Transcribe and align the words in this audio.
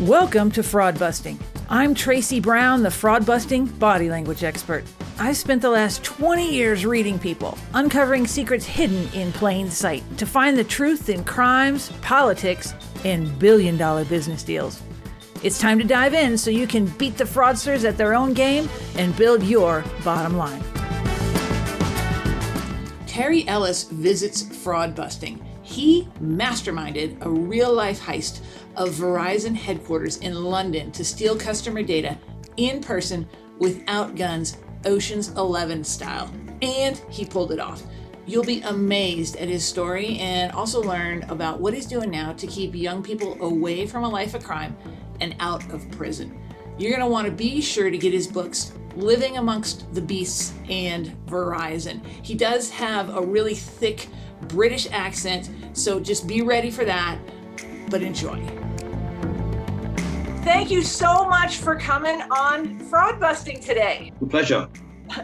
Welcome 0.00 0.50
to 0.52 0.62
Fraud 0.62 0.98
Busting. 0.98 1.38
I'm 1.68 1.94
Traci 1.94 2.40
Brown, 2.40 2.82
the 2.82 2.90
fraud 2.90 3.26
busting 3.26 3.66
body 3.66 4.08
language 4.08 4.42
expert. 4.42 4.82
I've 5.18 5.36
spent 5.36 5.60
the 5.60 5.68
last 5.68 6.02
20 6.02 6.50
years 6.50 6.86
reading 6.86 7.18
people, 7.18 7.58
uncovering 7.74 8.26
secrets 8.26 8.64
hidden 8.64 9.06
in 9.12 9.30
plain 9.30 9.70
sight 9.70 10.02
to 10.16 10.24
find 10.24 10.56
the 10.56 10.64
truth 10.64 11.10
in 11.10 11.22
crimes, 11.24 11.92
politics, 12.00 12.72
and 13.04 13.38
billion 13.38 13.76
dollar 13.76 14.06
business 14.06 14.42
deals. 14.42 14.80
It's 15.42 15.58
time 15.58 15.78
to 15.80 15.84
dive 15.84 16.14
in 16.14 16.38
so 16.38 16.50
you 16.50 16.66
can 16.66 16.86
beat 16.96 17.18
the 17.18 17.24
fraudsters 17.24 17.86
at 17.86 17.98
their 17.98 18.14
own 18.14 18.32
game 18.32 18.70
and 18.96 19.14
build 19.18 19.42
your 19.42 19.84
bottom 20.02 20.34
line. 20.38 20.64
Terry 23.06 23.46
Ellis 23.46 23.82
visits 23.82 24.40
fraud 24.40 24.94
busting. 24.94 25.44
He 25.60 26.08
masterminded 26.22 27.22
a 27.22 27.28
real 27.28 27.72
life 27.72 28.00
heist 28.00 28.40
of 28.76 28.90
Verizon 28.90 29.54
headquarters 29.54 30.18
in 30.18 30.44
London 30.44 30.90
to 30.92 31.04
steal 31.04 31.36
customer 31.36 31.82
data 31.82 32.18
in 32.56 32.80
person 32.80 33.28
without 33.58 34.16
guns, 34.16 34.56
Ocean's 34.84 35.28
11 35.30 35.84
style. 35.84 36.32
And 36.62 37.00
he 37.10 37.24
pulled 37.24 37.52
it 37.52 37.60
off. 37.60 37.82
You'll 38.26 38.44
be 38.44 38.60
amazed 38.62 39.36
at 39.36 39.48
his 39.48 39.64
story 39.64 40.18
and 40.18 40.52
also 40.52 40.82
learn 40.82 41.24
about 41.24 41.60
what 41.60 41.74
he's 41.74 41.86
doing 41.86 42.10
now 42.10 42.32
to 42.34 42.46
keep 42.46 42.74
young 42.74 43.02
people 43.02 43.36
away 43.42 43.86
from 43.86 44.04
a 44.04 44.08
life 44.08 44.34
of 44.34 44.44
crime 44.44 44.76
and 45.20 45.34
out 45.40 45.68
of 45.72 45.90
prison. 45.90 46.38
You're 46.78 46.90
going 46.90 47.02
to 47.02 47.08
want 47.08 47.26
to 47.26 47.32
be 47.32 47.60
sure 47.60 47.90
to 47.90 47.98
get 47.98 48.12
his 48.12 48.26
books, 48.26 48.72
Living 48.96 49.36
Amongst 49.36 49.92
the 49.94 50.00
Beasts 50.00 50.54
and 50.68 51.08
Verizon. 51.26 52.04
He 52.22 52.34
does 52.34 52.70
have 52.70 53.14
a 53.14 53.20
really 53.20 53.54
thick 53.54 54.06
British 54.48 54.88
accent, 54.90 55.50
so 55.72 56.00
just 56.00 56.26
be 56.26 56.42
ready 56.42 56.70
for 56.70 56.84
that, 56.84 57.18
but 57.88 58.02
enjoy. 58.02 58.59
Thank 60.42 60.70
you 60.70 60.82
so 60.82 61.26
much 61.28 61.58
for 61.58 61.76
coming 61.76 62.22
on 62.30 62.78
Fraud 62.80 63.20
Busting 63.20 63.60
today. 63.60 64.10
A 64.22 64.26
pleasure. 64.26 64.68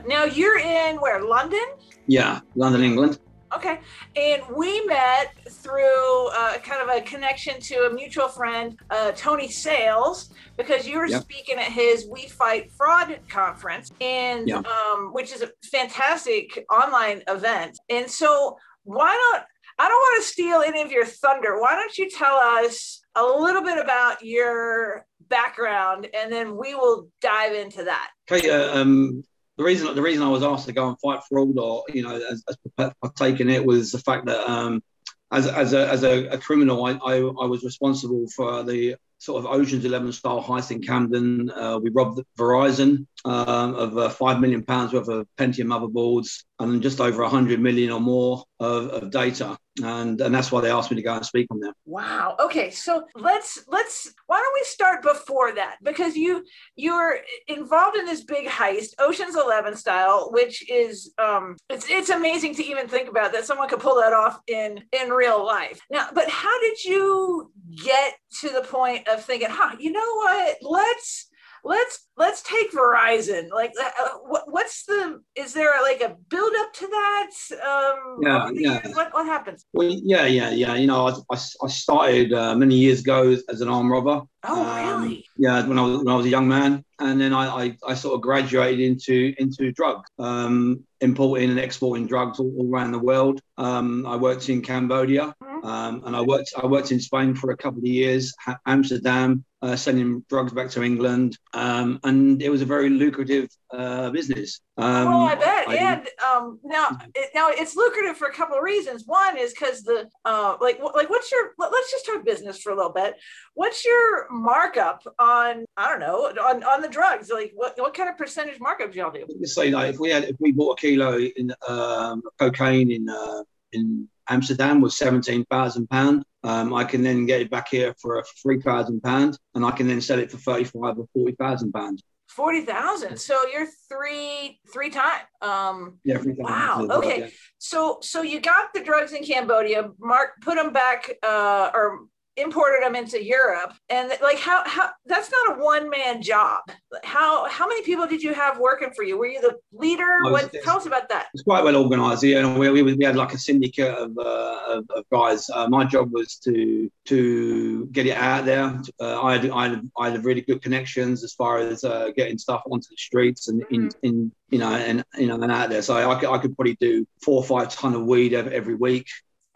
Now 0.06 0.24
you're 0.24 0.58
in 0.58 0.96
where? 0.96 1.22
London? 1.24 1.64
Yeah, 2.06 2.40
London, 2.54 2.82
England. 2.82 3.18
Okay. 3.54 3.80
And 4.14 4.42
we 4.54 4.84
met 4.84 5.34
through 5.48 6.28
uh, 6.28 6.58
kind 6.58 6.82
of 6.82 6.94
a 6.94 7.00
connection 7.00 7.58
to 7.60 7.86
a 7.86 7.94
mutual 7.94 8.28
friend, 8.28 8.78
uh, 8.90 9.12
Tony 9.12 9.48
Sales, 9.48 10.34
because 10.58 10.86
you 10.86 10.98
were 10.98 11.06
yep. 11.06 11.22
speaking 11.22 11.56
at 11.56 11.72
his 11.72 12.06
We 12.10 12.28
Fight 12.28 12.70
Fraud 12.72 13.18
conference, 13.28 13.90
and 14.02 14.46
yep. 14.46 14.66
um, 14.66 15.14
which 15.14 15.32
is 15.32 15.40
a 15.40 15.48
fantastic 15.70 16.66
online 16.70 17.22
event. 17.28 17.78
And 17.88 18.10
so, 18.10 18.58
why 18.84 19.18
not? 19.32 19.46
I 19.78 19.88
don't 19.88 19.98
want 19.98 20.22
to 20.22 20.28
steal 20.28 20.62
any 20.66 20.82
of 20.82 20.90
your 20.90 21.04
thunder. 21.04 21.60
Why 21.60 21.74
don't 21.74 21.96
you 21.98 22.10
tell 22.10 22.36
us 22.36 23.02
a 23.14 23.24
little 23.24 23.62
bit 23.62 23.78
about 23.78 24.24
your 24.24 25.04
background, 25.28 26.08
and 26.14 26.32
then 26.32 26.56
we 26.56 26.74
will 26.74 27.08
dive 27.20 27.52
into 27.52 27.84
that. 27.84 28.10
Okay. 28.30 28.48
Uh, 28.48 28.80
um, 28.80 29.22
the 29.56 29.64
reason 29.64 29.94
the 29.94 30.02
reason 30.02 30.22
I 30.22 30.28
was 30.28 30.42
asked 30.42 30.66
to 30.66 30.72
go 30.72 30.88
and 30.88 30.98
fight 31.00 31.20
fraud, 31.28 31.58
or 31.58 31.84
you 31.92 32.02
know, 32.02 32.16
as, 32.16 32.44
as 32.78 32.92
taking 33.16 33.50
it, 33.50 33.64
was 33.64 33.92
the 33.92 33.98
fact 33.98 34.26
that 34.26 34.48
um, 34.48 34.82
as, 35.30 35.46
as 35.46 35.72
a 35.72 35.88
as 35.88 36.04
a, 36.04 36.26
a 36.28 36.38
criminal, 36.38 36.84
I, 36.84 36.92
I, 36.92 37.16
I 37.16 37.46
was 37.46 37.64
responsible 37.64 38.26
for 38.34 38.62
the 38.62 38.96
sort 39.18 39.42
of 39.42 39.50
Ocean's 39.50 39.84
Eleven 39.84 40.12
style 40.12 40.42
heist 40.42 40.70
in 40.70 40.82
Camden. 40.82 41.50
Uh, 41.50 41.78
we 41.82 41.90
robbed 41.90 42.20
Verizon 42.38 43.06
um, 43.24 43.74
of 43.74 43.96
uh, 43.96 44.08
five 44.10 44.40
million 44.40 44.62
pounds 44.62 44.92
worth 44.92 45.08
of 45.08 45.26
Pentium 45.38 45.68
motherboards 45.68 46.44
and 46.58 46.82
just 46.82 47.00
over 47.00 47.22
a 47.22 47.28
hundred 47.28 47.60
million 47.60 47.90
or 47.90 48.00
more 48.00 48.44
of, 48.60 48.88
of 48.88 49.10
data 49.10 49.56
and 49.82 50.20
and 50.20 50.34
that's 50.34 50.50
why 50.50 50.60
they 50.60 50.70
asked 50.70 50.90
me 50.90 50.96
to 50.96 51.02
go 51.02 51.14
and 51.14 51.26
speak 51.26 51.46
on 51.50 51.60
that 51.60 51.74
Wow. 51.96 52.36
Okay, 52.40 52.70
so 52.70 53.06
let's 53.14 53.64
let's 53.68 54.12
why 54.26 54.38
don't 54.38 54.54
we 54.54 54.64
start 54.64 55.02
before 55.02 55.54
that 55.54 55.76
because 55.82 56.16
you 56.16 56.44
you're 56.74 57.20
involved 57.48 57.96
in 57.96 58.04
this 58.04 58.24
big 58.24 58.46
heist, 58.48 58.88
Ocean's 58.98 59.36
Eleven 59.36 59.76
style, 59.76 60.30
which 60.32 60.68
is 60.68 61.14
um 61.16 61.56
it's 61.70 61.88
it's 61.88 62.10
amazing 62.10 62.54
to 62.56 62.64
even 62.64 62.88
think 62.88 63.08
about 63.08 63.32
that 63.32 63.46
someone 63.46 63.68
could 63.68 63.80
pull 63.80 63.96
that 64.00 64.12
off 64.12 64.40
in 64.48 64.82
in 65.00 65.10
real 65.10 65.46
life. 65.46 65.80
Now, 65.90 66.08
but 66.12 66.28
how 66.28 66.60
did 66.60 66.84
you 66.84 67.50
get 67.82 68.14
to 68.40 68.48
the 68.48 68.62
point 68.62 69.08
of 69.08 69.24
thinking, 69.24 69.48
huh, 69.50 69.76
you 69.78 69.92
know 69.92 70.14
what? 70.16 70.56
Let's 70.60 71.25
let's 71.66 72.06
let's 72.16 72.42
take 72.42 72.72
Verizon. 72.72 73.50
Like, 73.50 73.72
uh, 73.80 73.90
uh 74.00 74.08
what, 74.26 74.44
what's 74.46 74.84
the? 74.84 75.20
Is 75.34 75.52
there 75.52 75.72
like 75.82 76.00
a 76.00 76.16
build 76.30 76.52
up 76.58 76.72
to 76.74 76.86
that? 76.86 77.30
Um, 77.52 78.18
yeah, 78.22 78.50
yeah. 78.54 78.88
What, 78.94 79.12
what 79.12 79.26
happens? 79.26 79.66
Well, 79.72 79.88
yeah, 79.88 80.26
yeah, 80.26 80.50
yeah. 80.50 80.74
You 80.76 80.86
know, 80.86 81.08
I, 81.08 81.12
I, 81.34 81.38
I 81.62 81.68
started 81.68 82.32
uh, 82.32 82.54
many 82.54 82.76
years 82.76 83.00
ago 83.00 83.36
as 83.48 83.60
an 83.60 83.68
arm 83.68 83.90
robber. 83.90 84.22
Oh, 84.48 84.62
um, 84.62 85.02
really? 85.02 85.24
Yeah, 85.36 85.66
when 85.66 85.78
I 85.78 85.82
was 85.82 85.98
when 85.98 86.08
I 86.08 86.16
was 86.16 86.26
a 86.26 86.30
young 86.30 86.48
man, 86.48 86.84
and 86.98 87.20
then 87.20 87.32
I 87.32 87.46
I, 87.46 87.76
I 87.86 87.94
sort 87.94 88.14
of 88.14 88.20
graduated 88.20 88.80
into 88.80 89.34
into 89.38 89.72
drugs, 89.72 90.08
um, 90.18 90.84
importing 91.00 91.50
and 91.50 91.58
exporting 91.58 92.06
drugs 92.06 92.38
all, 92.38 92.52
all 92.58 92.70
around 92.70 92.92
the 92.92 92.98
world. 92.98 93.40
Um, 93.58 94.06
I 94.06 94.16
worked 94.16 94.48
in 94.48 94.62
Cambodia, 94.62 95.34
mm-hmm. 95.42 95.66
um, 95.66 96.02
and 96.06 96.16
I 96.16 96.20
worked 96.20 96.52
I 96.56 96.66
worked 96.66 96.92
in 96.92 97.00
Spain 97.00 97.34
for 97.34 97.50
a 97.50 97.56
couple 97.56 97.80
of 97.80 97.86
years, 97.86 98.34
Amsterdam, 98.66 99.44
uh, 99.62 99.76
sending 99.76 100.24
drugs 100.28 100.52
back 100.52 100.70
to 100.70 100.82
England, 100.82 101.38
um, 101.54 101.98
and 102.04 102.42
it 102.42 102.50
was 102.50 102.62
a 102.62 102.66
very 102.66 102.90
lucrative 102.90 103.48
uh, 103.72 104.10
business. 104.10 104.60
Um, 104.76 105.08
oh, 105.08 105.26
I 105.26 105.34
bet. 105.34 105.68
I, 105.68 105.76
and 105.76 106.08
um, 106.24 106.60
now, 106.62 106.98
it, 107.14 107.30
now 107.34 107.48
it's 107.50 107.74
lucrative 107.74 108.16
for 108.16 108.28
a 108.28 108.32
couple 108.32 108.56
of 108.56 108.62
reasons. 108.62 109.04
One 109.06 109.38
is 109.38 109.52
because 109.52 109.82
the 109.82 110.08
uh, 110.24 110.56
like 110.60 110.78
like 110.94 111.10
what's 111.10 111.32
your 111.32 111.52
let's 111.58 111.90
just 111.90 112.06
talk 112.06 112.24
business 112.24 112.60
for 112.60 112.70
a 112.70 112.76
little 112.76 112.92
bit. 112.92 113.14
What's 113.54 113.84
your 113.84 114.28
markup 114.36 115.02
on 115.18 115.64
I 115.76 115.88
don't 115.88 116.00
know 116.00 116.26
on, 116.26 116.62
on 116.62 116.82
the 116.82 116.88
drugs? 116.88 117.30
Like 117.30 117.52
what, 117.54 117.74
what 117.78 117.94
kind 117.94 118.08
of 118.08 118.16
percentage 118.16 118.60
markup 118.60 118.92
do 118.92 118.98
y'all 118.98 119.10
do? 119.10 119.26
Let's 119.38 119.54
say 119.54 119.70
like 119.70 119.94
if 119.94 120.00
we 120.00 120.10
had 120.10 120.24
if 120.24 120.36
we 120.38 120.52
bought 120.52 120.78
a 120.78 120.80
kilo 120.80 121.18
in 121.18 121.52
um, 121.68 122.22
cocaine 122.38 122.90
in 122.90 123.08
uh, 123.08 123.42
in 123.72 124.08
Amsterdam 124.28 124.80
was 124.80 124.96
seventeen 124.96 125.44
thousand 125.46 125.88
pound. 125.88 126.24
Um, 126.42 126.74
I 126.74 126.84
can 126.84 127.02
then 127.02 127.26
get 127.26 127.40
it 127.40 127.50
back 127.50 127.68
here 127.68 127.94
for 128.00 128.18
a 128.18 128.24
three 128.42 128.60
thousand 128.60 129.00
pound, 129.02 129.38
and 129.54 129.64
I 129.64 129.70
can 129.70 129.88
then 129.88 130.00
sell 130.00 130.18
it 130.18 130.30
for 130.30 130.38
thirty 130.38 130.64
five 130.64 130.98
or 130.98 131.06
forty 131.14 131.34
thousand 131.38 131.72
pounds. 131.72 132.02
Forty 132.28 132.62
thousand. 132.62 133.18
So 133.18 133.40
you're 133.52 133.68
three 133.88 134.60
three 134.72 134.90
times. 134.90 135.22
Um, 135.42 135.98
yeah. 136.04 136.18
Three 136.18 136.34
Wow. 136.36 136.86
Okay. 136.90 137.20
Yeah. 137.20 137.26
So 137.58 137.98
so 138.02 138.22
you 138.22 138.40
got 138.40 138.74
the 138.74 138.82
drugs 138.82 139.12
in 139.12 139.24
Cambodia. 139.24 139.90
Mark 139.98 140.30
put 140.40 140.56
them 140.56 140.72
back, 140.72 141.10
uh, 141.22 141.70
or 141.72 142.06
imported 142.36 142.82
them 142.82 142.94
into 142.94 143.22
Europe. 143.22 143.72
And 143.88 144.12
like 144.22 144.38
how 144.38 144.62
how 144.66 144.90
that's 145.06 145.30
not 145.30 145.56
a 145.56 145.62
one 145.62 145.88
man 145.90 146.22
job. 146.22 146.60
How 147.04 147.48
how 147.48 147.66
many 147.66 147.82
people 147.82 148.06
did 148.06 148.22
you 148.22 148.34
have 148.34 148.58
working 148.58 148.90
for 148.94 149.02
you? 149.02 149.18
Were 149.18 149.26
you 149.26 149.40
the 149.40 149.56
leader? 149.72 150.18
Was, 150.24 150.32
what 150.32 150.54
tell 150.64 150.76
us 150.76 150.86
about 150.86 151.08
that. 151.08 151.28
It's 151.34 151.42
quite 151.42 151.64
well 151.64 151.76
organized 151.76 152.22
yeah 152.22 152.46
we, 152.58 152.70
we, 152.70 152.82
we 152.82 153.04
had 153.04 153.16
like 153.16 153.32
a 153.32 153.38
syndicate 153.38 153.94
of, 153.94 154.16
uh, 154.18 154.58
of, 154.68 154.86
of, 154.90 155.04
guys. 155.12 155.48
Uh, 155.52 155.68
my 155.68 155.84
job 155.84 156.12
was 156.12 156.36
to 156.36 156.90
to 157.06 157.86
get 157.86 158.06
it 158.06 158.16
out 158.16 158.44
there. 158.44 158.80
Uh, 159.00 159.22
I, 159.22 159.36
had, 159.36 159.50
I, 159.50 159.68
had, 159.68 159.90
I 159.98 160.10
had 160.10 160.24
really 160.24 160.40
good 160.40 160.62
connections 160.62 161.24
as 161.24 161.32
far 161.32 161.58
as 161.58 161.84
uh, 161.84 162.10
getting 162.16 162.38
stuff 162.38 162.62
onto 162.70 162.88
the 162.90 162.96
streets 162.96 163.48
and 163.48 163.62
in, 163.70 163.88
mm-hmm. 163.88 164.06
in 164.06 164.32
you 164.50 164.58
know 164.58 164.72
and 164.72 165.04
you 165.16 165.26
know 165.26 165.40
and 165.40 165.52
out 165.52 165.70
there. 165.70 165.82
So 165.82 166.10
I 166.10 166.18
could, 166.18 166.28
I 166.28 166.38
could 166.38 166.56
probably 166.56 166.76
do 166.80 167.06
four 167.22 167.38
or 167.38 167.44
five 167.44 167.70
ton 167.74 167.94
of 167.94 168.04
weed 168.04 168.34
every, 168.34 168.54
every 168.54 168.74
week. 168.74 169.06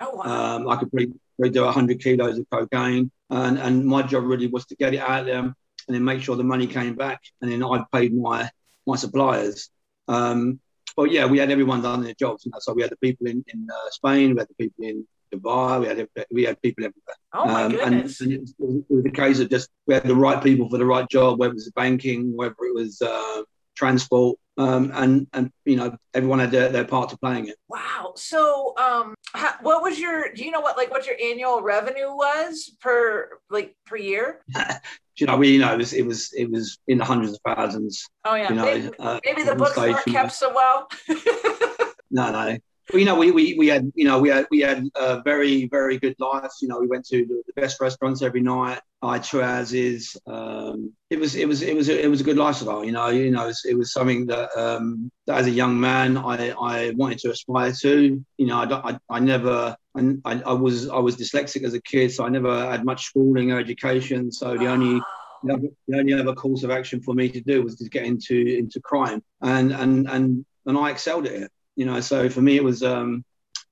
Oh, 0.00 0.14
wow. 0.14 0.56
Um, 0.56 0.68
I 0.68 0.76
could 0.76 0.91
probably 0.91 1.12
we 1.40 1.50
do 1.50 1.64
100 1.64 2.00
kilos 2.00 2.38
of 2.38 2.48
cocaine. 2.50 3.10
And, 3.30 3.58
and 3.58 3.84
my 3.84 4.02
job 4.02 4.24
really 4.24 4.46
was 4.46 4.66
to 4.66 4.76
get 4.76 4.94
it 4.94 5.00
out 5.00 5.20
of 5.20 5.26
there 5.26 5.38
and 5.38 5.54
then 5.88 6.04
make 6.04 6.22
sure 6.22 6.36
the 6.36 6.44
money 6.44 6.66
came 6.66 6.94
back. 6.94 7.20
And 7.40 7.50
then 7.50 7.64
I 7.64 7.84
paid 7.92 8.14
my, 8.14 8.50
my 8.86 8.96
suppliers. 8.96 9.70
Um, 10.06 10.60
but 10.96 11.10
yeah, 11.10 11.26
we 11.26 11.38
had 11.38 11.50
everyone 11.50 11.82
done 11.82 12.02
their 12.02 12.14
jobs. 12.14 12.46
Know? 12.46 12.58
So 12.60 12.74
we 12.74 12.82
had 12.82 12.90
the 12.90 12.96
people 12.96 13.26
in, 13.26 13.42
in 13.48 13.66
uh, 13.72 13.90
Spain, 13.90 14.34
we 14.34 14.40
had 14.40 14.48
the 14.48 14.66
people 14.66 14.84
in 14.84 15.06
Dubai, 15.32 15.80
we 15.80 15.86
had 15.86 16.09
we 16.32 16.44
had 16.44 16.60
people 16.60 16.84
everywhere. 16.84 17.16
Oh 17.32 17.47
my 17.47 17.62
um, 17.62 17.70
goodness! 17.70 18.20
And, 18.20 18.32
and 18.32 18.41
it, 18.41 18.41
was, 18.41 18.54
it, 18.59 18.94
was, 18.94 19.04
a 19.06 19.10
case 19.10 19.38
of 19.38 19.48
just 19.48 19.70
we 19.86 19.94
had 19.94 20.03
the 20.03 20.15
right 20.15 20.42
people 20.42 20.68
for 20.68 20.76
the 20.76 20.84
right 20.84 21.09
job, 21.09 21.38
whether 21.38 21.53
it 21.53 21.54
was 21.54 21.70
banking, 21.76 22.36
whether 22.36 22.56
it 22.60 22.74
was 22.74 23.00
uh, 23.00 23.42
transport, 23.80 24.38
um, 24.59 24.92
and 24.94 25.27
and 25.32 25.50
you 25.65 25.77
know 25.77 25.97
everyone 26.12 26.38
had 26.38 26.50
their, 26.50 26.68
their 26.68 26.84
part 26.84 27.09
to 27.10 27.18
playing 27.18 27.48
it. 27.48 27.56
Wow. 27.68 28.12
So, 28.15 28.74
um, 28.77 29.15
how, 29.32 29.54
what 29.62 29.82
was 29.82 29.98
your? 29.98 30.32
Do 30.34 30.44
you 30.44 30.50
know 30.50 30.60
what 30.60 30.77
like 30.77 30.91
what 30.91 31.06
your 31.06 31.16
annual 31.22 31.62
revenue 31.62 32.15
was 32.15 32.77
per 32.80 33.38
like 33.48 33.74
per 33.86 33.97
year? 33.97 34.44
you 35.16 35.27
know, 35.27 35.36
we 35.36 35.53
you 35.53 35.60
know 35.60 35.72
it 35.72 35.78
was 35.78 35.92
it 35.94 36.06
was 36.06 36.32
it 36.34 36.50
was 36.50 36.78
in 36.86 36.98
the 36.98 37.04
hundreds 37.04 37.32
of 37.32 37.41
thousands. 37.47 38.06
Oh 38.24 38.34
yeah. 38.34 38.50
You 38.50 38.54
know, 38.54 38.65
maybe, 38.65 38.91
uh, 38.98 39.21
maybe 39.24 39.42
the 39.42 39.54
books 39.54 39.77
weren't 39.77 40.04
kept 40.04 40.32
so 40.32 40.53
well. 40.54 40.88
no, 42.10 42.30
no. 42.30 42.59
You 42.92 43.04
know, 43.04 43.15
we, 43.15 43.31
we, 43.31 43.54
we 43.54 43.69
had 43.69 43.92
you 43.95 44.04
know 44.04 44.19
we 44.19 44.31
had 44.31 44.47
we 44.51 44.60
had 44.60 44.89
a 44.97 45.22
very 45.22 45.69
very 45.69 45.98
good 45.98 46.16
life. 46.19 46.51
You 46.60 46.69
know, 46.69 46.78
we 46.78 46.87
went 46.87 47.07
to 47.07 47.25
the, 47.25 47.42
the 47.47 47.60
best 47.60 47.81
restaurants 47.81 48.22
every 48.22 48.41
night. 48.41 48.81
I 49.03 49.19
houses. 49.19 50.16
Um, 50.27 50.92
it 51.09 51.19
was 51.19 51.34
it 51.34 51.47
was 51.48 51.63
it 51.63 51.75
was 51.75 51.89
a, 51.89 52.04
it 52.04 52.09
was 52.09 52.21
a 52.21 52.25
good 52.25 52.37
lifestyle. 52.37 52.84
You 52.84 52.92
know, 52.92 53.09
you 53.09 53.31
know, 53.31 53.45
it 53.45 53.47
was, 53.47 53.65
it 53.65 53.78
was 53.78 53.92
something 53.92 54.27
that, 54.27 54.51
um, 54.57 55.10
that 55.27 55.39
as 55.39 55.47
a 55.47 55.51
young 55.51 55.78
man 55.81 56.19
I, 56.19 56.51
I 56.51 56.91
wanted 56.91 57.19
to 57.21 57.31
aspire 57.31 57.72
to. 57.72 58.25
You 58.37 58.47
know, 58.47 58.59
I, 58.59 58.91
I, 58.91 58.98
I 59.09 59.21
never 59.21 59.77
I, 59.97 60.42
I 60.47 60.53
was 60.53 60.89
I 60.89 60.98
was 60.98 61.16
dyslexic 61.16 61.65
as 61.65 61.75
a 61.75 61.83
kid, 61.83 62.13
so 62.13 62.25
I 62.25 62.28
never 62.28 62.71
had 62.71 62.84
much 62.84 63.07
schooling 63.07 63.53
or 63.53 63.59
education. 63.59 64.31
So 64.31 64.57
the 64.57 64.66
only 64.66 65.01
the 65.42 65.72
only 65.95 66.13
other 66.13 66.34
course 66.34 66.63
of 66.63 66.71
action 66.71 67.01
for 67.01 67.15
me 67.15 67.28
to 67.28 67.41
do 67.41 67.63
was 67.63 67.77
to 67.77 67.89
get 67.89 68.04
into 68.04 68.37
into 68.37 68.81
crime, 68.81 69.22
and 69.41 69.72
and 69.72 70.09
and 70.09 70.45
and 70.66 70.78
I 70.78 70.91
excelled 70.91 71.27
at 71.27 71.33
it. 71.33 71.51
You 71.80 71.86
know, 71.86 72.00
so 72.03 72.28
for 72.28 72.42
me 72.42 72.56
it 72.56 72.65
was 72.71 72.82
um, 72.82 73.24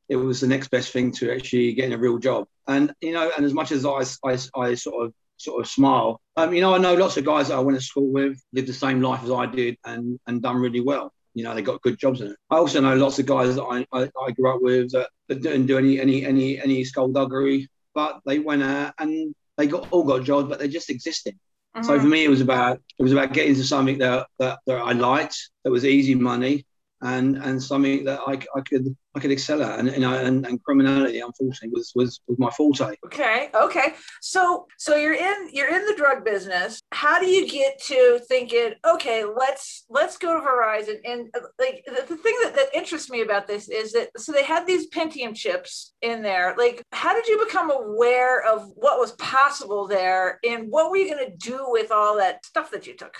it 0.08 0.16
was 0.16 0.40
the 0.40 0.46
next 0.46 0.68
best 0.68 0.94
thing 0.94 1.12
to 1.18 1.30
actually 1.30 1.74
getting 1.74 1.92
a 1.92 1.98
real 1.98 2.16
job. 2.16 2.46
And 2.66 2.90
you 3.02 3.12
know, 3.12 3.30
and 3.36 3.44
as 3.44 3.52
much 3.52 3.70
as 3.70 3.84
I 3.84 4.00
I, 4.24 4.38
I 4.54 4.74
sort 4.76 5.04
of 5.04 5.12
sort 5.36 5.60
of 5.62 5.68
smile, 5.68 6.18
um, 6.38 6.54
you 6.54 6.62
know, 6.62 6.74
I 6.74 6.78
know 6.78 6.94
lots 6.94 7.18
of 7.18 7.26
guys 7.26 7.48
that 7.48 7.56
I 7.56 7.60
went 7.60 7.78
to 7.78 7.84
school 7.84 8.10
with 8.10 8.40
lived 8.54 8.66
the 8.66 8.72
same 8.72 9.02
life 9.02 9.22
as 9.24 9.30
I 9.30 9.44
did 9.44 9.76
and 9.84 10.18
and 10.26 10.40
done 10.40 10.56
really 10.56 10.80
well. 10.80 11.12
You 11.34 11.44
know, 11.44 11.54
they 11.54 11.60
got 11.60 11.82
good 11.82 11.98
jobs 11.98 12.22
in 12.22 12.28
it. 12.28 12.36
I 12.48 12.56
also 12.56 12.80
know 12.80 12.96
lots 12.96 13.18
of 13.18 13.26
guys 13.26 13.56
that 13.56 13.62
I, 13.62 13.86
I, 13.92 14.10
I 14.26 14.30
grew 14.30 14.54
up 14.54 14.62
with 14.62 14.92
that, 14.92 15.10
that 15.28 15.42
didn't 15.42 15.66
do 15.66 15.76
any 15.76 16.00
any 16.00 16.24
any 16.24 16.58
any 16.58 16.84
skullduggery, 16.84 17.68
but 17.94 18.20
they 18.24 18.38
went 18.38 18.62
out 18.62 18.94
and 18.98 19.34
they 19.58 19.66
got 19.66 19.86
all 19.92 20.04
got 20.04 20.24
jobs, 20.24 20.48
but 20.48 20.58
they 20.58 20.68
just 20.68 20.88
existed. 20.88 21.34
Mm-hmm. 21.76 21.86
So 21.86 22.00
for 22.00 22.06
me, 22.06 22.24
it 22.24 22.30
was 22.30 22.40
about 22.40 22.80
it 22.98 23.02
was 23.02 23.12
about 23.12 23.34
getting 23.34 23.54
to 23.56 23.64
something 23.64 23.98
that, 23.98 24.28
that 24.38 24.60
that 24.66 24.78
I 24.78 24.92
liked, 24.92 25.50
that 25.64 25.70
was 25.70 25.84
easy 25.84 26.14
money, 26.14 26.64
and 27.02 27.36
and 27.36 27.62
something 27.62 28.04
that 28.04 28.20
I, 28.26 28.40
I 28.56 28.60
could 28.60 28.96
I 29.14 29.20
could 29.20 29.30
excel 29.30 29.62
at, 29.62 29.78
and 29.78 29.90
you 29.90 30.00
know, 30.00 30.14
and, 30.14 30.46
and 30.46 30.62
criminality, 30.62 31.20
unfortunately, 31.20 31.70
was, 31.72 31.92
was 31.94 32.20
was 32.28 32.38
my 32.38 32.50
forte. 32.50 32.94
Okay, 33.06 33.48
okay. 33.54 33.94
So 34.20 34.66
so 34.76 34.96
you're 34.96 35.14
in 35.14 35.48
you're 35.52 35.74
in 35.74 35.86
the 35.86 35.94
drug 35.96 36.24
business. 36.24 36.80
How 36.92 37.18
do 37.18 37.26
you 37.26 37.48
get 37.48 37.80
to 37.86 38.20
thinking? 38.28 38.74
Okay, 38.86 39.24
let's 39.24 39.86
let's 39.88 40.18
go 40.18 40.38
to 40.38 40.46
Verizon. 40.46 40.98
And 41.04 41.28
uh, 41.34 41.40
like 41.58 41.84
the, 41.86 42.04
the 42.06 42.16
thing 42.16 42.36
that, 42.42 42.54
that 42.54 42.68
interests 42.74 43.10
me 43.10 43.22
about 43.22 43.46
this 43.46 43.68
is 43.68 43.92
that 43.92 44.10
so 44.18 44.30
they 44.30 44.44
had 44.44 44.66
these 44.66 44.90
Pentium 44.90 45.34
chips 45.34 45.94
in 46.02 46.22
there. 46.22 46.54
Like, 46.58 46.82
how 46.92 47.14
did 47.14 47.26
you 47.26 47.44
become 47.44 47.70
aware 47.70 48.44
of 48.44 48.70
what 48.76 49.00
was 49.00 49.12
possible 49.12 49.88
there, 49.88 50.38
and 50.46 50.70
what 50.70 50.90
were 50.90 50.98
you 50.98 51.12
going 51.12 51.26
to 51.26 51.36
do 51.36 51.64
with 51.68 51.90
all 51.90 52.18
that 52.18 52.44
stuff 52.44 52.70
that 52.72 52.86
you 52.86 52.94
took? 52.94 53.16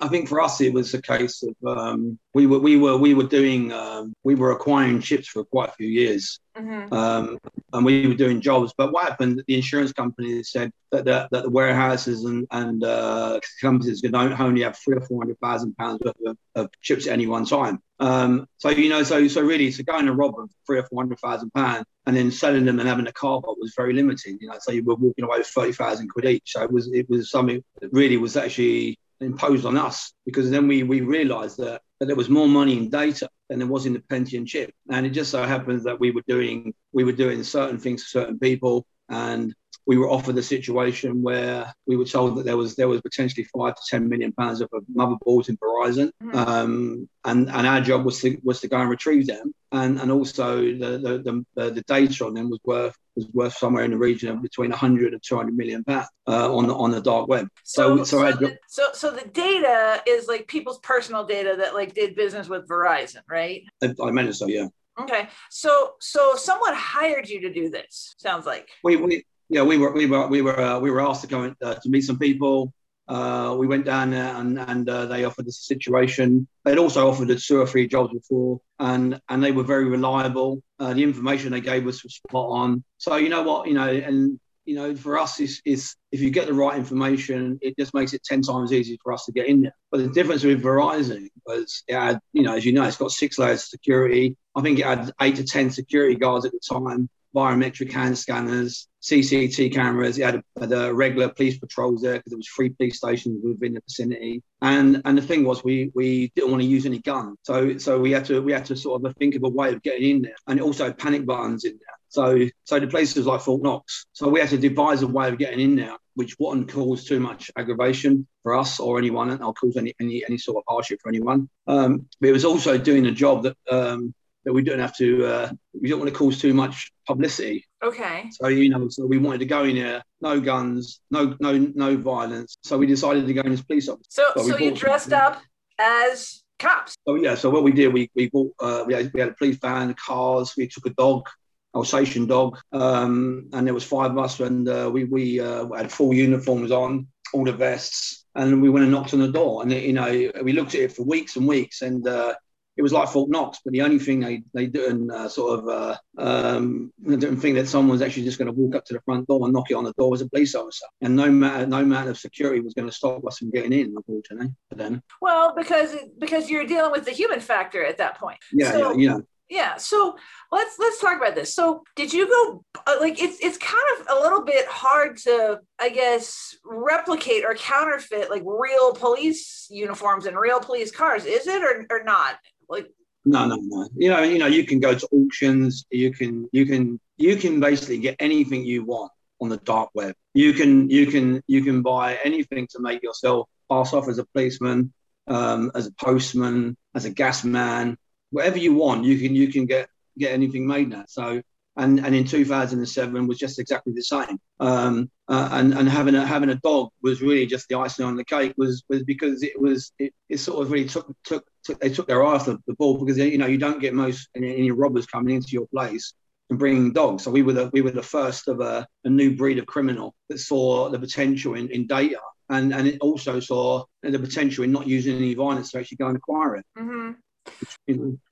I 0.00 0.08
think 0.08 0.28
for 0.28 0.40
us 0.40 0.60
it 0.60 0.72
was 0.72 0.94
a 0.94 1.02
case 1.02 1.42
of 1.42 1.76
um, 1.76 2.18
we 2.32 2.46
were 2.46 2.58
we 2.58 2.76
were 2.78 2.96
we 2.96 3.12
were 3.14 3.24
doing 3.24 3.72
um, 3.72 4.14
we 4.24 4.34
were 4.34 4.52
acquiring 4.52 5.01
chips 5.02 5.28
for 5.28 5.44
quite 5.44 5.70
a 5.70 5.72
few 5.72 5.88
years, 5.88 6.40
mm-hmm. 6.56 6.92
um, 6.92 7.38
and 7.72 7.84
we 7.84 8.06
were 8.06 8.14
doing 8.14 8.40
jobs. 8.40 8.72
But 8.76 8.92
what 8.92 9.04
happened? 9.04 9.42
The 9.46 9.54
insurance 9.54 9.92
company 9.92 10.42
said 10.42 10.72
that 10.90 11.04
the, 11.04 11.28
that 11.30 11.42
the 11.42 11.50
warehouses 11.50 12.24
and 12.24 12.46
and 12.50 12.82
uh, 12.84 13.40
companies 13.60 14.00
could 14.00 14.14
only 14.14 14.62
have 14.62 14.78
three 14.78 14.96
or 14.96 15.00
four 15.00 15.20
hundred 15.20 15.38
thousand 15.40 15.76
pounds 15.76 16.00
worth 16.04 16.16
of, 16.26 16.36
of, 16.54 16.70
chips 16.80 17.06
at 17.06 17.12
any 17.12 17.26
one 17.26 17.44
time. 17.44 17.80
Um, 18.00 18.46
so 18.58 18.70
you 18.70 18.88
know, 18.88 19.02
so 19.02 19.28
so 19.28 19.42
really, 19.42 19.70
to 19.72 19.82
go 19.82 19.98
and 19.98 20.16
rob 20.16 20.36
them 20.36 20.48
three 20.66 20.78
or 20.78 20.84
four 20.84 21.02
hundred 21.02 21.18
thousand 21.20 21.52
pounds 21.52 21.86
and 22.06 22.16
then 22.16 22.30
selling 22.30 22.64
them 22.64 22.80
and 22.80 22.88
having 22.88 23.06
a 23.06 23.12
car 23.12 23.40
park 23.42 23.56
was 23.58 23.74
very 23.76 23.92
limited. 23.92 24.38
You 24.40 24.48
know, 24.48 24.56
so 24.60 24.72
you 24.72 24.84
were 24.84 24.94
walking 24.94 25.24
away 25.24 25.38
with 25.38 25.46
thirty 25.46 25.72
thousand 25.72 26.08
quid 26.08 26.24
each. 26.26 26.52
So 26.52 26.62
it 26.62 26.72
was 26.72 26.92
it 26.92 27.08
was 27.08 27.30
something 27.30 27.62
that 27.80 27.92
really 27.92 28.16
was 28.16 28.36
actually 28.36 28.98
imposed 29.20 29.64
on 29.64 29.76
us 29.76 30.12
because 30.26 30.50
then 30.50 30.68
we 30.68 30.82
we 30.82 31.00
realized 31.00 31.58
that, 31.58 31.82
there 32.06 32.16
was 32.16 32.28
more 32.28 32.48
money 32.48 32.76
in 32.76 32.90
data 32.90 33.28
than 33.48 33.58
there 33.58 33.68
was 33.68 33.86
in 33.86 33.92
the 33.92 34.00
Pentium 34.00 34.46
chip. 34.46 34.72
And 34.90 35.06
it 35.06 35.10
just 35.10 35.30
so 35.30 35.42
happens 35.44 35.84
that 35.84 36.00
we 36.00 36.10
were 36.10 36.24
doing 36.26 36.74
we 36.92 37.04
were 37.04 37.12
doing 37.12 37.42
certain 37.42 37.78
things 37.78 38.02
for 38.02 38.08
certain 38.08 38.38
people 38.38 38.86
and 39.08 39.54
we 39.86 39.96
were 39.98 40.08
offered 40.08 40.36
a 40.38 40.42
situation 40.42 41.22
where 41.22 41.72
we 41.86 41.96
were 41.96 42.04
told 42.04 42.36
that 42.36 42.44
there 42.44 42.56
was 42.56 42.76
there 42.76 42.88
was 42.88 43.00
potentially 43.00 43.44
five 43.44 43.74
to 43.74 43.82
ten 43.88 44.08
million 44.08 44.32
pounds 44.32 44.60
of 44.60 44.70
motherboards 44.94 45.48
in 45.48 45.56
Verizon, 45.56 46.10
mm-hmm. 46.22 46.36
um, 46.36 47.08
and 47.24 47.50
and 47.50 47.66
our 47.66 47.80
job 47.80 48.04
was 48.04 48.20
to 48.20 48.38
was 48.42 48.60
to 48.60 48.68
go 48.68 48.80
and 48.80 48.90
retrieve 48.90 49.26
them, 49.26 49.52
and 49.72 50.00
and 50.00 50.10
also 50.10 50.58
the 50.60 51.22
the, 51.24 51.44
the, 51.54 51.70
the 51.70 51.82
data 51.82 52.24
on 52.24 52.34
them 52.34 52.50
was 52.50 52.60
worth 52.64 52.96
was 53.16 53.26
worth 53.32 53.54
somewhere 53.54 53.84
in 53.84 53.90
the 53.90 53.98
region 53.98 54.30
of 54.30 54.42
between 54.42 54.70
100 54.70 55.12
and 55.12 55.22
200 55.22 55.54
million 55.54 55.84
pounds 55.84 56.08
uh, 56.26 56.54
on 56.54 56.66
the 56.66 56.74
on 56.74 56.90
the 56.90 57.00
dark 57.00 57.28
web. 57.28 57.48
So 57.64 57.98
so 57.98 58.04
so, 58.04 58.32
the, 58.32 58.58
so, 58.68 58.88
so 58.94 59.10
the 59.10 59.28
data 59.28 60.02
is 60.06 60.28
like 60.28 60.46
people's 60.46 60.78
personal 60.78 61.24
data 61.24 61.56
that 61.58 61.74
like 61.74 61.94
did 61.94 62.14
business 62.14 62.48
with 62.48 62.68
Verizon, 62.68 63.22
right? 63.28 63.62
I, 63.82 63.94
I 64.02 64.08
imagine 64.08 64.32
so, 64.32 64.46
yeah. 64.46 64.68
Okay, 65.00 65.28
so 65.50 65.94
so 66.00 66.34
someone 66.36 66.74
hired 66.74 67.28
you 67.28 67.40
to 67.40 67.52
do 67.52 67.70
this. 67.70 68.14
Sounds 68.18 68.46
like 68.46 68.68
we 68.84 68.96
we 68.96 69.24
yeah 69.52 69.62
we 69.62 69.76
were 69.78 69.92
we 69.92 70.06
were 70.06 70.26
we 70.26 70.42
were 70.42 70.58
uh, 70.58 70.78
we 70.80 70.90
were 70.90 71.00
asked 71.00 71.20
to 71.20 71.28
go 71.28 71.44
in, 71.44 71.54
uh, 71.62 71.74
to 71.74 71.88
meet 71.88 72.02
some 72.02 72.18
people. 72.18 72.72
Uh, 73.06 73.54
we 73.58 73.66
went 73.66 73.84
down 73.84 74.10
there 74.10 74.34
and 74.36 74.58
and 74.58 74.88
uh, 74.88 75.06
they 75.06 75.24
offered 75.24 75.46
us 75.46 75.58
a 75.58 75.74
situation. 75.74 76.48
They'd 76.64 76.78
also 76.78 77.08
offered 77.08 77.30
us 77.30 77.46
two 77.46 77.60
or 77.60 77.66
three 77.66 77.86
jobs 77.86 78.12
before, 78.12 78.60
and 78.78 79.20
and 79.28 79.44
they 79.44 79.52
were 79.52 79.62
very 79.62 79.84
reliable. 79.84 80.62
Uh, 80.78 80.94
the 80.94 81.02
information 81.02 81.52
they 81.52 81.60
gave 81.60 81.86
us 81.86 82.02
was 82.02 82.14
spot 82.14 82.48
on. 82.48 82.82
So 82.96 83.16
you 83.16 83.28
know 83.28 83.42
what 83.42 83.68
you 83.68 83.74
know, 83.74 83.88
and 83.88 84.40
you 84.64 84.76
know, 84.76 84.94
for 84.94 85.18
us, 85.18 85.40
is, 85.40 85.60
is 85.64 85.96
if 86.12 86.20
you 86.20 86.30
get 86.30 86.46
the 86.46 86.54
right 86.54 86.78
information, 86.78 87.58
it 87.60 87.76
just 87.76 87.94
makes 87.94 88.12
it 88.12 88.22
10 88.22 88.42
times 88.42 88.72
easier 88.72 88.96
for 89.02 89.12
us 89.12 89.24
to 89.24 89.32
get 89.32 89.48
in 89.48 89.62
there. 89.62 89.74
But 89.90 89.98
the 89.98 90.08
difference 90.08 90.44
with 90.44 90.62
Verizon 90.62 91.28
was 91.44 91.82
it 91.88 91.94
had, 91.94 92.20
you 92.32 92.42
know, 92.42 92.54
as 92.54 92.64
you 92.64 92.72
know, 92.72 92.84
it's 92.84 92.96
got 92.96 93.10
six 93.10 93.38
layers 93.38 93.62
of 93.62 93.68
security. 93.68 94.36
I 94.54 94.62
think 94.62 94.78
it 94.78 94.86
had 94.86 95.10
eight 95.20 95.36
to 95.36 95.44
10 95.44 95.70
security 95.70 96.14
guards 96.14 96.46
at 96.46 96.52
the 96.52 96.60
time, 96.60 97.08
biometric 97.34 97.92
hand 97.92 98.16
scanners, 98.18 98.88
CCT 99.02 99.72
cameras. 99.72 100.18
It 100.18 100.24
had, 100.24 100.42
had 100.58 100.72
a 100.72 100.92
regular 100.92 101.28
police 101.28 101.58
patrols 101.58 102.02
there 102.02 102.14
because 102.14 102.30
there 102.30 102.38
was 102.38 102.48
three 102.48 102.70
police 102.70 102.96
stations 102.96 103.40
within 103.44 103.74
the 103.74 103.80
vicinity. 103.80 104.42
And 104.60 105.02
and 105.04 105.18
the 105.18 105.22
thing 105.22 105.44
was, 105.44 105.64
we 105.64 105.90
we 105.94 106.32
didn't 106.34 106.50
want 106.50 106.62
to 106.62 106.68
use 106.68 106.86
any 106.86 107.00
guns, 107.00 107.38
so 107.42 107.78
so 107.78 107.98
we 107.98 108.12
had 108.12 108.24
to 108.26 108.40
we 108.40 108.52
had 108.52 108.66
to 108.66 108.76
sort 108.76 109.04
of 109.04 109.16
think 109.16 109.34
of 109.34 109.42
a 109.44 109.48
way 109.48 109.72
of 109.72 109.82
getting 109.82 110.10
in 110.10 110.22
there, 110.22 110.36
and 110.46 110.58
it 110.58 110.62
also 110.62 110.92
panic 110.92 111.26
buttons 111.26 111.64
in 111.64 111.72
there. 111.72 111.96
So, 112.12 112.46
so 112.64 112.78
the 112.78 112.88
place 112.88 113.16
was 113.16 113.24
like 113.24 113.40
Fort 113.40 113.62
Knox. 113.62 114.04
So 114.12 114.28
we 114.28 114.38
had 114.38 114.50
to 114.50 114.58
devise 114.58 115.00
a 115.00 115.06
way 115.06 115.28
of 115.30 115.38
getting 115.38 115.60
in 115.60 115.76
there, 115.76 115.96
which 116.14 116.36
wouldn't 116.38 116.70
cause 116.70 117.06
too 117.06 117.18
much 117.18 117.50
aggravation 117.56 118.26
for 118.42 118.54
us 118.54 118.78
or 118.78 118.98
anyone, 118.98 119.30
and 119.30 119.42
I'll 119.42 119.54
cause 119.54 119.78
any, 119.78 119.94
any 119.98 120.22
any 120.28 120.36
sort 120.36 120.58
of 120.58 120.64
hardship 120.68 121.00
for 121.02 121.08
anyone. 121.08 121.48
Um, 121.66 122.06
but 122.20 122.28
it 122.28 122.32
was 122.32 122.44
also 122.44 122.76
doing 122.76 123.06
a 123.06 123.12
job 123.12 123.44
that 123.44 123.56
um, 123.70 124.14
that 124.44 124.52
we 124.52 124.62
don't 124.62 124.78
have 124.78 124.96
to. 124.96 125.26
Uh, 125.26 125.50
we 125.80 125.88
don't 125.88 126.00
want 126.00 126.12
to 126.12 126.16
cause 126.16 126.40
too 126.40 126.54
much 126.54 126.92
publicity. 127.06 127.64
Okay. 127.82 128.28
So 128.32 128.48
you 128.48 128.68
know, 128.70 128.88
so 128.88 129.06
we 129.06 129.18
wanted 129.18 129.38
to 129.38 129.46
go 129.46 129.64
in 129.64 129.76
there, 129.76 130.02
no 130.20 130.40
guns, 130.40 131.00
no 131.10 131.36
no 131.40 131.58
no 131.74 131.96
violence. 131.96 132.56
So 132.62 132.78
we 132.78 132.86
decided 132.86 133.26
to 133.26 133.34
go 133.34 133.42
in 133.42 133.52
as 133.52 133.62
police 133.62 133.88
officers. 133.88 134.06
So 134.10 134.24
so, 134.36 134.48
so 134.48 134.58
you 134.58 134.72
dressed 134.72 135.12
up 135.12 135.40
as 135.78 136.42
cops. 136.58 136.94
So 137.06 137.16
yeah, 137.16 137.34
so 137.34 137.50
what 137.50 137.62
we 137.62 137.72
did, 137.72 137.92
we 137.92 138.10
we 138.14 138.28
bought 138.30 138.52
uh, 138.60 138.84
we, 138.86 138.94
had, 138.94 139.12
we 139.12 139.20
had 139.20 139.30
a 139.30 139.34
police 139.34 139.56
van, 139.56 139.94
cars, 139.94 140.54
we 140.56 140.68
took 140.68 140.86
a 140.86 140.90
dog, 140.90 141.28
Alsatian 141.74 142.26
dog, 142.26 142.58
um, 142.72 143.48
and 143.52 143.66
there 143.66 143.74
was 143.74 143.84
five 143.84 144.12
of 144.12 144.18
us, 144.18 144.40
and 144.40 144.68
uh, 144.68 144.90
we 144.92 145.04
we 145.04 145.40
uh, 145.40 145.68
had 145.72 145.92
full 145.92 146.14
uniforms 146.14 146.70
on, 146.70 147.06
all 147.32 147.44
the 147.44 147.52
vests, 147.52 148.24
and 148.34 148.62
we 148.62 148.70
went 148.70 148.84
and 148.84 148.92
knocked 148.92 149.14
on 149.14 149.20
the 149.20 149.32
door, 149.32 149.62
and 149.62 149.72
you 149.72 149.92
know 149.92 150.30
we 150.42 150.52
looked 150.52 150.74
at 150.74 150.82
it 150.82 150.92
for 150.92 151.02
weeks 151.02 151.36
and 151.36 151.46
weeks, 151.46 151.82
and 151.82 152.06
uh, 152.06 152.34
it 152.76 152.82
was 152.82 152.92
like 152.92 153.08
Fort 153.08 153.30
Knox, 153.30 153.60
but 153.64 153.72
the 153.72 153.82
only 153.82 153.98
thing 153.98 154.20
they 154.20 154.42
they 154.54 154.66
didn't 154.66 155.10
uh, 155.10 155.28
sort 155.28 155.58
of 155.58 155.68
uh, 155.68 155.96
um, 156.18 156.92
didn't 157.04 157.40
think 157.40 157.56
that 157.56 157.68
someone 157.68 157.92
was 157.92 158.02
actually 158.02 158.24
just 158.24 158.38
going 158.38 158.46
to 158.46 158.52
walk 158.52 158.74
up 158.74 158.84
to 158.86 158.94
the 158.94 159.00
front 159.02 159.26
door 159.26 159.44
and 159.44 159.52
knock 159.52 159.70
it 159.70 159.74
on 159.74 159.84
the 159.84 159.92
door 159.92 160.10
was 160.10 160.22
a 160.22 160.28
police 160.28 160.54
officer, 160.54 160.86
and 161.00 161.14
no 161.14 161.30
matter 161.30 161.66
no 161.66 161.80
amount 161.80 162.08
of 162.08 162.18
security 162.18 162.60
was 162.60 162.74
going 162.74 162.88
to 162.88 162.94
stop 162.94 163.26
us 163.26 163.38
from 163.38 163.50
getting 163.50 163.72
in, 163.72 163.94
unfortunately. 163.96 164.54
For 164.70 164.76
then, 164.76 165.02
well, 165.20 165.54
because 165.54 165.94
because 166.18 166.48
you're 166.48 166.66
dealing 166.66 166.92
with 166.92 167.04
the 167.04 167.12
human 167.12 167.40
factor 167.40 167.84
at 167.84 167.98
that 167.98 168.18
point. 168.18 168.38
Yeah, 168.52 168.72
so, 168.72 168.96
yeah, 168.96 169.10
yeah 169.10 169.18
yeah 169.52 169.76
so 169.76 170.16
let's 170.50 170.78
let's 170.78 170.98
talk 170.98 171.16
about 171.16 171.34
this 171.34 171.54
so 171.54 171.82
did 171.94 172.12
you 172.12 172.26
go 172.26 172.64
uh, 172.86 172.96
like 173.00 173.20
it's 173.22 173.38
it's 173.40 173.58
kind 173.58 173.84
of 174.00 174.06
a 174.16 174.20
little 174.20 174.42
bit 174.42 174.66
hard 174.66 175.18
to 175.18 175.58
i 175.78 175.90
guess 175.90 176.56
replicate 176.64 177.44
or 177.44 177.54
counterfeit 177.54 178.30
like 178.30 178.42
real 178.46 178.94
police 178.94 179.66
uniforms 179.70 180.24
and 180.24 180.38
real 180.38 180.58
police 180.58 180.90
cars 180.90 181.26
is 181.26 181.46
it 181.46 181.62
or, 181.62 181.86
or 181.90 182.02
not 182.02 182.36
like 182.72 182.86
no 183.24 183.46
no 183.46 183.56
no 183.60 183.88
you 183.94 184.10
know 184.10 184.22
you 184.22 184.38
know 184.38 184.46
you 184.46 184.64
can 184.64 184.80
go 184.80 184.94
to 184.94 185.06
auctions 185.12 185.84
you 185.90 186.12
can 186.12 186.48
you 186.52 186.66
can 186.66 186.98
you 187.16 187.36
can 187.36 187.60
basically 187.60 187.98
get 187.98 188.16
anything 188.18 188.64
you 188.64 188.84
want 188.84 189.12
on 189.40 189.48
the 189.48 189.58
dark 189.58 189.90
web 189.94 190.14
you 190.34 190.52
can 190.52 190.90
you 190.90 191.06
can 191.06 191.42
you 191.46 191.62
can 191.62 191.82
buy 191.82 192.18
anything 192.24 192.66
to 192.66 192.80
make 192.80 193.02
yourself 193.02 193.48
pass 193.70 193.92
off 193.92 194.08
as 194.08 194.18
a 194.18 194.24
policeman 194.26 194.92
um, 195.28 195.70
as 195.74 195.86
a 195.86 195.92
postman 195.92 196.76
as 196.94 197.04
a 197.04 197.10
gas 197.10 197.44
man 197.44 197.96
whatever 198.32 198.58
you 198.58 198.74
want, 198.74 199.04
you 199.04 199.18
can 199.18 199.36
you 199.36 199.52
can 199.52 199.66
get 199.66 199.88
get 200.18 200.32
anything 200.32 200.66
made 200.66 200.88
now. 200.88 201.04
So 201.06 201.42
and 201.76 202.04
and 202.04 202.14
in 202.14 202.24
2007 202.24 203.26
was 203.26 203.38
just 203.38 203.58
exactly 203.58 203.92
the 203.94 204.02
same. 204.02 204.40
Um, 204.58 205.10
uh, 205.28 205.48
and 205.52 205.72
and 205.74 205.88
having 205.88 206.16
a 206.16 206.26
having 206.26 206.50
a 206.50 206.56
dog 206.56 206.88
was 207.02 207.22
really 207.22 207.46
just 207.46 207.68
the 207.68 207.78
icing 207.78 208.04
on 208.04 208.16
the 208.16 208.24
cake. 208.24 208.54
Was 208.56 208.82
was 208.88 209.04
because 209.04 209.42
it 209.42 209.60
was 209.60 209.92
it, 209.98 210.12
it 210.28 210.38
sort 210.38 210.62
of 210.62 210.72
really 210.72 210.88
took 210.88 211.14
took 211.24 211.44
took, 211.64 211.80
they 211.80 211.90
took 211.90 212.06
their 212.06 212.24
eye 212.24 212.34
off 212.34 212.46
the, 212.46 212.58
the 212.66 212.74
ball 212.74 212.98
because 212.98 213.18
you 213.18 213.38
know 213.38 213.46
you 213.46 213.58
don't 213.58 213.80
get 213.80 213.94
most 213.94 214.28
any, 214.34 214.56
any 214.56 214.70
robbers 214.70 215.06
coming 215.06 215.36
into 215.36 215.52
your 215.52 215.66
place 215.68 216.14
and 216.50 216.58
bringing 216.58 216.92
dogs. 216.92 217.24
So 217.24 217.30
we 217.30 217.42
were 217.42 217.52
the 217.52 217.70
we 217.72 217.80
were 217.80 217.90
the 217.90 218.02
first 218.02 218.48
of 218.48 218.60
a, 218.60 218.86
a 219.04 219.10
new 219.10 219.36
breed 219.36 219.58
of 219.58 219.66
criminal 219.66 220.14
that 220.28 220.38
saw 220.38 220.88
the 220.88 220.98
potential 220.98 221.54
in, 221.54 221.68
in 221.70 221.86
data 221.86 222.20
and 222.48 222.72
and 222.74 222.86
it 222.86 222.98
also 223.00 223.40
saw 223.40 223.84
the 224.02 224.18
potential 224.18 224.64
in 224.64 224.72
not 224.72 224.86
using 224.86 225.16
any 225.16 225.34
violence 225.34 225.70
to 225.72 225.78
actually 225.78 225.96
go 225.96 226.08
and 226.08 226.16
acquire 226.16 226.56
it. 226.56 226.66
Mm-hmm. 226.78 227.12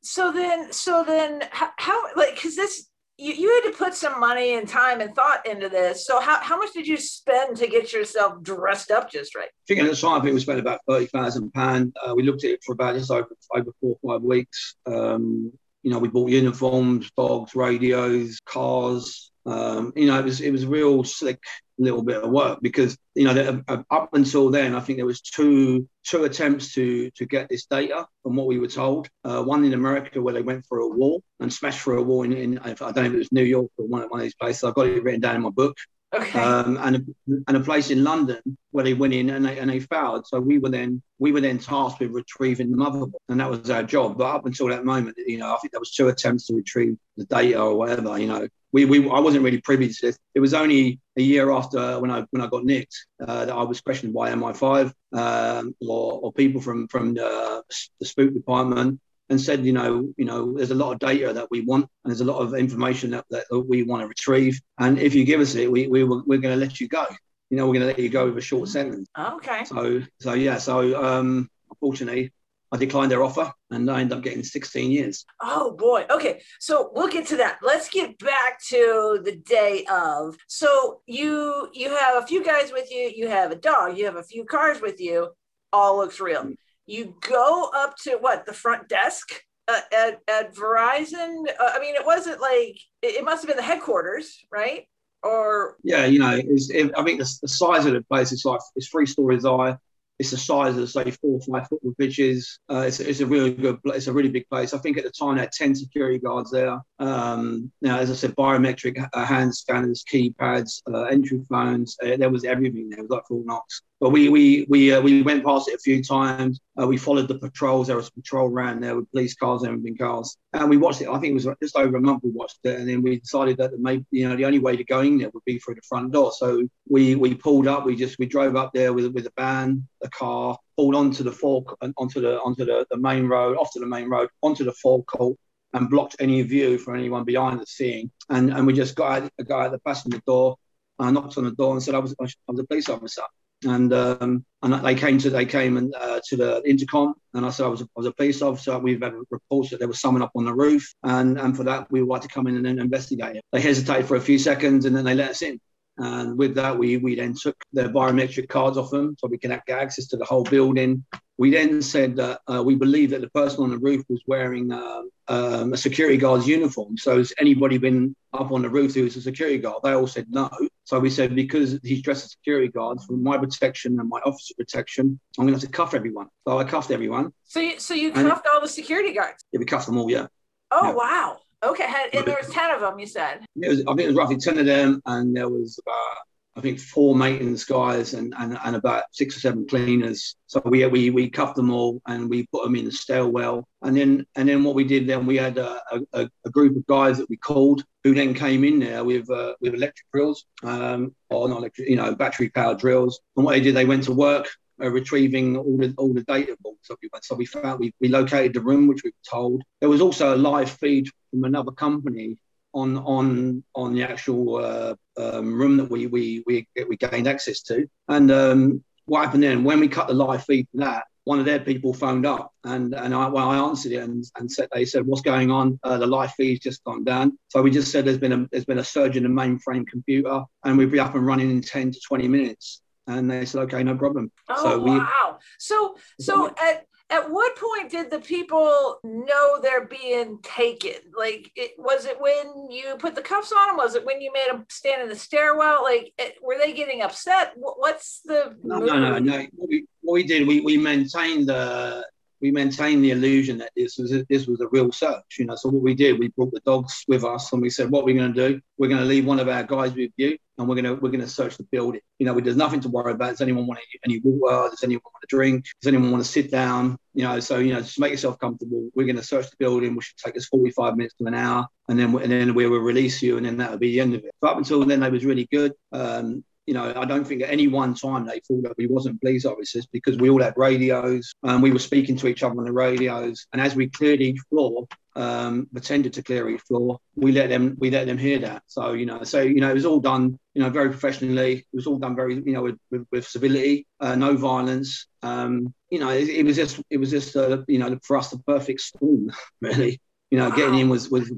So 0.02 0.30
then, 0.32 0.72
so 0.72 1.02
then, 1.04 1.42
how, 1.50 1.70
how 1.78 2.14
like 2.14 2.34
because 2.34 2.56
this 2.56 2.86
you, 3.20 3.34
you 3.34 3.54
had 3.54 3.70
to 3.70 3.76
put 3.76 3.94
some 3.94 4.18
money 4.18 4.54
and 4.54 4.66
time 4.66 5.00
and 5.00 5.14
thought 5.14 5.46
into 5.46 5.68
this. 5.68 6.06
So 6.06 6.20
how, 6.20 6.40
how 6.40 6.56
much 6.56 6.72
did 6.72 6.86
you 6.86 6.96
spend 6.96 7.56
to 7.58 7.66
get 7.66 7.92
yourself 7.92 8.42
dressed 8.42 8.90
up 8.90 9.10
just 9.10 9.34
right? 9.34 9.48
I 9.48 9.64
think 9.68 9.80
at 9.80 9.90
the 9.90 9.96
time, 9.96 10.20
I 10.20 10.24
think 10.24 10.34
we 10.34 10.40
spent 10.40 10.58
about 10.58 10.80
thirty 10.88 11.06
thousand 11.06 11.52
pound. 11.52 11.94
Uh, 12.04 12.14
we 12.14 12.22
looked 12.22 12.44
at 12.44 12.50
it 12.50 12.60
for 12.64 12.72
about 12.72 12.96
just 12.96 13.10
over 13.10 13.28
over 13.54 13.70
four 13.80 13.96
or 14.02 14.14
five 14.14 14.22
weeks. 14.22 14.76
Um, 14.86 15.52
you 15.82 15.90
know, 15.90 15.98
we 15.98 16.08
bought 16.08 16.30
uniforms, 16.30 17.10
dogs, 17.16 17.54
radios, 17.54 18.38
cars. 18.44 19.29
Um, 19.46 19.92
you 19.96 20.06
know, 20.06 20.18
it 20.18 20.24
was 20.24 20.40
it 20.40 20.50
was 20.50 20.66
real 20.66 21.04
slick 21.04 21.40
little 21.80 22.02
bit 22.02 22.22
of 22.22 22.30
work 22.30 22.58
because 22.60 22.96
you 23.14 23.24
know 23.24 23.32
the, 23.32 23.64
uh, 23.66 23.82
up 23.90 24.10
until 24.12 24.50
then 24.50 24.74
I 24.74 24.80
think 24.80 24.98
there 24.98 25.06
was 25.06 25.22
two 25.22 25.88
two 26.04 26.24
attempts 26.24 26.74
to 26.74 27.10
to 27.12 27.26
get 27.26 27.48
this 27.48 27.66
data 27.66 28.06
from 28.22 28.36
what 28.36 28.46
we 28.46 28.58
were 28.58 28.68
told. 28.68 29.08
Uh, 29.24 29.42
one 29.42 29.64
in 29.64 29.72
America 29.72 30.20
where 30.20 30.34
they 30.34 30.42
went 30.42 30.66
for 30.66 30.80
a 30.80 30.88
wall 30.88 31.22
and 31.40 31.52
smashed 31.52 31.80
for 31.80 31.96
a 31.96 32.02
wall 32.02 32.22
in, 32.22 32.32
in 32.32 32.58
I 32.58 32.74
don't 32.74 32.96
know 32.96 33.04
if 33.04 33.12
it 33.14 33.16
was 33.16 33.32
New 33.32 33.44
York 33.44 33.70
or 33.78 33.86
one, 33.86 34.02
one 34.08 34.20
of 34.20 34.24
these 34.24 34.34
places. 34.34 34.64
I've 34.64 34.74
got 34.74 34.86
it 34.86 35.02
written 35.02 35.20
down 35.20 35.36
in 35.36 35.42
my 35.42 35.50
book. 35.50 35.76
Okay. 36.12 36.40
Um, 36.40 36.76
and 36.78 36.96
a, 36.96 37.32
and 37.46 37.56
a 37.56 37.60
place 37.60 37.90
in 37.90 38.02
London 38.02 38.40
where 38.72 38.82
they 38.82 38.94
went 38.94 39.14
in 39.14 39.30
and 39.30 39.44
they 39.44 39.58
and 39.58 39.70
they 39.70 39.78
failed. 39.78 40.26
So 40.26 40.40
we 40.40 40.58
were 40.58 40.68
then 40.68 41.02
we 41.18 41.30
were 41.30 41.40
then 41.40 41.58
tasked 41.58 42.00
with 42.00 42.10
retrieving 42.10 42.72
the 42.72 42.76
motherboard, 42.76 43.12
and 43.28 43.38
that 43.38 43.48
was 43.48 43.70
our 43.70 43.84
job. 43.84 44.18
But 44.18 44.34
up 44.34 44.46
until 44.46 44.68
that 44.68 44.84
moment, 44.84 45.16
you 45.18 45.38
know, 45.38 45.54
I 45.54 45.58
think 45.58 45.72
there 45.72 45.80
was 45.80 45.92
two 45.92 46.08
attempts 46.08 46.46
to 46.46 46.54
retrieve 46.54 46.96
the 47.16 47.26
data 47.26 47.60
or 47.60 47.76
whatever. 47.76 48.18
You 48.18 48.26
know, 48.26 48.48
we, 48.72 48.86
we 48.86 49.08
I 49.08 49.20
wasn't 49.20 49.44
really 49.44 49.60
privy 49.60 49.88
to 49.88 50.06
this. 50.06 50.18
It 50.34 50.40
was 50.40 50.52
only 50.52 50.98
a 51.16 51.22
year 51.22 51.52
after 51.52 52.00
when 52.00 52.10
I 52.10 52.26
when 52.30 52.42
I 52.42 52.48
got 52.48 52.64
nicked 52.64 53.06
uh, 53.20 53.44
that 53.44 53.54
I 53.54 53.62
was 53.62 53.80
questioned 53.80 54.12
by 54.12 54.32
MI5 54.32 54.92
um, 55.12 55.76
or, 55.80 56.20
or 56.22 56.32
people 56.32 56.60
from 56.60 56.88
from 56.88 57.14
the, 57.14 57.62
the 58.00 58.06
spook 58.06 58.34
department 58.34 59.00
and 59.30 59.40
said, 59.40 59.64
you 59.64 59.72
know, 59.72 60.12
you 60.16 60.24
know, 60.24 60.54
there's 60.56 60.72
a 60.72 60.74
lot 60.74 60.92
of 60.92 60.98
data 60.98 61.32
that 61.32 61.48
we 61.50 61.60
want, 61.60 61.86
and 62.04 62.10
there's 62.10 62.20
a 62.20 62.24
lot 62.24 62.40
of 62.40 62.52
information 62.54 63.10
that, 63.12 63.24
that 63.30 63.44
we 63.68 63.84
want 63.84 64.02
to 64.02 64.08
retrieve. 64.08 64.60
And 64.78 64.98
if 64.98 65.14
you 65.14 65.24
give 65.24 65.40
us 65.40 65.54
it, 65.54 65.70
we, 65.70 65.86
we 65.86 66.04
we're 66.04 66.38
going 66.38 66.54
to 66.54 66.56
let 66.56 66.80
you 66.80 66.88
go. 66.88 67.06
You 67.48 67.56
know, 67.56 67.66
we're 67.66 67.74
going 67.74 67.82
to 67.82 67.86
let 67.86 67.98
you 67.98 68.08
go 68.08 68.26
with 68.26 68.38
a 68.38 68.42
short 68.42 68.68
sentence. 68.68 69.08
Okay. 69.18 69.64
So, 69.64 70.02
so 70.20 70.34
yeah. 70.34 70.58
So, 70.58 71.02
um, 71.02 71.48
unfortunately, 71.70 72.32
I 72.72 72.76
declined 72.76 73.10
their 73.10 73.22
offer, 73.22 73.52
and 73.70 73.90
I 73.90 74.00
ended 74.00 74.18
up 74.18 74.24
getting 74.24 74.44
16 74.44 74.90
years. 74.90 75.24
Oh 75.40 75.72
boy. 75.76 76.06
Okay. 76.10 76.42
So 76.58 76.90
we'll 76.94 77.08
get 77.08 77.26
to 77.28 77.36
that. 77.38 77.58
Let's 77.62 77.88
get 77.88 78.18
back 78.18 78.62
to 78.68 79.20
the 79.24 79.36
day 79.36 79.84
of. 79.90 80.36
So 80.46 81.02
you 81.06 81.68
you 81.72 81.90
have 81.96 82.22
a 82.22 82.26
few 82.26 82.44
guys 82.44 82.72
with 82.72 82.90
you. 82.90 83.12
You 83.14 83.28
have 83.28 83.50
a 83.50 83.56
dog. 83.56 83.98
You 83.98 84.04
have 84.06 84.16
a 84.16 84.22
few 84.22 84.44
cars 84.44 84.80
with 84.80 85.00
you. 85.00 85.30
All 85.72 85.98
looks 85.98 86.20
real. 86.20 86.52
You 86.90 87.14
go 87.20 87.70
up 87.72 87.94
to 88.02 88.16
what 88.16 88.46
the 88.46 88.52
front 88.52 88.88
desk 88.88 89.44
uh, 89.68 89.80
at, 89.96 90.18
at 90.26 90.54
Verizon. 90.56 91.44
Uh, 91.48 91.70
I 91.72 91.78
mean, 91.78 91.94
it 91.94 92.04
wasn't 92.04 92.40
like 92.40 92.80
it, 93.00 93.14
it, 93.14 93.24
must 93.24 93.42
have 93.42 93.48
been 93.48 93.56
the 93.56 93.62
headquarters, 93.62 94.44
right? 94.50 94.88
Or 95.22 95.76
yeah, 95.84 96.06
you 96.06 96.18
know, 96.18 96.36
it, 96.42 96.90
I 96.96 97.02
mean, 97.02 97.18
the, 97.18 97.38
the, 97.42 97.46
size 97.48 97.86
of 97.86 97.92
the 97.92 98.02
place 98.02 98.32
is 98.32 98.44
like 98.44 98.58
it's 98.74 98.88
three 98.88 99.06
stories 99.06 99.44
high. 99.44 99.76
It's 100.18 100.32
the 100.32 100.36
size 100.36 100.76
of 100.76 100.90
say 100.90 101.12
four 101.12 101.38
or 101.38 101.40
five 101.40 101.68
football 101.68 101.94
pitches. 101.96 102.58
Uh, 102.68 102.84
it's, 102.88 102.98
it's 102.98 103.20
a 103.20 103.26
really 103.26 103.52
good. 103.52 103.78
It's 103.84 104.08
a 104.08 104.12
really 104.12 104.28
big 104.28 104.48
place. 104.48 104.74
I 104.74 104.78
think 104.78 104.98
at 104.98 105.04
the 105.04 105.10
time 105.10 105.36
they 105.36 105.42
had 105.42 105.52
ten 105.52 105.76
security 105.76 106.18
guards 106.18 106.50
there. 106.50 106.80
Um, 106.98 107.70
now, 107.82 107.98
as 107.98 108.10
I 108.10 108.14
said, 108.14 108.34
biometric 108.34 109.08
uh, 109.12 109.24
hand 109.24 109.54
scanners, 109.54 110.02
keypads, 110.12 110.82
uh, 110.92 111.04
entry 111.04 111.40
phones. 111.48 111.96
Uh, 112.02 112.16
there 112.16 112.30
was 112.30 112.44
everything. 112.44 112.90
There 112.90 113.02
was 113.02 113.10
like 113.10 113.26
Fort 113.28 113.46
Knox. 113.46 113.82
But 114.00 114.10
we 114.10 114.30
we 114.30 114.64
we 114.70 114.94
uh, 114.94 115.02
we 115.02 115.20
went 115.20 115.44
past 115.44 115.68
it 115.68 115.74
a 115.74 115.78
few 115.78 116.02
times. 116.02 116.58
Uh, 116.80 116.86
we 116.86 116.96
followed 116.96 117.28
the 117.28 117.38
patrols. 117.38 117.86
There 117.86 117.96
was 117.96 118.08
a 118.08 118.12
patrol 118.12 118.48
around 118.48 118.82
there 118.82 118.96
with 118.96 119.10
police 119.10 119.34
cars 119.34 119.60
and 119.60 119.72
everything 119.72 119.98
cars, 119.98 120.38
and 120.54 120.70
we 120.70 120.78
watched 120.78 121.02
it. 121.02 121.08
I 121.08 121.18
think 121.18 121.32
it 121.32 121.34
was 121.34 121.46
just 121.62 121.76
over 121.76 121.98
a 121.98 122.00
month 122.00 122.24
we 122.24 122.30
watched 122.30 122.60
it, 122.64 122.80
and 122.80 122.88
then 122.88 123.02
we 123.02 123.20
decided 123.20 123.58
that 123.58 123.78
maybe 123.78 124.06
you 124.10 124.26
know 124.26 124.36
the 124.36 124.46
only 124.46 124.58
way 124.58 124.74
to 124.74 124.84
go 124.84 125.00
in 125.00 125.18
there 125.18 125.28
would 125.34 125.44
be 125.44 125.58
through 125.58 125.74
the 125.74 125.82
front 125.86 126.12
door. 126.12 126.32
So 126.32 126.66
we 126.88 127.14
we 127.14 127.34
pulled 127.34 127.66
up. 127.66 127.84
We 127.84 127.94
just 127.94 128.18
we 128.18 128.24
drove 128.24 128.56
up 128.56 128.72
there 128.72 128.94
with 128.94 129.12
with 129.12 129.26
a 129.26 129.32
van, 129.36 129.86
a 130.02 130.08
car, 130.08 130.56
pulled 130.78 130.94
onto 130.94 131.22
the 131.22 131.32
fork 131.32 131.76
onto 131.98 132.22
the 132.22 132.40
onto 132.40 132.64
the, 132.64 132.86
the 132.90 132.96
main 132.96 133.26
road, 133.26 133.58
off 133.58 133.70
to 133.74 133.80
the 133.80 133.86
main 133.86 134.08
road, 134.08 134.30
onto 134.40 134.64
the 134.64 134.72
forecourt, 134.72 135.36
and 135.74 135.90
blocked 135.90 136.16
any 136.20 136.40
view 136.40 136.78
for 136.78 136.96
anyone 136.96 137.24
behind 137.24 137.60
the 137.60 137.66
scene. 137.66 138.10
And 138.30 138.50
and 138.50 138.66
we 138.66 138.72
just 138.72 138.94
got 138.94 139.24
out, 139.24 139.30
got 139.46 139.66
out 139.66 139.72
the 139.72 139.78
passenger 139.80 140.22
door. 140.26 140.56
I 140.98 141.10
knocked 141.10 141.36
on 141.36 141.44
the 141.44 141.50
door 141.50 141.74
and 141.74 141.82
said 141.82 141.94
I 141.94 141.98
was 141.98 142.14
I 142.18 142.24
was 142.48 142.60
a 142.60 142.64
police 142.64 142.88
officer 142.88 143.24
and 143.64 143.92
um, 143.92 144.44
and 144.62 144.84
they 144.84 144.94
came 144.94 145.18
to 145.18 145.30
they 145.30 145.46
came 145.46 145.76
and 145.76 145.94
uh, 145.94 146.20
to 146.28 146.36
the 146.36 146.62
intercom, 146.68 147.14
and 147.34 147.44
I 147.44 147.50
said 147.50 147.66
I 147.66 147.68
was 147.68 147.84
was 147.94 148.06
a 148.06 148.12
police 148.12 148.42
officer. 148.42 148.78
We've 148.78 149.02
had 149.02 149.14
reports 149.30 149.70
that 149.70 149.78
there 149.78 149.88
was 149.88 150.00
someone 150.00 150.22
up 150.22 150.32
on 150.34 150.44
the 150.44 150.54
roof, 150.54 150.92
and 151.02 151.38
and 151.38 151.56
for 151.56 151.64
that 151.64 151.90
we 151.90 152.02
like 152.02 152.22
to 152.22 152.28
come 152.28 152.46
in 152.46 152.64
and 152.64 152.80
investigate 152.80 153.36
it. 153.36 153.44
They 153.52 153.60
hesitated 153.60 154.06
for 154.06 154.16
a 154.16 154.20
few 154.20 154.38
seconds, 154.38 154.84
and 154.86 154.96
then 154.96 155.04
they 155.04 155.14
let 155.14 155.30
us 155.30 155.42
in. 155.42 155.60
And 155.98 156.38
with 156.38 156.54
that, 156.54 156.78
we, 156.78 156.96
we 156.96 157.14
then 157.14 157.34
took 157.34 157.56
their 157.74 157.90
biometric 157.90 158.48
cards 158.48 158.78
off 158.78 158.90
them 158.90 159.16
so 159.18 159.28
we 159.28 159.36
can 159.36 159.50
get 159.66 159.78
access 159.78 160.06
to 160.08 160.16
the 160.16 160.24
whole 160.24 160.44
building. 160.44 161.04
We 161.36 161.50
then 161.50 161.82
said 161.82 162.16
that 162.16 162.40
uh, 162.46 162.62
we 162.64 162.74
believe 162.74 163.10
that 163.10 163.20
the 163.20 163.28
person 163.30 163.64
on 163.64 163.70
the 163.70 163.78
roof 163.78 164.04
was 164.08 164.22
wearing 164.26 164.72
uh, 164.72 165.02
um, 165.30 165.72
a 165.72 165.76
security 165.76 166.16
guard's 166.16 166.46
uniform. 166.46 166.98
So 166.98 167.18
has 167.18 167.32
anybody 167.38 167.78
been 167.78 168.16
up 168.32 168.50
on 168.50 168.62
the 168.62 168.68
roof 168.68 168.94
who 168.94 169.04
was 169.04 169.16
a 169.16 169.22
security 169.22 169.58
guard? 169.58 169.78
They 169.84 169.92
all 169.92 170.08
said 170.08 170.26
no. 170.28 170.50
So 170.84 170.98
we 170.98 171.08
said 171.08 171.36
because 171.36 171.78
he's 171.84 172.02
dressed 172.02 172.24
as 172.24 172.32
security 172.32 172.66
guards 172.66 173.04
for 173.04 173.12
my 173.12 173.38
protection 173.38 173.98
and 174.00 174.08
my 174.08 174.18
officer 174.26 174.54
protection, 174.58 175.20
I'm 175.38 175.46
going 175.46 175.54
to 175.54 175.60
have 175.60 175.70
to 175.70 175.74
cuff 175.74 175.94
everyone. 175.94 176.26
So 176.46 176.58
I 176.58 176.64
cuffed 176.64 176.90
everyone. 176.90 177.32
So 177.44 177.60
you, 177.60 177.78
so 177.78 177.94
you 177.94 178.10
cuffed 178.10 178.46
all 178.52 178.60
the 178.60 178.68
security 178.68 179.12
guards? 179.12 179.44
Yeah, 179.52 179.60
we 179.60 179.66
cuffed 179.66 179.86
them 179.86 179.98
all. 179.98 180.10
Yeah. 180.10 180.26
Oh 180.72 180.88
yeah. 180.88 180.94
wow. 180.94 181.38
Okay, 181.62 181.86
and 182.14 182.26
there 182.26 182.38
was 182.42 182.52
ten 182.52 182.70
of 182.70 182.80
them. 182.80 182.98
You 182.98 183.06
said. 183.06 183.44
It 183.56 183.68
was, 183.68 183.80
I 183.82 183.84
think 183.94 184.00
it 184.00 184.06
was 184.08 184.16
roughly 184.16 184.38
ten 184.38 184.58
of 184.58 184.66
them, 184.66 185.00
and 185.06 185.36
there 185.36 185.48
was 185.48 185.78
about 185.78 186.16
I 186.60 186.62
think 186.62 186.78
four 186.78 187.16
maintenance 187.16 187.64
guys 187.64 188.12
and, 188.12 188.34
and, 188.36 188.58
and 188.62 188.76
about 188.76 189.04
six 189.12 189.34
or 189.34 189.40
seven 189.40 189.66
cleaners. 189.66 190.36
So 190.46 190.60
we 190.62 190.84
we 190.84 191.08
we 191.08 191.30
cuffed 191.30 191.56
them 191.56 191.70
all 191.70 192.02
and 192.06 192.28
we 192.28 192.46
put 192.52 192.64
them 192.64 192.76
in 192.76 192.84
the 192.84 192.92
stairwell. 192.92 193.66
And 193.80 193.96
then 193.96 194.26
and 194.36 194.46
then 194.46 194.62
what 194.62 194.74
we 194.74 194.84
did 194.84 195.06
then 195.06 195.24
we 195.24 195.38
had 195.38 195.56
a, 195.56 195.80
a, 196.12 196.28
a 196.44 196.50
group 196.50 196.76
of 196.76 196.86
guys 196.86 197.16
that 197.16 197.30
we 197.30 197.38
called 197.38 197.82
who 198.04 198.12
then 198.12 198.34
came 198.34 198.62
in 198.64 198.78
there 198.78 199.04
with 199.04 199.30
uh, 199.30 199.54
with 199.62 199.72
electric 199.72 200.04
drills, 200.12 200.44
um, 200.62 201.14
or 201.30 201.48
not 201.48 201.60
electric, 201.60 201.88
you 201.88 201.96
know, 201.96 202.14
battery 202.14 202.50
powered 202.50 202.78
drills. 202.78 203.20
And 203.36 203.46
what 203.46 203.52
they 203.52 203.60
did, 203.60 203.74
they 203.74 203.86
went 203.86 204.04
to 204.04 204.12
work 204.12 204.46
uh, 204.82 204.90
retrieving 204.90 205.56
all 205.56 205.78
the 205.78 205.94
all 205.96 206.12
the 206.12 206.24
data 206.24 206.58
that 206.62 206.96
we. 207.02 207.08
So 207.22 207.36
we 207.36 207.46
found 207.46 207.80
we, 207.80 207.94
we 208.02 208.08
located 208.08 208.52
the 208.52 208.60
room 208.60 208.86
which 208.86 209.02
we 209.02 209.12
were 209.12 209.30
told. 209.30 209.62
There 209.80 209.88
was 209.88 210.02
also 210.02 210.34
a 210.34 210.36
live 210.36 210.70
feed 210.70 211.08
from 211.30 211.44
another 211.44 211.72
company 211.72 212.36
on 212.72 212.98
on 212.98 213.64
on 213.74 213.94
the 213.94 214.02
actual 214.02 214.56
uh, 214.56 214.94
um, 215.16 215.58
room 215.58 215.76
that 215.76 215.90
we 215.90 216.06
we 216.06 216.42
we 216.46 216.66
we 216.88 216.96
gained 216.96 217.26
access 217.26 217.62
to. 217.62 217.88
And 218.08 218.30
um, 218.30 218.84
what 219.06 219.24
happened 219.24 219.42
then 219.42 219.64
when 219.64 219.80
we 219.80 219.88
cut 219.88 220.08
the 220.08 220.14
live 220.14 220.44
feed 220.44 220.68
from 220.70 220.80
that? 220.80 221.04
One 221.24 221.38
of 221.38 221.44
their 221.44 221.60
people 221.60 221.92
phoned 221.92 222.26
up 222.26 222.52
and 222.64 222.94
and 222.94 223.14
I, 223.14 223.28
well, 223.28 223.50
I 223.50 223.58
answered 223.58 223.92
it 223.92 224.02
and, 224.02 224.24
and 224.38 224.50
said 224.50 224.68
they 224.72 224.84
said 224.84 225.06
what's 225.06 225.20
going 225.20 225.50
on? 225.50 225.78
Uh, 225.84 225.98
the 225.98 226.06
live 226.06 226.32
feed's 226.32 226.60
just 226.60 226.82
gone 226.84 227.04
down. 227.04 227.38
So 227.48 227.62
we 227.62 227.70
just 227.70 227.92
said 227.92 228.04
there's 228.04 228.18
been 228.18 228.32
a 228.32 228.48
there's 228.50 228.64
been 228.64 228.78
a 228.78 228.84
surge 228.84 229.16
in 229.16 229.22
the 229.24 229.28
mainframe 229.28 229.86
computer 229.86 230.42
and 230.64 230.78
we'll 230.78 230.88
be 230.88 230.98
up 230.98 231.14
and 231.14 231.26
running 231.26 231.50
in 231.50 231.60
ten 231.60 231.92
to 231.92 232.00
twenty 232.08 232.26
minutes 232.26 232.80
and 233.06 233.30
they 233.30 233.44
said, 233.44 233.62
okay, 233.62 233.82
no 233.82 233.96
problem. 233.96 234.30
Oh, 234.48 234.62
so 234.62 234.78
we, 234.78 234.90
wow. 234.90 235.38
So, 235.58 235.96
so 236.20 236.48
at, 236.48 236.86
at 237.10 237.30
what 237.30 237.56
point 237.56 237.90
did 237.90 238.10
the 238.10 238.20
people 238.20 239.00
know 239.02 239.60
they're 239.60 239.86
being 239.86 240.38
taken? 240.42 240.94
Like, 241.16 241.50
it, 241.56 241.72
was 241.76 242.04
it 242.06 242.20
when 242.20 242.70
you 242.70 242.94
put 242.98 243.14
the 243.14 243.22
cuffs 243.22 243.52
on 243.52 243.68
them? 243.68 243.76
Was 243.76 243.96
it 243.96 244.06
when 244.06 244.20
you 244.20 244.32
made 244.32 244.48
them 244.48 244.64
stand 244.68 245.02
in 245.02 245.08
the 245.08 245.16
stairwell? 245.16 245.82
Like, 245.82 246.12
it, 246.18 246.36
were 246.40 246.56
they 246.56 246.72
getting 246.72 247.02
upset? 247.02 247.52
What's 247.56 248.20
the 248.24 248.56
no, 248.62 248.78
no, 248.78 248.98
no, 248.98 249.18
no. 249.18 249.46
What 249.54 249.68
we, 249.68 249.86
what 250.02 250.14
we 250.14 250.22
did, 250.22 250.46
we, 250.46 250.60
we 250.60 250.76
maintained 250.76 251.48
the 251.48 252.06
we 252.40 252.50
maintained 252.50 253.04
the 253.04 253.10
illusion 253.10 253.58
that 253.58 253.72
this 253.76 253.98
was 253.98 254.12
a, 254.12 254.24
this 254.28 254.46
was 254.46 254.60
a 254.60 254.68
real 254.68 254.92
search. 254.92 255.38
You 255.38 255.46
know, 255.46 255.56
so 255.56 255.68
what 255.68 255.82
we 255.82 255.94
did, 255.94 256.18
we 256.18 256.28
brought 256.28 256.52
the 256.52 256.60
dogs 256.60 257.04
with 257.08 257.24
us, 257.24 257.52
and 257.52 257.60
we 257.60 257.70
said, 257.70 257.90
"What 257.90 258.02
are 258.02 258.04
we're 258.04 258.18
going 258.18 258.32
to 258.32 258.48
do? 258.48 258.60
We're 258.78 258.88
going 258.88 259.00
to 259.00 259.06
leave 259.06 259.26
one 259.26 259.40
of 259.40 259.48
our 259.48 259.62
guys 259.62 259.94
with 259.94 260.10
you, 260.16 260.38
and 260.58 260.68
we're 260.68 260.74
going 260.74 260.84
to 260.84 260.94
we're 260.94 261.10
going 261.10 261.20
to 261.20 261.28
search 261.28 261.56
the 261.56 261.64
building. 261.64 262.00
You 262.18 262.26
know, 262.26 262.38
there's 262.38 262.56
nothing 262.56 262.80
to 262.80 262.88
worry 262.88 263.12
about. 263.12 263.30
Does 263.30 263.40
anyone 263.40 263.66
want 263.66 263.80
any 264.04 264.20
water? 264.22 264.70
Does 264.70 264.84
anyone 264.84 265.02
want 265.04 265.24
a 265.24 265.26
drink? 265.28 265.64
Does 265.80 265.88
anyone 265.88 266.10
want 266.10 266.24
to 266.24 266.30
sit 266.30 266.50
down? 266.50 266.96
You 267.14 267.24
know, 267.24 267.40
so 267.40 267.58
you 267.58 267.72
know, 267.72 267.80
just 267.80 267.98
make 267.98 268.12
yourself 268.12 268.38
comfortable. 268.38 268.88
We're 268.94 269.06
going 269.06 269.16
to 269.16 269.22
search 269.22 269.50
the 269.50 269.56
building, 269.58 269.94
which 269.94 270.06
should 270.06 270.18
take 270.18 270.36
us 270.36 270.46
45 270.46 270.96
minutes 270.96 271.14
to 271.16 271.26
an 271.26 271.34
hour, 271.34 271.66
and 271.88 271.98
then 271.98 272.14
and 272.16 272.30
then 272.30 272.54
we 272.54 272.66
will 272.66 272.78
release 272.78 273.22
you, 273.22 273.36
and 273.36 273.46
then 273.46 273.56
that 273.58 273.70
will 273.70 273.78
be 273.78 273.92
the 273.92 274.00
end 274.00 274.14
of 274.14 274.24
it. 274.24 274.30
But 274.40 274.52
up 274.52 274.58
until 274.58 274.84
then, 274.84 275.00
they 275.00 275.10
was 275.10 275.24
really 275.24 275.48
good. 275.50 275.72
Um, 275.92 276.44
you 276.70 276.74
know, 276.74 276.92
I 276.94 277.04
don't 277.04 277.24
think 277.24 277.42
at 277.42 277.50
any 277.50 277.66
one 277.66 277.94
time 277.94 278.24
they 278.24 278.38
thought 278.46 278.62
that 278.62 278.76
we 278.78 278.86
wasn't 278.86 279.20
police 279.20 279.44
officers 279.44 279.86
because 279.86 280.16
we 280.18 280.30
all 280.30 280.40
had 280.40 280.54
radios 280.56 281.34
and 281.42 281.60
we 281.60 281.72
were 281.72 281.80
speaking 281.80 282.14
to 282.18 282.28
each 282.28 282.44
other 282.44 282.56
on 282.56 282.64
the 282.64 282.72
radios. 282.72 283.44
And 283.52 283.60
as 283.60 283.74
we 283.74 283.88
cleared 283.88 284.20
each 284.20 284.38
floor, 284.48 284.86
um, 285.16 285.66
pretended 285.72 286.12
to 286.12 286.22
clear 286.22 286.48
each 286.48 286.60
floor, 286.60 287.00
we 287.16 287.32
let 287.32 287.48
them 287.48 287.74
we 287.80 287.90
let 287.90 288.06
them 288.06 288.18
hear 288.18 288.38
that. 288.38 288.62
So 288.68 288.92
you 288.92 289.04
know, 289.04 289.24
so 289.24 289.40
you 289.40 289.60
know, 289.60 289.68
it 289.68 289.74
was 289.74 289.84
all 289.84 289.98
done 289.98 290.38
you 290.54 290.62
know 290.62 290.70
very 290.70 290.90
professionally. 290.90 291.54
It 291.54 291.66
was 291.72 291.88
all 291.88 291.98
done 291.98 292.14
very 292.14 292.36
you 292.36 292.52
know 292.52 292.62
with 292.62 292.78
with, 292.92 293.04
with 293.10 293.26
civility, 293.26 293.88
uh, 293.98 294.14
no 294.14 294.36
violence. 294.36 295.08
Um, 295.22 295.74
you 295.90 295.98
know, 295.98 296.10
it, 296.10 296.28
it, 296.28 296.44
was 296.44 296.54
just 296.54 296.80
it 296.88 296.98
was 296.98 297.10
just 297.10 297.34
uh, 297.34 297.64
you 297.66 297.80
know 297.80 297.98
for 298.04 298.16
us 298.16 298.30
the 298.30 298.38
perfect 298.38 298.80
storm 298.82 299.32
really. 299.60 300.00
You 300.30 300.38
know, 300.38 300.50
wow. 300.50 300.54
getting 300.54 300.78
in 300.78 300.88
was 300.88 301.10
was 301.10 301.32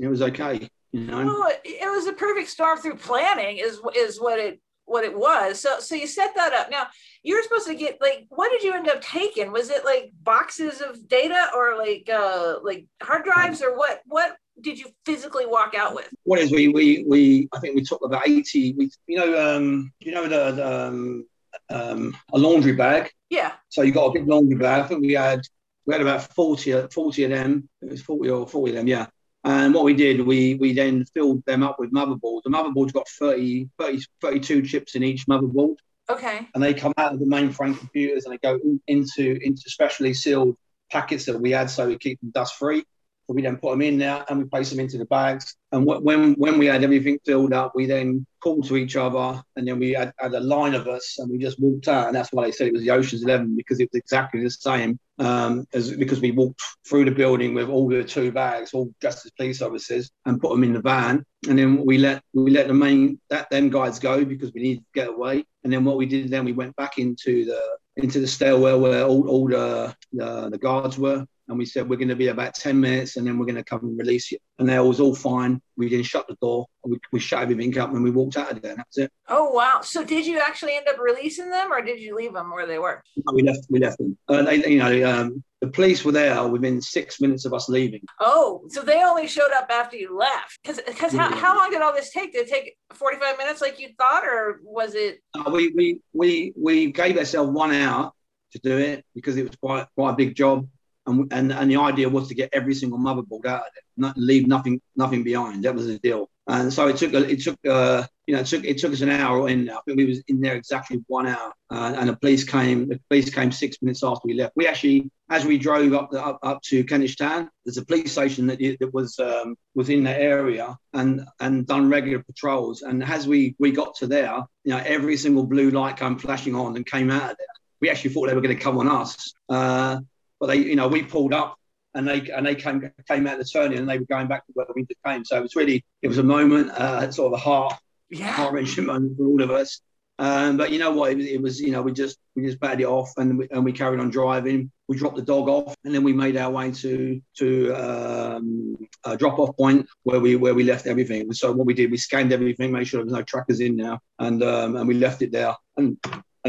it 0.00 0.08
was 0.08 0.20
okay. 0.20 0.68
You 0.92 1.00
know, 1.02 1.24
well, 1.24 1.50
it 1.64 1.90
was 1.90 2.06
a 2.06 2.12
perfect 2.12 2.48
storm 2.48 2.78
through 2.78 2.96
planning 2.96 3.58
is 3.58 3.80
is 3.94 4.20
what 4.20 4.38
it 4.38 4.60
what 4.88 5.04
it 5.04 5.16
was. 5.16 5.60
So 5.60 5.80
so 5.80 5.94
you 5.94 6.06
set 6.06 6.34
that 6.36 6.52
up. 6.52 6.70
Now 6.70 6.86
you're 7.22 7.42
supposed 7.42 7.66
to 7.66 7.74
get 7.74 8.00
like 8.00 8.26
what 8.30 8.50
did 8.50 8.62
you 8.62 8.72
end 8.74 8.88
up 8.88 9.00
taking? 9.02 9.52
Was 9.52 9.70
it 9.70 9.84
like 9.84 10.12
boxes 10.22 10.80
of 10.80 11.06
data 11.06 11.50
or 11.54 11.76
like 11.76 12.08
uh 12.12 12.56
like 12.62 12.86
hard 13.02 13.24
drives 13.24 13.62
or 13.62 13.76
what 13.76 14.00
what 14.06 14.36
did 14.60 14.78
you 14.78 14.86
physically 15.04 15.46
walk 15.46 15.74
out 15.74 15.94
with? 15.94 16.08
What 16.24 16.38
is 16.40 16.50
we 16.50 16.68
we 16.68 17.04
we 17.06 17.48
I 17.54 17.60
think 17.60 17.76
we 17.76 17.82
took 17.82 18.04
about 18.04 18.26
80 18.26 18.74
we 18.78 18.90
you 19.06 19.18
know 19.18 19.56
um 19.56 19.92
you 20.00 20.12
know 20.12 20.26
the, 20.26 20.52
the 20.52 20.86
um, 20.86 21.26
um 21.68 22.16
a 22.32 22.38
laundry 22.38 22.72
bag. 22.72 23.10
Yeah. 23.30 23.52
So 23.68 23.82
you 23.82 23.92
got 23.92 24.06
a 24.06 24.12
big 24.12 24.26
laundry 24.26 24.56
bag. 24.56 24.84
I 24.84 24.88
think 24.88 25.02
we 25.02 25.12
had 25.12 25.42
we 25.86 25.94
had 25.94 26.00
about 26.00 26.22
40 26.34 26.88
40 26.92 27.24
of 27.24 27.30
them. 27.30 27.68
It 27.82 27.90
was 27.90 28.02
40 28.02 28.30
or 28.30 28.48
40 28.48 28.70
of 28.70 28.76
them, 28.76 28.88
yeah. 28.88 29.06
And 29.44 29.72
what 29.72 29.84
we 29.84 29.94
did, 29.94 30.20
we 30.20 30.54
we 30.56 30.72
then 30.72 31.04
filled 31.06 31.44
them 31.44 31.62
up 31.62 31.78
with 31.78 31.92
motherboards. 31.92 32.42
The 32.44 32.50
motherboards 32.50 32.92
got 32.92 33.08
30, 33.08 33.68
30 33.78 34.02
32 34.20 34.62
chips 34.62 34.94
in 34.94 35.02
each 35.02 35.26
motherboard. 35.26 35.76
Okay. 36.10 36.48
And 36.54 36.62
they 36.62 36.74
come 36.74 36.92
out 36.96 37.12
of 37.12 37.20
the 37.20 37.26
mainframe 37.26 37.78
computers 37.78 38.24
and 38.24 38.32
they 38.32 38.38
go 38.38 38.58
in, 38.62 38.80
into 38.86 39.38
into 39.42 39.62
specially 39.66 40.14
sealed 40.14 40.56
packets 40.90 41.26
that 41.26 41.38
we 41.38 41.50
had 41.50 41.70
so 41.70 41.86
we 41.86 41.98
keep 41.98 42.20
them 42.20 42.30
dust 42.30 42.56
free. 42.56 42.84
We 43.28 43.42
then 43.42 43.58
put 43.58 43.72
them 43.72 43.82
in 43.82 43.98
there 43.98 44.24
and 44.28 44.38
we 44.38 44.44
place 44.44 44.70
them 44.70 44.80
into 44.80 44.98
the 44.98 45.04
bags. 45.04 45.54
And 45.70 45.84
when 45.84 46.34
when 46.34 46.58
we 46.58 46.66
had 46.66 46.82
everything 46.82 47.18
filled 47.24 47.52
up, 47.52 47.72
we 47.74 47.86
then 47.86 48.26
called 48.40 48.66
to 48.68 48.76
each 48.76 48.96
other 48.96 49.42
and 49.56 49.66
then 49.66 49.78
we 49.78 49.92
had, 49.92 50.12
had 50.18 50.32
a 50.32 50.40
line 50.40 50.74
of 50.74 50.86
us 50.86 51.16
and 51.18 51.30
we 51.30 51.38
just 51.38 51.60
walked 51.60 51.88
out. 51.88 52.06
And 52.06 52.16
that's 52.16 52.32
why 52.32 52.44
they 52.44 52.52
said 52.52 52.68
it 52.68 52.72
was 52.72 52.82
the 52.82 52.90
Ocean's 52.90 53.22
Eleven 53.22 53.54
because 53.56 53.80
it 53.80 53.90
was 53.92 54.00
exactly 54.00 54.42
the 54.42 54.50
same 54.50 54.98
um, 55.18 55.66
as 55.72 55.94
because 55.96 56.20
we 56.20 56.30
walked 56.30 56.62
through 56.88 57.04
the 57.04 57.10
building 57.10 57.54
with 57.54 57.68
all 57.68 57.88
the 57.88 58.04
two 58.04 58.32
bags, 58.32 58.72
all 58.72 58.92
dressed 59.00 59.26
as 59.26 59.32
police 59.32 59.60
officers, 59.60 60.10
and 60.24 60.40
put 60.40 60.50
them 60.50 60.64
in 60.64 60.72
the 60.72 60.80
van. 60.80 61.24
And 61.48 61.58
then 61.58 61.84
we 61.84 61.98
let 61.98 62.22
we 62.32 62.50
let 62.50 62.68
the 62.68 62.74
main 62.74 63.20
that 63.30 63.50
them 63.50 63.68
guys 63.70 63.98
go 63.98 64.24
because 64.24 64.52
we 64.52 64.62
needed 64.62 64.80
to 64.80 65.00
get 65.00 65.08
away. 65.08 65.44
And 65.64 65.72
then 65.72 65.84
what 65.84 65.96
we 65.96 66.06
did 66.06 66.30
then 66.30 66.44
we 66.44 66.52
went 66.52 66.76
back 66.76 66.98
into 66.98 67.44
the 67.44 67.60
into 67.98 68.20
the 68.20 68.26
stairwell 68.26 68.80
where 68.80 69.04
all, 69.04 69.28
all 69.28 69.48
the, 69.48 69.94
the, 70.12 70.50
the 70.50 70.58
guards 70.58 70.96
were 70.96 71.26
and 71.48 71.58
we 71.58 71.64
said 71.64 71.88
we're 71.88 71.96
going 71.96 72.08
to 72.08 72.16
be 72.16 72.28
about 72.28 72.54
10 72.54 72.78
minutes 72.78 73.16
and 73.16 73.26
then 73.26 73.38
we're 73.38 73.46
going 73.46 73.56
to 73.56 73.64
come 73.64 73.80
and 73.80 73.98
release 73.98 74.30
you. 74.30 74.38
And 74.58 74.68
that 74.68 74.84
was 74.84 75.00
all 75.00 75.14
fine. 75.14 75.60
We 75.76 75.88
didn't 75.88 76.06
shut 76.06 76.28
the 76.28 76.36
door. 76.42 76.66
We, 76.84 76.98
we 77.12 77.20
shut 77.20 77.42
everything 77.42 77.76
up 77.78 77.90
and 77.92 78.02
we 78.04 78.10
walked 78.10 78.36
out 78.36 78.52
of 78.52 78.60
there 78.60 78.72
and 78.72 78.78
that's 78.78 78.98
it. 78.98 79.10
Oh 79.28 79.50
wow. 79.50 79.80
So 79.82 80.04
did 80.04 80.26
you 80.26 80.40
actually 80.40 80.76
end 80.76 80.88
up 80.88 80.98
releasing 80.98 81.50
them 81.50 81.72
or 81.72 81.82
did 81.82 82.00
you 82.00 82.14
leave 82.14 82.34
them 82.34 82.50
where 82.50 82.66
they 82.66 82.78
were? 82.78 83.02
No, 83.16 83.32
we 83.32 83.42
left 83.42 83.66
we 83.70 83.78
left 83.78 83.98
them. 83.98 84.16
Uh, 84.28 84.42
they, 84.42 84.66
you 84.66 84.78
know 84.78 85.10
um, 85.10 85.42
the 85.60 85.68
police 85.68 86.04
were 86.04 86.12
there 86.12 86.46
within 86.46 86.80
six 86.80 87.20
minutes 87.20 87.44
of 87.44 87.54
us 87.54 87.68
leaving. 87.68 88.02
Oh 88.20 88.62
so 88.68 88.82
they 88.82 89.02
only 89.02 89.26
showed 89.26 89.52
up 89.56 89.68
after 89.70 89.96
you 89.96 90.16
left? 90.16 90.58
Because 90.62 90.80
because 90.86 91.12
how, 91.12 91.34
how 91.34 91.56
long 91.56 91.70
did 91.70 91.82
all 91.82 91.94
this 91.94 92.10
take? 92.10 92.32
Did 92.32 92.46
it 92.46 92.50
take 92.50 92.76
45 92.92 93.38
minutes 93.38 93.60
like 93.60 93.80
you 93.80 93.88
thought 93.98 94.24
or 94.24 94.60
was 94.62 94.94
it 94.94 95.20
uh, 95.34 95.50
we, 95.50 95.68
we 95.70 96.00
we 96.12 96.52
we 96.56 96.92
gave 96.92 97.16
ourselves 97.16 97.50
one 97.50 97.72
hour 97.72 98.12
to 98.52 98.58
do 98.58 98.78
it 98.78 99.04
because 99.14 99.36
it 99.36 99.46
was 99.46 99.56
quite 99.56 99.86
quite 99.94 100.12
a 100.12 100.16
big 100.16 100.34
job 100.34 100.66
and, 101.08 101.32
and 101.32 101.52
and 101.52 101.70
the 101.70 101.76
idea 101.76 102.08
was 102.08 102.28
to 102.28 102.34
get 102.34 102.50
every 102.52 102.74
single 102.74 102.98
motherboard 102.98 103.46
out 103.46 103.62
of 103.62 103.72
it, 103.76 103.84
not 103.96 104.16
leave 104.16 104.46
nothing 104.46 104.80
nothing 104.96 105.24
behind. 105.24 105.64
That 105.64 105.74
was 105.74 105.86
the 105.86 105.98
deal. 105.98 106.28
And 106.48 106.72
so 106.72 106.88
it 106.88 106.96
took 106.96 107.12
it 107.12 107.42
took 107.42 107.58
uh, 107.68 108.06
you 108.26 108.34
know 108.34 108.40
it 108.40 108.46
took 108.46 108.64
it 108.64 108.78
took 108.78 108.92
us 108.92 109.02
an 109.02 109.10
hour 109.10 109.50
in. 109.50 109.68
I 109.68 109.78
think 109.84 109.98
we 109.98 110.06
was 110.06 110.22
in 110.28 110.40
there 110.40 110.56
exactly 110.56 111.04
one 111.06 111.26
hour, 111.26 111.52
uh, 111.70 111.94
and 111.98 112.08
the 112.08 112.16
police 112.16 112.42
came. 112.42 112.88
The 112.88 112.98
police 113.10 113.28
came 113.28 113.52
six 113.52 113.76
minutes 113.82 114.02
after 114.02 114.22
we 114.24 114.32
left. 114.32 114.54
We 114.56 114.66
actually, 114.66 115.10
as 115.28 115.44
we 115.44 115.58
drove 115.58 115.92
up 115.92 116.10
the, 116.10 116.24
up, 116.24 116.38
up 116.42 116.62
to 116.62 116.84
Kentish 116.84 117.16
Town, 117.16 117.50
there's 117.66 117.76
a 117.76 117.84
police 117.84 118.12
station 118.12 118.46
that, 118.46 118.58
that 118.58 118.94
was 118.94 119.18
um, 119.18 119.56
was 119.74 119.90
in 119.90 120.04
that 120.04 120.22
area 120.22 120.74
and 120.94 121.26
and 121.38 121.66
done 121.66 121.90
regular 121.90 122.22
patrols. 122.22 122.80
And 122.80 123.04
as 123.04 123.28
we 123.28 123.54
we 123.58 123.70
got 123.70 123.96
to 123.96 124.06
there, 124.06 124.38
you 124.64 124.72
know, 124.72 124.82
every 124.86 125.18
single 125.18 125.44
blue 125.44 125.70
light 125.70 125.98
came 125.98 126.18
flashing 126.18 126.54
on 126.54 126.76
and 126.76 126.86
came 126.86 127.10
out 127.10 127.32
of 127.32 127.36
there. 127.36 127.46
We 127.82 127.90
actually 127.90 128.14
thought 128.14 128.28
they 128.28 128.34
were 128.34 128.40
going 128.40 128.56
to 128.56 128.62
come 128.62 128.78
on 128.78 128.88
us. 128.88 129.34
Uh, 129.50 130.00
but 130.40 130.46
they, 130.46 130.56
you 130.56 130.76
know, 130.76 130.88
we 130.88 131.02
pulled 131.02 131.34
up 131.34 131.56
and 131.94 132.06
they 132.06 132.30
and 132.30 132.46
they 132.46 132.54
came 132.54 132.90
came 133.08 133.26
out 133.26 133.38
the 133.38 133.44
turning 133.44 133.78
and 133.78 133.88
they 133.88 133.98
were 133.98 134.04
going 134.06 134.28
back 134.28 134.46
to 134.46 134.52
where 134.54 134.66
we 134.74 134.82
just 134.82 135.02
came. 135.04 135.24
So 135.24 135.36
it 135.36 135.42
was 135.42 135.56
really 135.56 135.84
it 136.02 136.08
was 136.08 136.18
a 136.18 136.22
moment, 136.22 136.70
uh, 136.70 137.10
sort 137.10 137.32
of 137.32 137.38
a 137.38 137.42
heart 137.42 137.74
yeah. 138.10 138.30
heart 138.30 138.52
wrenching 138.52 138.86
moment 138.86 139.16
for 139.16 139.26
all 139.26 139.42
of 139.42 139.50
us. 139.50 139.80
Um, 140.20 140.56
but 140.56 140.72
you 140.72 140.80
know 140.80 140.90
what? 140.90 141.12
It 141.12 141.16
was, 141.16 141.26
it 141.26 141.42
was, 141.42 141.60
you 141.60 141.70
know 141.70 141.82
we 141.82 141.92
just 141.92 142.18
we 142.34 142.44
just 142.44 142.58
batted 142.58 142.80
it 142.80 142.86
off 142.86 143.12
and 143.18 143.38
we, 143.38 143.48
and 143.50 143.64
we 143.64 143.72
carried 143.72 144.00
on 144.00 144.10
driving. 144.10 144.70
We 144.88 144.96
dropped 144.96 145.16
the 145.16 145.22
dog 145.22 145.48
off 145.48 145.74
and 145.84 145.94
then 145.94 146.02
we 146.02 146.12
made 146.12 146.36
our 146.36 146.50
way 146.50 146.72
to 146.72 147.20
to 147.38 147.72
um, 147.74 148.76
a 149.04 149.16
drop 149.16 149.38
off 149.38 149.56
point 149.56 149.86
where 150.02 150.18
we 150.18 150.34
where 150.34 150.54
we 150.54 150.64
left 150.64 150.86
everything. 150.86 151.32
So 151.32 151.52
what 151.52 151.66
we 151.66 151.74
did, 151.74 151.90
we 151.90 151.98
scanned 151.98 152.32
everything, 152.32 152.72
made 152.72 152.88
sure 152.88 152.98
there 152.98 153.04
was 153.04 153.14
no 153.14 153.22
trackers 153.22 153.60
in 153.60 153.76
now, 153.76 154.00
and 154.18 154.42
um, 154.42 154.76
and 154.76 154.88
we 154.88 154.94
left 154.94 155.22
it 155.22 155.30
there. 155.30 155.54
And 155.76 155.98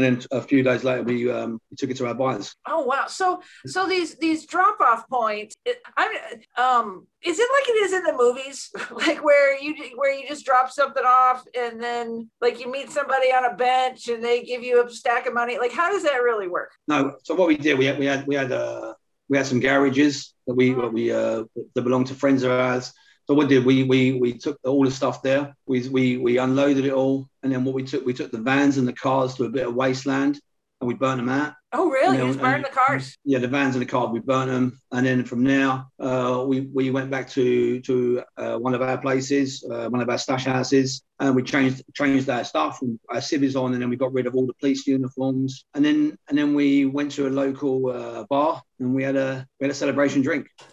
and 0.02 0.16
then 0.16 0.26
a 0.30 0.40
few 0.40 0.62
days 0.62 0.84
later 0.84 1.02
we 1.02 1.30
um, 1.30 1.60
we 1.70 1.76
took 1.76 1.90
it 1.90 1.96
to 1.98 2.06
our 2.06 2.14
buyers. 2.14 2.54
Oh 2.66 2.84
wow! 2.84 3.06
So 3.06 3.42
so 3.66 3.86
these 3.86 4.16
these 4.16 4.46
drop 4.46 4.80
off 4.80 5.08
points, 5.08 5.54
I 5.96 6.38
um, 6.56 7.06
is 7.22 7.38
it 7.38 7.48
like 7.52 7.68
it 7.68 7.84
is 7.84 7.92
in 7.92 8.04
the 8.04 8.14
movies, 8.16 8.70
like 8.90 9.22
where 9.22 9.60
you 9.60 9.74
where 9.96 10.12
you 10.12 10.26
just 10.26 10.46
drop 10.46 10.70
something 10.70 11.04
off 11.04 11.44
and 11.56 11.82
then 11.82 12.30
like 12.40 12.60
you 12.60 12.70
meet 12.70 12.90
somebody 12.90 13.28
on 13.28 13.44
a 13.44 13.54
bench 13.54 14.08
and 14.08 14.24
they 14.24 14.42
give 14.42 14.62
you 14.62 14.84
a 14.84 14.90
stack 14.90 15.26
of 15.26 15.34
money? 15.34 15.58
Like 15.58 15.72
how 15.72 15.90
does 15.90 16.04
that 16.04 16.22
really 16.22 16.48
work? 16.48 16.70
No. 16.88 17.16
So 17.24 17.34
what 17.34 17.48
we 17.48 17.56
did, 17.56 17.78
we 17.78 17.86
had 17.86 17.98
we 17.98 18.06
had 18.06 18.26
we 18.26 18.34
had 18.34 18.52
uh, 18.52 18.94
we 19.28 19.36
had 19.36 19.46
some 19.46 19.60
garages 19.60 20.32
that 20.46 20.54
we 20.54 20.70
mm-hmm. 20.70 20.94
we 20.94 21.12
uh, 21.12 21.44
that 21.74 21.82
belonged 21.82 22.06
to 22.08 22.14
friends 22.14 22.42
of 22.42 22.50
ours 22.52 22.92
so 23.26 23.34
what 23.34 23.48
did 23.48 23.64
we 23.64 23.84
we 23.84 24.12
we 24.12 24.38
took 24.38 24.58
all 24.64 24.84
the 24.84 24.90
stuff 24.90 25.22
there. 25.22 25.54
We 25.66 25.88
we 25.88 26.16
we 26.16 26.38
unloaded 26.38 26.84
it 26.84 26.92
all, 26.92 27.28
and 27.42 27.52
then 27.52 27.64
what 27.64 27.74
we 27.74 27.84
took 27.84 28.04
we 28.04 28.14
took 28.14 28.32
the 28.32 28.40
vans 28.40 28.78
and 28.78 28.88
the 28.88 28.92
cars 28.92 29.34
to 29.34 29.44
a 29.44 29.48
bit 29.48 29.66
of 29.66 29.74
wasteland, 29.74 30.40
and 30.80 30.88
we 30.88 30.94
burnt 30.94 31.18
them 31.18 31.28
out. 31.28 31.54
Oh 31.72 31.88
really? 31.88 32.16
You 32.16 32.34
burned 32.34 32.64
the 32.64 32.70
cars? 32.70 33.16
Yeah, 33.24 33.38
the 33.38 33.46
vans 33.46 33.76
and 33.76 33.82
the 33.82 33.86
cars 33.86 34.10
we 34.10 34.18
burnt 34.18 34.50
them, 34.50 34.80
and 34.90 35.06
then 35.06 35.24
from 35.24 35.44
there 35.44 35.84
uh, 36.00 36.44
we 36.46 36.62
we 36.72 36.90
went 36.90 37.10
back 37.10 37.28
to 37.30 37.80
to 37.82 38.22
uh, 38.36 38.56
one 38.56 38.74
of 38.74 38.82
our 38.82 38.98
places, 38.98 39.64
uh, 39.70 39.88
one 39.88 40.00
of 40.00 40.08
our 40.08 40.18
stash 40.18 40.46
houses, 40.46 41.02
and 41.20 41.36
we 41.36 41.42
changed 41.42 41.84
changed 41.94 42.28
our 42.28 42.42
stuff 42.42 42.82
and 42.82 42.98
our 43.08 43.20
civvies 43.20 43.54
on, 43.54 43.74
and 43.74 43.82
then 43.82 43.90
we 43.90 43.96
got 43.96 44.12
rid 44.12 44.26
of 44.26 44.34
all 44.34 44.46
the 44.46 44.54
police 44.54 44.86
uniforms, 44.86 45.64
and 45.74 45.84
then 45.84 46.16
and 46.28 46.36
then 46.36 46.54
we 46.54 46.86
went 46.86 47.12
to 47.12 47.28
a 47.28 47.30
local 47.30 47.90
uh, 47.90 48.24
bar 48.24 48.60
and 48.80 48.94
we 48.94 49.04
had 49.04 49.16
a 49.16 49.46
we 49.60 49.66
had 49.66 49.70
a 49.70 49.74
celebration 49.74 50.22
drink. 50.22 50.48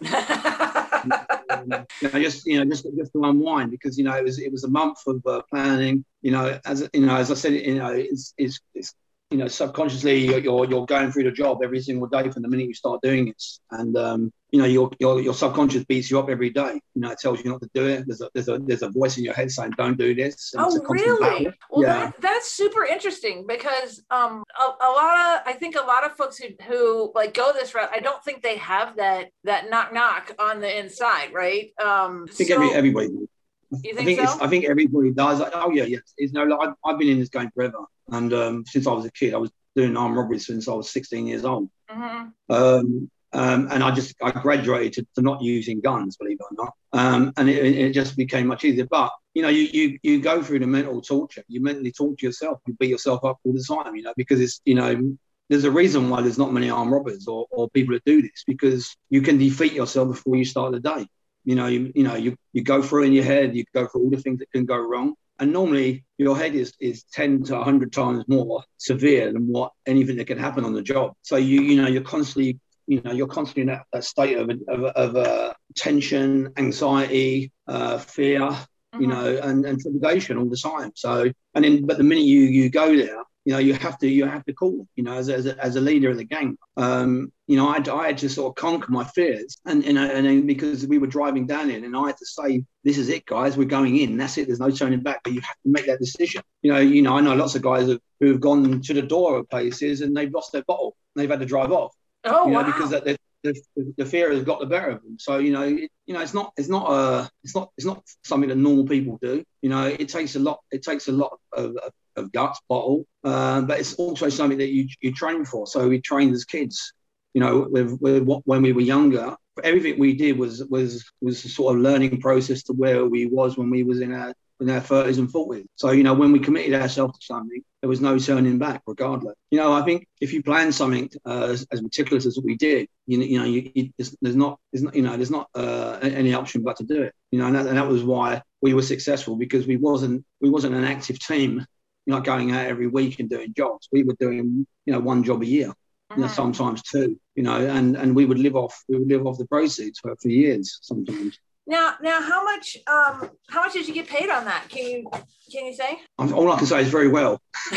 you 1.50 1.66
know, 1.66 2.20
just 2.20 2.46
you 2.46 2.58
know, 2.58 2.64
just 2.64 2.86
just 2.96 3.12
to 3.12 3.24
unwind 3.24 3.70
because 3.70 3.98
you 3.98 4.04
know 4.04 4.16
it 4.16 4.24
was 4.24 4.38
it 4.38 4.52
was 4.52 4.64
a 4.64 4.68
month 4.68 4.98
of 5.06 5.24
uh, 5.26 5.42
planning. 5.50 6.04
You 6.22 6.32
know, 6.32 6.58
as 6.64 6.88
you 6.92 7.06
know, 7.06 7.16
as 7.16 7.30
I 7.30 7.34
said, 7.34 7.54
you 7.54 7.76
know, 7.76 7.92
it's 7.92 8.34
it's, 8.36 8.60
it's 8.74 8.94
you 9.30 9.38
know, 9.38 9.48
subconsciously 9.48 10.24
you're 10.24 10.64
you're 10.66 10.86
going 10.86 11.12
through 11.12 11.24
the 11.24 11.32
job 11.32 11.60
every 11.62 11.80
single 11.80 12.08
day 12.08 12.30
from 12.30 12.42
the 12.42 12.48
minute 12.48 12.68
you 12.68 12.74
start 12.74 13.00
doing 13.02 13.28
it, 13.28 13.42
and 13.70 13.96
um, 13.96 14.32
you 14.50 14.58
know, 14.58 14.64
your, 14.64 14.90
your 14.98 15.20
your 15.20 15.34
subconscious 15.34 15.84
beats 15.84 16.10
you 16.10 16.18
up 16.18 16.30
every 16.30 16.48
day. 16.48 16.80
You 16.94 17.02
know, 17.02 17.10
it 17.10 17.18
tells 17.18 17.44
you 17.44 17.50
not 17.50 17.60
to 17.60 17.70
do 17.74 17.86
it. 17.86 18.04
There's 18.06 18.22
a 18.22 18.30
there's 18.32 18.48
a 18.48 18.58
there's 18.58 18.82
a 18.82 18.88
voice 18.88 19.18
in 19.18 19.24
your 19.24 19.34
head 19.34 19.50
saying, 19.50 19.72
"Don't 19.76 19.98
do 19.98 20.14
this." 20.14 20.54
And 20.54 20.64
oh, 20.64 20.80
really? 20.88 21.50
Well, 21.70 21.82
yeah. 21.82 22.06
that, 22.06 22.20
that's 22.20 22.50
super 22.50 22.84
interesting 22.84 23.44
because 23.46 24.02
um, 24.10 24.42
a, 24.58 24.62
a, 24.62 24.90
lot 24.90 25.18
of 25.18 25.42
I 25.46 25.54
think 25.58 25.76
a 25.76 25.84
lot 25.84 26.04
of 26.04 26.16
folks 26.16 26.38
who 26.38 26.48
who 26.66 27.12
like 27.14 27.34
go 27.34 27.52
this 27.52 27.74
route, 27.74 27.90
I 27.92 28.00
don't 28.00 28.24
think 28.24 28.42
they 28.42 28.56
have 28.56 28.96
that 28.96 29.30
that 29.44 29.68
knock 29.68 29.92
knock 29.92 30.34
on 30.38 30.60
the 30.60 30.78
inside, 30.78 31.34
right? 31.34 31.70
Um, 31.82 32.26
I 32.28 32.32
think 32.32 32.48
so, 32.48 32.54
every, 32.54 32.70
everybody. 32.72 33.08
You 33.08 33.94
think 33.94 34.00
I 34.00 34.04
think, 34.04 34.28
so? 34.28 34.38
I 34.40 34.48
think 34.48 34.64
everybody 34.64 35.12
does. 35.12 35.40
Like, 35.40 35.52
Oh 35.54 35.70
yeah, 35.70 35.84
yes. 35.84 36.14
It's 36.16 36.32
no. 36.32 36.44
Like, 36.44 36.68
I've, 36.68 36.74
I've 36.86 36.98
been 36.98 37.08
in 37.08 37.18
this 37.20 37.28
game 37.28 37.50
forever, 37.54 37.84
and 38.10 38.32
um, 38.32 38.64
since 38.66 38.86
I 38.86 38.92
was 38.92 39.04
a 39.04 39.12
kid, 39.12 39.34
I 39.34 39.36
was 39.36 39.50
doing 39.76 39.94
armed 39.94 40.16
robberies 40.16 40.46
since 40.46 40.68
I 40.68 40.72
was 40.72 40.90
16 40.90 41.26
years 41.26 41.44
old. 41.44 41.68
Mm-hmm. 41.90 42.52
Um, 42.52 43.10
um, 43.32 43.68
and 43.70 43.82
I 43.82 43.90
just 43.90 44.14
I 44.22 44.30
graduated 44.30 44.94
to, 44.94 45.06
to, 45.16 45.22
not 45.22 45.42
using 45.42 45.80
guns, 45.80 46.16
believe 46.16 46.38
it 46.40 46.46
or 46.50 46.64
not. 46.64 46.74
Um, 46.92 47.32
and 47.36 47.48
it, 47.48 47.76
it, 47.76 47.92
just 47.92 48.16
became 48.16 48.46
much 48.46 48.64
easier. 48.64 48.86
But 48.90 49.12
you 49.34 49.42
know, 49.42 49.48
you, 49.48 49.68
you 49.72 49.98
you 50.02 50.20
go 50.20 50.42
through 50.42 50.60
the 50.60 50.66
mental 50.66 51.02
torture. 51.02 51.44
You 51.48 51.60
mentally 51.60 51.92
torture 51.92 52.26
yourself. 52.26 52.60
You 52.66 52.74
beat 52.78 52.90
yourself 52.90 53.24
up 53.24 53.38
all 53.44 53.52
the 53.52 53.62
time. 53.62 53.96
You 53.96 54.02
know, 54.02 54.14
because 54.16 54.40
it's 54.40 54.60
you 54.64 54.74
know 54.74 55.16
there's 55.50 55.64
a 55.64 55.70
reason 55.70 56.08
why 56.08 56.22
there's 56.22 56.38
not 56.38 56.52
many 56.52 56.70
armed 56.70 56.92
robbers 56.92 57.26
or, 57.26 57.46
or 57.50 57.68
people 57.70 57.94
that 57.94 58.04
do 58.04 58.22
this 58.22 58.44
because 58.46 58.96
you 59.10 59.22
can 59.22 59.38
defeat 59.38 59.72
yourself 59.72 60.08
before 60.08 60.36
you 60.36 60.44
start 60.44 60.72
the 60.72 60.80
day. 60.80 61.06
You 61.44 61.54
know, 61.54 61.66
you, 61.66 61.90
you 61.94 62.02
know, 62.02 62.16
you, 62.16 62.36
you 62.52 62.62
go 62.62 62.82
through 62.82 63.04
in 63.04 63.14
your 63.14 63.24
head, 63.24 63.56
you 63.56 63.64
go 63.74 63.86
through 63.86 64.02
all 64.02 64.10
the 64.10 64.18
things 64.18 64.40
that 64.40 64.52
can 64.52 64.66
go 64.66 64.76
wrong. 64.76 65.14
and 65.38 65.52
normally 65.52 66.04
your 66.18 66.36
head 66.36 66.54
is 66.54 66.74
is 66.80 67.04
10 67.12 67.44
to 67.44 67.54
100 67.54 67.92
times 67.92 68.24
more 68.28 68.62
severe 68.76 69.32
than 69.32 69.46
what 69.46 69.72
anything 69.86 70.16
that 70.16 70.26
can 70.26 70.38
happen 70.38 70.64
on 70.64 70.72
the 70.72 70.82
job 70.82 71.12
so 71.22 71.36
you 71.36 71.62
you 71.62 71.80
know 71.80 71.88
you're 71.88 72.02
constantly 72.02 72.58
you 72.88 73.00
know 73.02 73.12
you're 73.12 73.28
constantly 73.28 73.62
in 73.62 73.68
that, 73.68 73.84
that 73.92 74.02
state 74.02 74.36
of, 74.36 74.50
of, 74.68 74.84
of 74.84 75.16
uh, 75.16 75.52
tension 75.76 76.52
anxiety 76.56 77.52
uh, 77.68 77.98
fear 77.98 78.40
mm-hmm. 78.40 79.00
you 79.02 79.06
know 79.06 79.38
and, 79.42 79.64
and 79.64 79.80
trepidation 79.80 80.36
all 80.38 80.48
the 80.48 80.56
time 80.56 80.90
so 80.94 81.30
and 81.54 81.64
then 81.64 81.86
but 81.86 81.98
the 81.98 82.04
minute 82.04 82.24
you 82.24 82.40
you 82.40 82.70
go 82.70 82.96
there 82.96 83.22
you 83.48 83.54
know, 83.54 83.60
you 83.60 83.72
have 83.72 83.96
to 84.00 84.06
you 84.06 84.26
have 84.26 84.44
to 84.44 84.52
call, 84.52 84.86
you 84.94 85.02
know, 85.02 85.14
as, 85.14 85.30
as, 85.30 85.46
a, 85.46 85.58
as 85.58 85.74
a 85.76 85.80
leader 85.80 86.10
of 86.10 86.18
the 86.18 86.24
gang. 86.24 86.58
Um, 86.76 87.32
you 87.46 87.56
know, 87.56 87.66
I, 87.66 87.82
I 87.90 88.08
had 88.08 88.18
to 88.18 88.28
sort 88.28 88.50
of 88.50 88.56
conquer 88.56 88.92
my 88.92 89.04
fears, 89.04 89.56
and 89.64 89.82
and, 89.84 89.96
and 89.96 90.26
then 90.26 90.46
because 90.46 90.86
we 90.86 90.98
were 90.98 91.06
driving 91.06 91.46
down 91.46 91.70
in, 91.70 91.82
and 91.84 91.96
I 91.96 92.08
had 92.08 92.18
to 92.18 92.26
say, 92.26 92.62
"This 92.84 92.98
is 92.98 93.08
it, 93.08 93.24
guys. 93.24 93.56
We're 93.56 93.64
going 93.64 93.96
in. 93.96 94.18
That's 94.18 94.36
it. 94.36 94.48
There's 94.48 94.60
no 94.60 94.70
turning 94.70 95.00
back." 95.00 95.20
But 95.24 95.32
you 95.32 95.40
have 95.40 95.56
to 95.64 95.70
make 95.70 95.86
that 95.86 95.98
decision. 95.98 96.42
You 96.60 96.74
know, 96.74 96.78
you 96.80 97.00
know, 97.00 97.16
I 97.16 97.22
know 97.22 97.34
lots 97.34 97.54
of 97.54 97.62
guys 97.62 97.86
who 98.20 98.26
have 98.26 98.40
gone 98.40 98.82
to 98.82 98.92
the 98.92 99.00
door 99.00 99.38
of 99.38 99.48
places 99.48 100.02
and 100.02 100.14
they've 100.14 100.30
lost 100.30 100.52
their 100.52 100.64
bottle. 100.64 100.94
And 101.14 101.22
they've 101.22 101.30
had 101.30 101.40
to 101.40 101.46
drive 101.46 101.72
off. 101.72 101.94
Oh, 102.24 102.46
you 102.46 102.52
know, 102.52 102.60
wow. 102.60 102.66
because 102.66 102.90
that, 102.90 103.04
the, 103.04 103.54
the, 103.96 104.04
fear 104.04 104.32
has 104.32 104.42
got 104.42 104.60
the 104.60 104.66
better 104.66 104.90
of 104.90 105.02
them. 105.02 105.18
So 105.18 105.38
you 105.38 105.52
know, 105.52 105.62
it, 105.62 105.90
you 106.06 106.14
know, 106.14 106.20
it's 106.20 106.34
not 106.34 106.52
it's 106.56 106.68
not 106.68 106.90
a 106.90 107.30
it's 107.44 107.54
not 107.54 107.70
it's 107.76 107.86
not 107.86 108.02
something 108.24 108.48
that 108.48 108.56
normal 108.56 108.86
people 108.86 109.18
do. 109.22 109.44
You 109.62 109.70
know, 109.70 109.86
it 109.86 110.08
takes 110.08 110.36
a 110.36 110.40
lot 110.40 110.60
it 110.70 110.82
takes 110.82 111.08
a 111.08 111.12
lot 111.12 111.38
of, 111.52 111.76
of, 111.76 111.92
of 112.16 112.32
guts, 112.32 112.60
bottle, 112.68 113.06
uh, 113.24 113.62
but 113.62 113.78
it's 113.78 113.94
also 113.94 114.28
something 114.28 114.58
that 114.58 114.70
you 114.70 114.88
you 115.00 115.12
train 115.12 115.44
for. 115.44 115.66
So 115.66 115.88
we 115.88 116.00
trained 116.00 116.34
as 116.34 116.44
kids. 116.44 116.92
You 117.34 117.42
know, 117.42 117.68
with, 117.70 117.98
with 118.00 118.22
what, 118.24 118.42
when 118.46 118.62
we 118.62 118.72
were 118.72 118.80
younger, 118.80 119.36
everything 119.62 119.98
we 119.98 120.14
did 120.14 120.38
was 120.38 120.64
was 120.64 121.08
was 121.20 121.44
a 121.44 121.48
sort 121.48 121.76
of 121.76 121.82
learning 121.82 122.20
process 122.20 122.62
to 122.64 122.72
where 122.72 123.04
we 123.06 123.26
was 123.26 123.56
when 123.56 123.70
we 123.70 123.82
was 123.82 124.00
in 124.00 124.12
our 124.12 124.34
in 124.60 124.70
our 124.70 124.80
30s 124.80 125.18
and 125.18 125.28
40s. 125.28 125.66
So, 125.76 125.90
you 125.92 126.02
know, 126.02 126.14
when 126.14 126.32
we 126.32 126.40
committed 126.40 126.74
ourselves 126.74 127.18
to 127.18 127.24
something, 127.24 127.62
there 127.80 127.88
was 127.88 128.00
no 128.00 128.18
turning 128.18 128.58
back, 128.58 128.82
regardless. 128.86 129.36
You 129.50 129.58
know, 129.58 129.72
I 129.72 129.82
think 129.82 130.06
if 130.20 130.32
you 130.32 130.42
plan 130.42 130.72
something 130.72 131.08
uh, 131.24 131.48
as, 131.50 131.66
as, 131.70 131.80
meticulous 131.80 132.26
as 132.26 132.38
we 132.42 132.56
did, 132.56 132.88
you, 133.06 133.20
you 133.20 133.38
know, 133.38 133.44
you, 133.44 133.70
you, 133.74 133.90
there's, 133.96 134.36
not, 134.36 134.58
there's 134.72 134.82
not, 134.82 134.94
you 134.96 135.02
know, 135.02 135.16
there's 135.16 135.30
not 135.30 135.48
uh, 135.54 135.98
any 136.02 136.34
option 136.34 136.62
but 136.62 136.76
to 136.76 136.84
do 136.84 137.02
it. 137.02 137.14
You 137.30 137.38
know, 137.38 137.46
and 137.46 137.54
that, 137.54 137.66
and 137.66 137.76
that 137.76 137.88
was 137.88 138.02
why 138.02 138.42
we 138.60 138.74
were 138.74 138.82
successful 138.82 139.36
because 139.36 139.66
we 139.66 139.76
wasn't, 139.76 140.24
we 140.40 140.50
wasn't 140.50 140.74
an 140.74 140.84
active 140.84 141.20
team, 141.20 141.64
not 142.06 142.24
going 142.24 142.50
out 142.50 142.66
every 142.66 142.88
week 142.88 143.20
and 143.20 143.30
doing 143.30 143.54
jobs. 143.56 143.88
We 143.92 144.02
were 144.02 144.16
doing, 144.18 144.66
you 144.86 144.92
know, 144.92 145.00
one 145.00 145.22
job 145.22 145.42
a 145.42 145.46
year. 145.46 145.72
You 146.10 146.22
know, 146.22 146.24
mm-hmm. 146.24 146.34
sometimes 146.34 146.82
two, 146.82 147.20
you 147.34 147.42
know, 147.42 147.60
and, 147.66 147.94
and 147.94 148.16
we 148.16 148.24
would 148.24 148.38
live 148.38 148.56
off 148.56 148.82
we 148.88 148.98
would 148.98 149.08
live 149.08 149.26
off 149.26 149.36
the 149.36 149.46
proceeds 149.46 149.98
for, 149.98 150.16
for 150.16 150.28
years 150.30 150.78
sometimes. 150.80 151.38
Now, 151.68 151.94
now, 152.00 152.22
how 152.22 152.42
much, 152.42 152.78
um, 152.86 153.30
how 153.50 153.60
much 153.60 153.74
did 153.74 153.86
you 153.86 153.92
get 153.92 154.08
paid 154.08 154.30
on 154.30 154.46
that? 154.46 154.64
Can 154.70 154.86
you, 154.86 155.10
can 155.52 155.66
you 155.66 155.74
say? 155.74 156.00
All 156.16 156.50
I 156.50 156.56
can 156.56 156.66
say 156.66 156.80
is 156.80 156.88
very 156.88 157.08
well. 157.08 157.42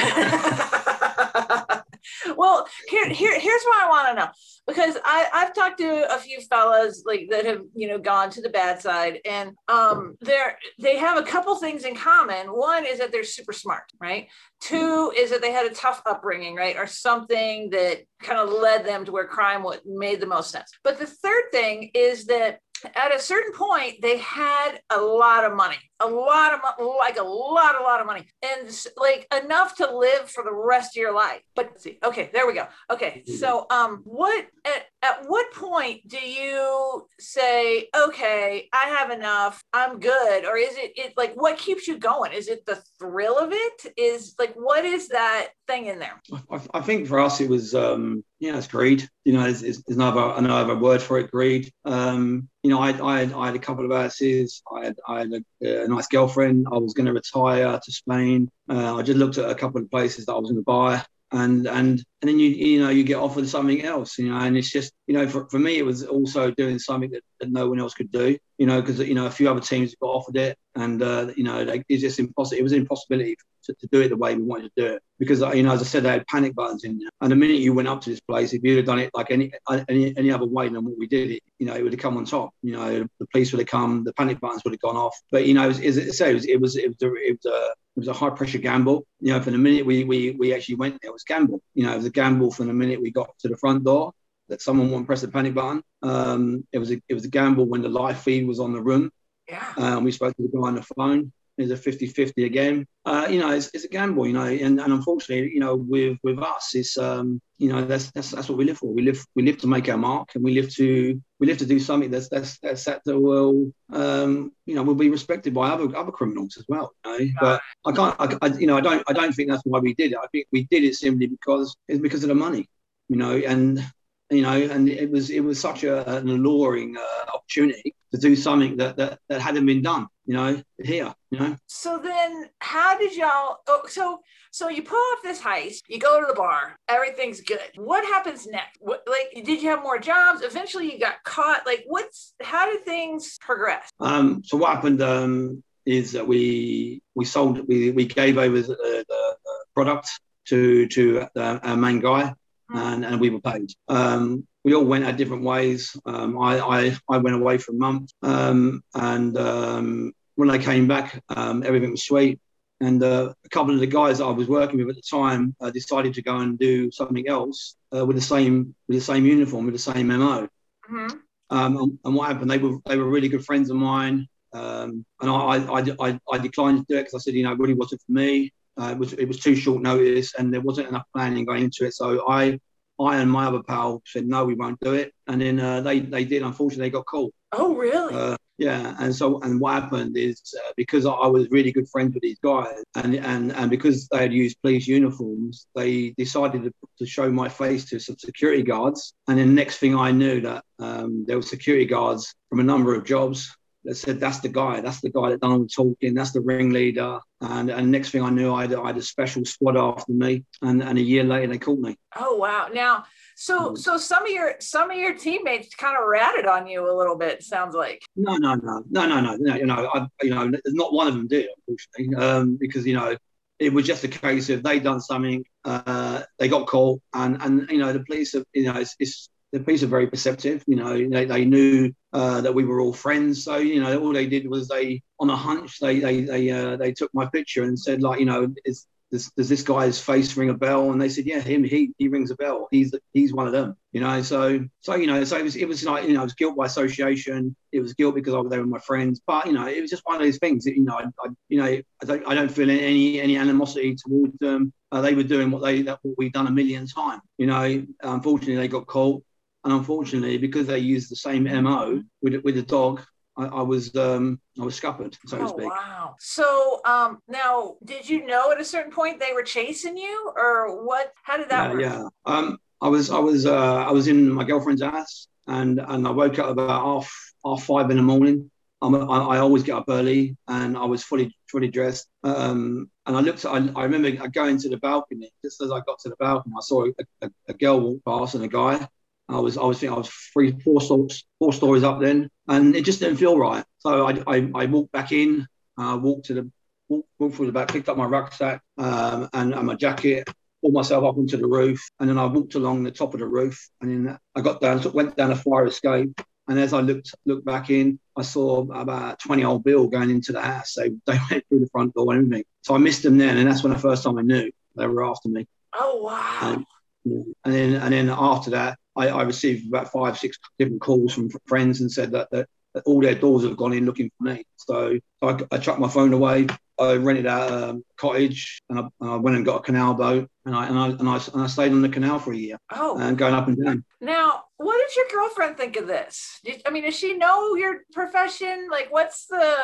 well, 2.38 2.67
here, 2.88 3.10
here, 3.10 3.38
here's 3.38 3.63
what 3.63 3.84
I 3.84 3.89
want 3.89 4.08
to 4.08 4.15
know 4.15 4.32
because 4.65 4.95
I, 5.04 5.27
I've 5.34 5.54
talked 5.54 5.80
to 5.80 6.15
a 6.15 6.17
few 6.17 6.39
fellas 6.41 7.04
like 7.06 7.27
that 7.32 7.45
have, 7.45 7.63
you 7.75 7.89
know, 7.89 7.97
gone 7.97 8.30
to 8.30 8.41
the 8.41 8.49
bad 8.49 8.82
side, 8.82 9.19
and 9.25 9.51
um, 9.67 10.15
they're 10.21 10.58
they 10.80 10.97
have 10.97 11.17
a 11.17 11.23
couple 11.23 11.54
things 11.56 11.84
in 11.84 11.95
common. 11.95 12.47
One 12.47 12.86
is 12.86 12.99
that 12.99 13.12
they're 13.12 13.25
super 13.25 13.54
smart, 13.54 13.84
right? 13.99 14.27
Two 14.62 15.12
is 15.17 15.32
that 15.32 15.41
they 15.41 15.51
had 15.51 15.69
a 15.69 15.75
tough 15.75 16.01
upbringing, 16.06 16.56
right, 16.56 16.77
or 16.77 16.88
something 16.88 17.71
that 17.71 18.04
kind 18.21 18.39
of 18.39 18.49
led 18.49 18.86
them 18.86 19.04
to 19.06 19.12
where 19.12 19.27
crime 19.27 19.63
would 19.63 19.82
made 19.86 20.21
the 20.21 20.27
most 20.27 20.51
sense. 20.51 20.71
But 20.84 20.97
the 20.99 21.08
third 21.08 21.43
thing 21.51 21.91
is 21.93 22.25
that 22.25 22.60
at 22.95 23.15
a 23.15 23.19
certain 23.19 23.53
point 23.53 24.01
they 24.01 24.17
had 24.17 24.79
a 24.89 24.99
lot 24.99 25.45
of 25.45 25.53
money 25.53 25.77
a 26.03 26.07
lot 26.07 26.53
of 26.53 26.61
money 26.61 26.91
like 26.97 27.17
a 27.17 27.23
lot 27.23 27.79
a 27.79 27.83
lot 27.83 27.99
of 27.99 28.05
money. 28.05 28.27
And 28.43 28.69
like 28.97 29.27
enough 29.43 29.75
to 29.77 29.97
live 29.97 30.29
for 30.29 30.43
the 30.43 30.53
rest 30.53 30.97
of 30.97 31.01
your 31.01 31.13
life. 31.13 31.41
But 31.55 31.81
see 31.81 31.99
okay 32.03 32.29
there 32.33 32.47
we 32.47 32.53
go. 32.53 32.67
Okay 32.89 33.23
so 33.25 33.65
um 33.69 34.01
what 34.03 34.45
at, 34.65 34.85
at 35.01 35.25
what 35.27 35.51
point 35.53 36.07
do 36.07 36.19
you 36.19 37.07
say 37.19 37.87
okay 37.95 38.69
i 38.73 38.89
have 38.89 39.11
enough. 39.11 39.63
I'm 39.73 39.99
good. 39.99 40.45
Or 40.45 40.57
is 40.57 40.75
it 40.77 40.93
it 40.95 41.13
like 41.17 41.33
what 41.35 41.57
keeps 41.57 41.87
you 41.87 41.97
going? 41.97 42.33
Is 42.33 42.47
it 42.47 42.65
the 42.65 42.81
thrill 42.99 43.37
of 43.37 43.51
it? 43.51 43.93
Is 43.97 44.35
like 44.39 44.53
what 44.55 44.85
is 44.85 45.09
that 45.09 45.49
thing 45.67 45.87
in 45.87 45.99
there? 45.99 46.21
I, 46.51 46.59
I 46.73 46.81
think 46.81 47.07
for 47.07 47.19
us 47.19 47.41
it 47.41 47.49
was 47.49 47.75
um 47.75 48.23
yeah 48.39 48.57
it's 48.57 48.67
greed. 48.67 49.07
You 49.25 49.33
know 49.33 49.43
there's, 49.43 49.61
there's 49.61 49.83
another 49.87 50.33
another 50.37 50.75
word 50.75 51.01
for 51.01 51.19
it 51.19 51.31
greed. 51.31 51.71
Um 51.85 52.49
you 52.63 52.69
know, 52.69 52.79
I, 52.79 52.89
I, 52.89 53.19
had, 53.19 53.33
I 53.33 53.45
had 53.47 53.55
a 53.55 53.59
couple 53.59 53.85
of 53.85 53.91
houses. 53.91 54.61
I 54.71 54.85
had, 54.85 54.95
I 55.07 55.19
had 55.19 55.31
a, 55.63 55.83
a 55.83 55.87
nice 55.91 56.08
girlfriend. 56.08 56.67
I 56.71 56.77
was 56.77 56.93
going 56.93 57.08
to 57.08 57.13
retire 57.13 57.80
to 57.84 57.91
Spain. 57.91 58.49
Uh, 58.69 58.95
I 58.95 59.01
just 59.01 59.17
looked 59.17 59.38
at 59.38 59.49
a 59.49 59.56
couple 59.56 59.82
of 59.82 59.91
places 59.91 60.25
that 60.25 60.34
I 60.34 60.39
was 60.39 60.49
going 60.49 60.62
to 60.62 60.63
buy 60.63 61.04
and 61.32 61.67
and 61.67 62.04
and 62.21 62.29
then 62.29 62.39
you 62.39 62.49
you 62.49 62.79
know 62.79 62.89
you 62.89 63.03
get 63.03 63.17
offered 63.17 63.47
something 63.47 63.84
else 63.84 64.17
you 64.17 64.29
know 64.29 64.38
and 64.38 64.57
it's 64.57 64.71
just 64.71 64.93
you 65.07 65.13
know 65.13 65.27
for, 65.27 65.47
for 65.49 65.60
me 65.60 65.77
it 65.77 65.86
was 65.86 66.03
also 66.03 66.51
doing 66.51 66.79
something 66.79 67.10
that, 67.12 67.23
that 67.39 67.51
no 67.51 67.67
one 67.69 67.79
else 67.79 67.93
could 67.93 68.12
do 68.12 68.38
you 68.57 68.65
know 68.65 68.81
because 68.81 68.99
you 68.99 69.15
know 69.15 69.25
a 69.25 69.31
few 69.31 69.49
other 69.49 69.60
teams 69.60 69.95
got 70.01 70.07
offered 70.07 70.38
it 70.38 70.57
and 70.75 71.01
uh, 71.01 71.27
you 71.36 71.43
know 71.43 71.63
like, 71.63 71.84
it's 71.89 72.01
just 72.01 72.19
impossible 72.19 72.60
it 72.60 72.63
was 72.63 72.71
an 72.71 72.79
impossibility 72.79 73.36
to, 73.63 73.73
to, 73.73 73.88
do 73.91 74.01
it 74.01 74.10
the 74.10 74.17
way 74.17 74.36
we 74.36 74.43
wanted 74.43 74.71
to 74.75 74.81
do 74.81 74.93
it 74.93 75.03
because 75.19 75.43
uh, 75.43 75.51
you 75.51 75.63
know 75.63 75.71
as 75.71 75.81
I 75.81 75.86
said 75.86 76.03
they 76.03 76.10
had 76.10 76.25
panic 76.27 76.55
buttons 76.55 76.84
in 76.84 76.97
there 76.97 77.10
and 77.21 77.31
the 77.31 77.36
minute 77.36 77.57
you 77.57 77.73
went 77.73 77.88
up 77.88 78.01
to 78.01 78.10
this 78.10 78.21
place 78.21 78.53
if 78.53 78.63
you'd 78.63 78.77
have 78.77 78.86
done 78.86 78.99
it 78.99 79.12
like 79.13 79.31
any 79.31 79.51
any, 79.89 80.15
any 80.17 80.31
other 80.31 80.45
way 80.45 80.69
than 80.69 80.86
what 80.86 80.97
we 80.97 81.07
did 81.07 81.31
it 81.31 81.43
you 81.60 81.65
know 81.65 81.75
it 81.75 81.84
would 81.84 81.93
have 81.93 82.01
come 82.01 82.17
on 82.17 82.25
top 82.25 82.51
you 82.62 82.71
know 82.71 83.07
the 83.19 83.27
police 83.27 83.51
would 83.51 83.60
have 83.60 83.67
come 83.67 84.03
the 84.03 84.13
panic 84.13 84.39
buttons 84.39 84.63
would 84.63 84.73
have 84.73 84.81
gone 84.81 84.97
off 84.97 85.15
but 85.31 85.45
you 85.45 85.53
know 85.53 85.69
as, 85.69 85.79
as 85.79 85.97
it 85.97 86.21
it 86.21 86.34
was 86.34 86.45
it 86.45 86.60
was 86.60 86.77
it 86.77 86.88
was, 86.88 86.97
a, 87.01 87.13
it 87.15 87.38
was 87.43 87.45
a 87.45 87.73
a 88.07 88.13
high 88.13 88.29
pressure 88.29 88.57
gamble. 88.57 89.05
You 89.19 89.34
know, 89.34 89.41
from 89.41 89.53
the 89.53 89.60
minute 89.60 89.86
we 89.86 90.03
we 90.03 90.31
we 90.31 90.53
actually 90.53 90.75
went 90.75 90.97
there, 91.01 91.10
it 91.10 91.13
was 91.13 91.23
gamble. 91.23 91.62
You 91.73 91.86
know, 91.86 91.99
gamble 92.12 92.52
from 92.52 92.67
the 92.67 92.74
minute 92.74 93.02
we 93.02 93.12
got 93.12 93.38
to 93.39 93.47
the 93.47 93.58
front 93.58 93.84
door 93.84 94.13
that 94.50 94.62
someone 94.62 94.91
won't 94.91 95.08
press 95.08 95.21
the 95.21 95.28
panic 95.28 95.54
button. 95.54 95.82
Um, 96.02 96.67
it 96.71 96.80
was 96.80 96.91
a 96.91 97.02
it 97.08 97.13
was 97.13 97.26
a 97.26 97.30
gamble 97.30 97.65
when 97.65 97.82
the 97.82 97.89
live 97.89 98.19
feed 98.19 98.45
was 98.47 98.60
on 98.60 98.74
the 98.74 98.82
room. 98.82 99.12
Yeah. 99.47 99.74
Um, 99.78 100.04
we 100.04 100.12
spoke 100.12 100.36
to 100.36 100.43
the 100.43 100.50
guy 100.50 100.67
on 100.67 100.76
the 100.76 100.84
phone. 100.84 101.32
It's 101.62 101.71
a 101.71 101.89
50-50 101.89 102.45
again. 102.45 102.86
Uh, 103.06 103.28
you 103.30 103.39
know, 103.39 103.52
it's, 103.52 103.69
it's, 103.74 103.86
a 103.86 103.88
gamble, 103.88 104.28
you 104.28 104.34
know, 104.34 104.45
and, 104.45 104.80
and 104.80 104.93
unfortunately, 104.93 105.52
you 105.54 105.60
know, 105.60 105.76
with 105.76 106.17
with 106.24 106.39
us, 106.39 106.76
it's 106.76 106.97
um, 106.97 107.41
you 107.58 107.71
know, 107.71 107.84
that's 107.84 108.12
that's 108.12 108.32
that's 108.32 108.50
what 108.50 108.58
we 108.58 108.65
live 108.65 108.78
for. 108.78 108.93
We 108.93 109.02
live 109.02 109.26
we 109.36 109.43
live 109.43 109.58
to 109.60 109.67
make 109.67 109.89
our 109.89 109.97
mark 109.97 110.30
and 110.36 110.43
we 110.43 110.54
live 110.54 110.74
to 110.76 111.21
we 111.39 111.47
live 111.47 111.58
to 111.60 111.65
do 111.65 111.80
something 111.80 112.12
that's 112.12 112.30
that's 112.30 112.60
that's 112.60 112.84
that 112.86 113.02
will 113.06 113.71
um, 113.91 114.52
you 114.65 114.76
know, 114.76 114.84
will 114.84 114.95
be 114.95 115.10
respected 115.10 115.54
by 115.54 115.69
other 115.69 115.95
other 115.95 116.12
criminals 116.12 116.58
as 116.58 116.65
well. 116.67 116.93
You 117.06 117.26
know? 117.26 117.32
But 117.39 117.62
I 117.86 117.91
can't 117.91 118.15
I, 118.19 118.38
I, 118.41 118.47
you 118.58 118.67
know, 118.67 118.78
I 118.78 118.82
don't 118.82 119.04
I 119.08 119.13
don't 119.13 119.34
think 119.34 119.50
that's 119.50 119.63
why 119.65 119.80
we 119.80 119.93
did 119.93 120.12
it. 120.12 120.17
I 120.21 120.28
think 120.32 120.47
we 120.52 120.65
did 120.65 120.84
it 120.84 120.95
simply 120.95 121.28
because 121.28 121.76
it's 121.88 122.02
because 122.02 122.24
of 122.24 122.30
the 122.30 122.36
money, 122.36 122.67
you 123.10 123.17
know, 123.17 123.36
and 123.36 123.84
you 124.31 124.41
know, 124.41 124.53
and 124.53 124.89
it 124.89 125.11
was 125.11 125.29
it 125.29 125.41
was 125.41 125.59
such 125.59 125.83
a, 125.83 126.17
an 126.17 126.29
alluring 126.29 126.95
uh, 126.97 127.35
opportunity 127.35 127.93
to 128.11 128.17
do 128.17 128.35
something 128.35 128.77
that, 128.77 128.95
that 128.95 129.19
that 129.27 129.41
hadn't 129.41 129.65
been 129.65 129.81
done, 129.81 130.07
you 130.25 130.33
know, 130.33 130.61
here, 130.81 131.13
you 131.29 131.39
know. 131.39 131.55
So 131.67 131.99
then, 131.99 132.49
how 132.59 132.97
did 132.97 133.13
y'all? 133.13 133.57
Oh, 133.67 133.81
so 133.87 134.21
so 134.51 134.69
you 134.69 134.83
pull 134.83 134.97
off 134.97 135.19
this 135.21 135.41
heist, 135.41 135.81
you 135.87 135.99
go 135.99 136.21
to 136.21 136.25
the 136.27 136.33
bar, 136.33 136.77
everything's 136.87 137.41
good. 137.41 137.59
What 137.75 138.05
happens 138.05 138.47
next? 138.47 138.77
What, 138.79 139.03
like, 139.05 139.45
did 139.45 139.61
you 139.61 139.69
have 139.69 139.81
more 139.81 139.99
jobs? 139.99 140.41
Eventually, 140.41 140.91
you 140.93 140.99
got 140.99 141.23
caught. 141.25 141.65
Like, 141.65 141.83
what's 141.85 142.33
how 142.41 142.71
did 142.71 142.85
things 142.85 143.37
progress? 143.41 143.89
Um, 143.99 144.43
so 144.45 144.55
what 144.55 144.73
happened 144.73 145.01
um, 145.01 145.61
is 145.85 146.13
that 146.13 146.25
we 146.25 147.01
we 147.15 147.25
sold 147.25 147.67
we, 147.67 147.91
we 147.91 148.05
gave 148.05 148.37
over 148.37 148.61
the, 148.61 148.75
the, 148.75 149.05
the 149.09 149.35
product 149.75 150.09
to 150.45 150.87
to 150.87 151.27
uh, 151.35 151.59
our 151.63 151.75
main 151.75 151.99
guy 151.99 152.33
and, 152.73 153.05
and 153.05 153.19
we 153.19 153.29
were 153.29 153.41
paid. 153.41 153.71
Um, 153.88 154.47
we 154.63 154.73
all 154.73 154.86
went 154.86 155.05
our 155.05 155.13
different 155.13 155.43
ways. 155.43 155.95
Um, 156.05 156.39
I, 156.39 156.60
I, 156.60 156.97
I 157.10 157.17
went 157.17 157.36
away 157.36 157.57
for 157.57 157.71
a 157.71 157.75
month, 157.75 158.12
um, 158.21 158.84
and 158.93 159.38
um, 159.38 160.13
when 160.36 160.49
I 160.49 160.57
came 160.57 160.88
back, 160.88 161.21
um, 161.29 161.63
everything 161.63 161.91
was 161.91 162.03
sweet. 162.03 162.39
And 162.79 163.03
uh, 163.03 163.34
a 163.45 163.49
couple 163.49 163.75
of 163.75 163.79
the 163.79 163.88
guys 163.88 164.21
I 164.21 164.29
was 164.29 164.47
working 164.47 164.79
with 164.79 164.89
at 164.89 164.95
the 164.95 165.01
time 165.03 165.55
uh, 165.62 165.69
decided 165.69 166.15
to 166.15 166.23
go 166.23 166.38
and 166.38 166.57
do 166.57 166.89
something 166.91 167.27
else 167.27 167.75
uh, 167.95 168.03
with 168.05 168.15
the 168.15 168.21
same 168.21 168.73
with 168.88 168.97
the 168.97 169.03
same 169.03 169.25
uniform, 169.25 169.65
with 169.65 169.75
the 169.75 169.79
same 169.93 170.07
MO. 170.07 170.47
Mm-hmm. 170.89 171.17
Um, 171.51 171.77
and, 171.77 171.99
and, 172.05 172.15
what 172.15 172.27
happened? 172.29 172.49
They 172.49 172.57
were 172.57 172.77
they 172.86 172.97
were 172.97 173.10
really 173.10 173.29
good 173.29 173.45
friends 173.45 173.69
of 173.69 173.75
mine, 173.75 174.27
um, 174.53 175.05
and 175.21 175.29
I, 175.29 175.57
I, 175.57 176.07
I, 176.07 176.19
I 176.31 176.38
declined 176.39 176.79
to 176.79 176.86
do 176.89 176.97
it 176.97 177.01
because 177.01 177.13
I 177.13 177.19
said, 177.19 177.36
you 177.36 177.43
know, 177.43 177.51
it 177.51 177.60
really 177.60 177.75
wasn't 177.75 178.01
for 178.01 178.12
me. 178.13 178.51
Uh, 178.79 178.91
it 178.91 178.97
was 178.97 179.13
it 179.13 179.27
was 179.27 179.39
too 179.39 179.55
short 179.55 179.81
notice, 179.81 180.34
and 180.36 180.53
there 180.53 180.62
wasn't 180.62 180.88
enough 180.88 181.05
planning 181.13 181.45
going 181.45 181.63
into 181.63 181.86
it. 181.86 181.93
So 181.93 182.27
I 182.27 182.60
I 182.99 183.17
and 183.17 183.31
my 183.31 183.45
other 183.45 183.63
pal 183.63 184.01
said 184.05 184.27
no, 184.27 184.45
we 184.45 184.55
won't 184.55 184.79
do 184.79 184.93
it, 184.93 185.13
and 185.27 185.41
then 185.41 185.60
uh, 185.60 185.81
they 185.81 185.99
they 185.99 186.25
did. 186.25 186.43
Unfortunately, 186.43 186.86
they 186.86 186.91
got 186.91 187.05
caught. 187.05 187.34
Oh, 187.51 187.75
really? 187.75 188.13
Uh, 188.13 188.38
yeah, 188.57 188.95
and 188.99 189.13
so 189.13 189.41
and 189.41 189.60
what 189.60 189.81
happened 189.81 190.15
is 190.15 190.39
uh, 190.55 190.71
because 190.77 191.05
I 191.07 191.25
was 191.25 191.49
really 191.49 191.71
good 191.71 191.89
friends 191.89 192.13
with 192.13 192.21
these 192.21 192.39
guys, 192.43 192.84
and 192.95 193.15
and 193.15 193.51
and 193.53 193.69
because 193.69 194.07
they 194.07 194.19
had 194.19 194.34
used 194.34 194.62
police 194.62 194.88
uniforms, 194.88 195.65
they 195.73 196.12
decided 196.12 196.63
to, 196.63 196.71
to 196.99 197.05
show 197.05 197.31
my 197.31 197.49
face 197.49 197.86
to 197.86 197.99
some 197.99 198.17
security 198.17 198.62
guards, 198.62 199.13
and 199.27 199.39
then 199.39 199.55
next 199.55 199.77
thing 199.77 199.95
I 199.95 200.12
knew 200.12 200.41
that 200.41 200.63
um, 200.79 201.25
there 201.27 201.38
were 201.38 201.41
security 201.41 201.86
guards 201.86 202.36
from 202.49 202.60
a 202.60 202.63
number 202.63 202.93
of 202.93 203.03
jobs 203.03 203.51
that 203.83 203.95
said 203.95 204.19
that's 204.19 204.39
the 204.39 204.49
guy, 204.49 204.81
that's 204.81 205.01
the 205.01 205.09
guy 205.09 205.29
that 205.29 205.41
done 205.41 205.51
all 205.51 205.59
the 205.59 205.67
talking, 205.67 206.13
that's 206.13 206.31
the 206.31 206.41
ringleader. 206.41 207.19
And 207.41 207.69
and 207.69 207.91
next 207.91 208.11
thing 208.11 208.21
I 208.21 208.29
knew, 208.29 208.53
I 208.53 208.61
had, 208.61 208.73
I 208.73 208.87
had 208.87 208.97
a 208.97 209.01
special 209.01 209.43
squad 209.45 209.75
after 209.75 210.11
me, 210.11 210.45
and, 210.61 210.83
and 210.83 210.97
a 210.97 211.01
year 211.01 211.23
later 211.23 211.47
they 211.47 211.57
called 211.57 211.79
me. 211.79 211.97
Oh 212.15 212.35
wow! 212.37 212.67
Now, 212.71 213.05
so 213.35 213.71
mm. 213.71 213.77
so 213.77 213.97
some 213.97 214.23
of 214.23 214.29
your 214.29 214.55
some 214.59 214.91
of 214.91 214.97
your 214.97 215.15
teammates 215.15 215.73
kind 215.73 215.97
of 215.97 216.07
ratted 216.07 216.45
on 216.45 216.67
you 216.67 216.89
a 216.89 216.95
little 216.95 217.17
bit. 217.17 217.41
Sounds 217.41 217.73
like. 217.73 218.03
No, 218.15 218.35
no, 218.35 218.55
no, 218.55 218.83
no, 218.91 219.07
no, 219.07 219.21
no. 219.21 219.35
no 219.35 219.55
you 219.55 219.65
know, 219.65 219.89
I, 219.93 220.07
you 220.21 220.29
know, 220.29 220.51
not 220.67 220.93
one 220.93 221.07
of 221.07 221.15
them 221.15 221.27
did, 221.27 221.47
unfortunately, 221.67 222.23
um, 222.23 222.57
because 222.59 222.85
you 222.85 222.95
know 222.95 223.17
it 223.61 223.71
was 223.71 223.85
just 223.85 224.03
a 224.03 224.07
case 224.07 224.49
of 224.49 224.63
they 224.63 224.79
done 224.79 224.99
something, 224.99 225.43
uh, 225.65 226.21
they 226.37 226.47
got 226.47 226.67
caught, 226.67 227.01
and 227.13 227.41
and 227.41 227.69
you 227.71 227.79
know 227.79 227.93
the 227.93 228.03
police, 228.03 228.33
have, 228.33 228.43
you 228.53 228.65
know, 228.65 228.79
it's, 228.79 228.95
it's 228.99 229.29
the 229.51 229.59
police 229.59 229.83
are 229.83 229.87
very 229.87 230.07
perceptive. 230.07 230.63
You 230.67 230.77
know, 230.77 231.09
they, 231.09 231.25
they 231.25 231.45
knew 231.45 231.91
uh, 232.13 232.41
that 232.41 232.53
we 232.53 232.63
were 232.63 232.79
all 232.79 232.93
friends. 232.93 233.43
So 233.43 233.57
you 233.57 233.81
know, 233.81 233.99
all 233.99 234.13
they 234.13 234.27
did 234.27 234.49
was 234.49 234.67
they, 234.67 235.01
on 235.19 235.29
a 235.29 235.35
hunch, 235.35 235.79
they 235.79 235.99
they 235.99 236.21
they 236.21 236.49
uh, 236.49 236.77
they 236.77 236.93
took 236.93 237.11
my 237.13 237.27
picture 237.27 237.63
and 237.63 237.77
said 237.77 238.01
like, 238.01 238.19
you 238.19 238.25
know, 238.25 238.53
is 238.65 238.87
does, 239.11 239.29
does 239.31 239.49
this 239.49 239.61
guy's 239.61 239.99
face 239.99 240.35
ring 240.37 240.49
a 240.49 240.53
bell? 240.53 240.91
And 240.91 241.01
they 241.01 241.09
said, 241.09 241.25
yeah, 241.25 241.41
him, 241.41 241.63
he 241.63 241.91
he 241.97 242.07
rings 242.07 242.31
a 242.31 242.35
bell. 242.35 242.69
He's 242.71 242.95
he's 243.13 243.33
one 243.33 243.45
of 243.45 243.51
them. 243.51 243.75
You 243.91 243.99
know, 243.99 244.21
so 244.21 244.65
so 244.79 244.95
you 244.95 245.05
know, 245.05 245.23
so 245.25 245.37
it 245.37 245.43
was 245.43 245.57
it 245.57 245.67
was 245.67 245.83
like 245.83 246.07
you 246.07 246.13
know, 246.13 246.21
it 246.21 246.25
was 246.25 246.33
guilt 246.33 246.55
by 246.55 246.65
association. 246.65 247.55
It 247.73 247.81
was 247.81 247.93
guilt 247.93 248.15
because 248.15 248.33
I 248.33 248.39
was 248.39 248.49
there 248.49 248.61
with 248.61 248.69
my 248.69 248.79
friends. 248.79 249.21
But 249.27 249.47
you 249.47 249.53
know, 249.53 249.67
it 249.67 249.81
was 249.81 249.89
just 249.89 250.03
one 250.05 250.15
of 250.15 250.21
those 250.21 250.37
things. 250.37 250.63
That, 250.63 250.75
you 250.75 250.85
know, 250.85 250.95
I, 250.95 251.03
I 251.03 251.29
you 251.49 251.57
know, 251.57 251.65
I 251.65 252.05
don't 252.05 252.25
I 252.25 252.33
don't 252.33 252.51
feel 252.51 252.71
any 252.71 253.19
any 253.19 253.37
animosity 253.37 253.95
towards 253.95 254.37
them. 254.39 254.71
Uh, 254.93 255.01
they 255.01 255.13
were 255.13 255.23
doing 255.23 255.51
what 255.51 255.61
they 255.61 255.81
that 255.83 255.99
what 256.03 256.15
we've 256.17 256.33
done 256.33 256.47
a 256.47 256.51
million 256.51 256.87
times. 256.87 257.21
You 257.37 257.47
know, 257.47 257.85
unfortunately, 258.01 258.55
they 258.55 258.69
got 258.69 258.87
caught 258.87 259.23
and 259.63 259.74
unfortunately, 259.74 260.38
because 260.38 260.67
they 260.67 260.80
used 260.80 261.12
the 261.12 261.15
same 261.15 261.43
MO 261.43 262.02
with 262.21 262.36
with 262.43 262.56
the 262.56 262.63
dog, 262.63 263.02
I, 263.38 263.45
I 263.45 263.62
was 263.62 263.95
um, 263.95 264.39
I 264.60 264.63
was 264.63 264.76
scuppered, 264.76 265.17
so 265.28 265.38
oh, 265.38 265.41
to 265.41 265.50
speak. 265.50 265.69
Wow. 265.69 266.15
So 266.19 266.82
um, 266.86 267.19
now, 267.28 267.76
did 267.84 268.10
you 268.10 268.26
know 268.26 268.52
at 268.52 268.60
a 268.60 268.65
certain 268.65 268.91
point 268.91 269.19
they 269.19 269.34
were 269.34 269.43
chasing 269.43 269.97
you, 269.97 270.32
or 270.36 270.86
what? 270.86 271.13
How 271.24 271.38
did 271.38 271.50
that 271.50 271.69
yeah, 271.69 271.74
work? 271.74 271.82
Yeah. 271.82 272.08
Um, 272.26 272.58
I 272.82 272.88
was 272.89 273.12
I 273.12 273.19
was 273.19 273.45
uh, 273.45 273.86
I 273.86 273.91
was 273.91 274.08
in 274.08 274.30
my 274.32 274.43
girlfriend's 274.43 274.82
house, 274.82 275.28
and 275.47 275.80
and 275.80 276.08
I 276.08 276.12
woke 276.12 276.39
up 276.39 276.50
about 276.50 276.84
half 276.84 277.34
half 277.45 277.63
five 277.63 277.89
in 277.89 277.97
the 277.97 278.04
morning. 278.04 278.50
I'm, 278.84 278.95
I, 278.95 279.36
I 279.36 279.38
always 279.38 279.62
get 279.62 279.76
up 279.76 279.86
early, 279.89 280.36
and 280.47 280.76
I 280.76 280.86
was 280.86 281.04
fully 281.04 281.36
fully 281.47 281.67
dressed. 281.67 282.08
Um, 282.24 282.89
and 283.06 283.15
I 283.15 283.19
looked. 283.21 283.45
At, 283.45 283.52
I, 283.52 283.69
I 283.76 283.84
remember 283.84 284.28
going 284.28 284.58
to 284.60 284.69
the 284.69 284.78
balcony. 284.78 285.32
Just 285.43 285.62
as 285.62 285.71
I 285.71 285.80
got 285.82 286.00
to 286.00 286.10
the 286.10 286.15
balcony, 286.17 286.56
I 286.58 286.62
saw 286.62 286.86
a, 286.86 286.91
a, 287.21 287.30
a 287.47 287.54
girl 287.54 287.80
walk 287.80 288.00
past 288.06 288.36
and 288.36 288.43
a 288.43 288.47
guy, 288.47 288.88
I 289.29 289.39
was 289.39 289.57
I 289.57 289.63
was 289.63 289.79
thinking 289.79 289.95
I 289.95 289.99
was 289.99 290.10
three 290.34 290.51
four 290.63 290.81
stories 290.81 291.23
four 291.39 291.53
stories 291.53 291.84
up 291.84 292.01
then, 292.01 292.29
and 292.47 292.75
it 292.75 292.86
just 292.86 292.99
didn't 292.99 293.17
feel 293.17 293.38
right. 293.38 293.63
So 293.79 294.05
I 294.05 294.23
I, 294.27 294.51
I 294.55 294.65
walked 294.65 294.91
back 294.91 295.12
in, 295.12 295.47
uh, 295.77 295.97
walked 296.01 296.25
to 296.25 296.34
the 296.34 296.51
walked, 296.89 297.10
walked 297.19 297.36
through 297.36 297.47
the 297.47 297.51
back, 297.51 297.69
picked 297.69 297.89
up 297.89 297.97
my 297.97 298.05
rucksack 298.05 298.62
um, 298.77 299.29
and, 299.34 299.53
and 299.53 299.65
my 299.65 299.75
jacket, 299.75 300.27
pulled 300.62 300.73
myself 300.73 301.03
up 301.03 301.17
onto 301.17 301.38
the 301.38 301.47
roof, 301.47 301.81
and 301.99 302.10
then 302.10 302.17
I 302.17 302.25
walked 302.25 302.55
along 302.55 302.84
the 302.84 302.91
top 302.91 303.13
of 303.13 303.19
the 303.19 303.27
roof, 303.27 303.69
and 303.81 304.07
then 304.07 304.17
I 304.36 304.41
got 304.41 304.62
down, 304.62 304.81
went 304.93 305.15
down 305.15 305.31
a 305.31 305.36
fire 305.36 305.65
escape. 305.65 306.21
And 306.47 306.60
as 306.60 306.73
I 306.73 306.81
looked 306.81 307.13
looked 307.25 307.45
back 307.45 307.69
in, 307.69 307.99
I 308.17 308.23
saw 308.23 308.60
about 308.73 309.19
20 309.19 309.43
old 309.45 309.63
Bill 309.63 309.88
going 309.88 310.10
into 310.10 310.34
the 310.34 310.41
house. 310.41 310.73
They, 310.75 310.89
they 311.05 311.17
went 311.31 311.45
through 311.47 311.62
the 311.62 311.69
front 311.71 311.93
door 311.93 312.13
and 312.13 312.25
everything. 312.25 312.43
So 312.62 312.75
I 312.75 312.77
missed 312.77 313.03
them 313.03 313.17
then, 313.17 313.38
and 313.38 313.49
that's 313.49 313.63
when 313.63 313.73
the 313.73 313.79
first 313.79 314.03
time 314.03 314.17
I 314.17 314.21
knew 314.21 314.51
they 314.75 314.88
were 314.88 315.05
after 315.05 315.29
me. 315.29 315.47
Oh 315.73 316.01
wow! 316.01 316.39
Um, 316.41 316.65
and 317.05 317.53
then 317.53 317.73
and 317.75 317.93
then 317.93 318.10
after 318.10 318.51
that, 318.51 318.77
I, 318.95 319.08
I, 319.08 319.21
received 319.23 319.67
about 319.67 319.91
five, 319.91 320.17
six 320.17 320.38
different 320.60 320.82
calls 320.82 321.13
from 321.13 321.30
friends 321.45 321.82
and 321.82 321.91
said 321.91 322.12
that, 322.12 322.30
that, 322.32 322.47
that 322.73 322.84
all 322.86 323.01
their 323.01 323.15
doors 323.15 323.43
have 323.43 323.58
gone 323.58 323.73
in 323.73 323.86
looking 323.86 324.12
for 324.17 324.25
me. 324.25 324.43
So 324.58 324.99
I, 325.21 325.39
I 325.51 325.58
chucked 325.58 325.80
my 325.80 325.89
phone 325.89 326.13
away. 326.13 326.47
I 326.80 326.95
rented 326.95 327.27
out 327.27 327.51
a 327.51 327.82
cottage 327.97 328.62
and 328.69 328.80
I, 328.80 328.88
and 328.99 329.10
I, 329.12 329.15
went 329.17 329.38
and 329.38 329.45
got 329.45 329.58
a 329.58 329.63
canal 329.63 329.93
boat 329.93 330.27
and 330.45 330.56
I, 330.56 330.67
and 330.67 330.77
I 330.77 330.88
and 330.88 331.08
I 331.08 331.21
and 331.34 331.43
I 331.43 331.47
stayed 331.47 331.71
on 331.71 331.84
the 331.84 331.89
canal 331.89 332.17
for 332.17 332.34
a 332.34 332.38
year. 332.38 332.58
Oh, 332.71 332.97
and 332.97 333.17
going 333.17 333.36
up 333.36 333.47
and 333.47 333.63
down. 333.63 333.86
Now, 333.99 334.45
what 334.58 334.77
did 334.77 334.95
your 334.95 335.21
girlfriend 335.21 335.58
think 335.58 335.75
of 335.77 335.86
this? 335.86 336.39
Did, 336.43 336.63
I 336.65 336.71
mean, 336.71 336.84
does 336.84 336.97
she 336.97 337.15
know 337.15 337.56
your 337.56 337.82
profession? 337.93 338.67
Like, 338.71 338.91
what's 338.91 339.27
the 339.27 339.56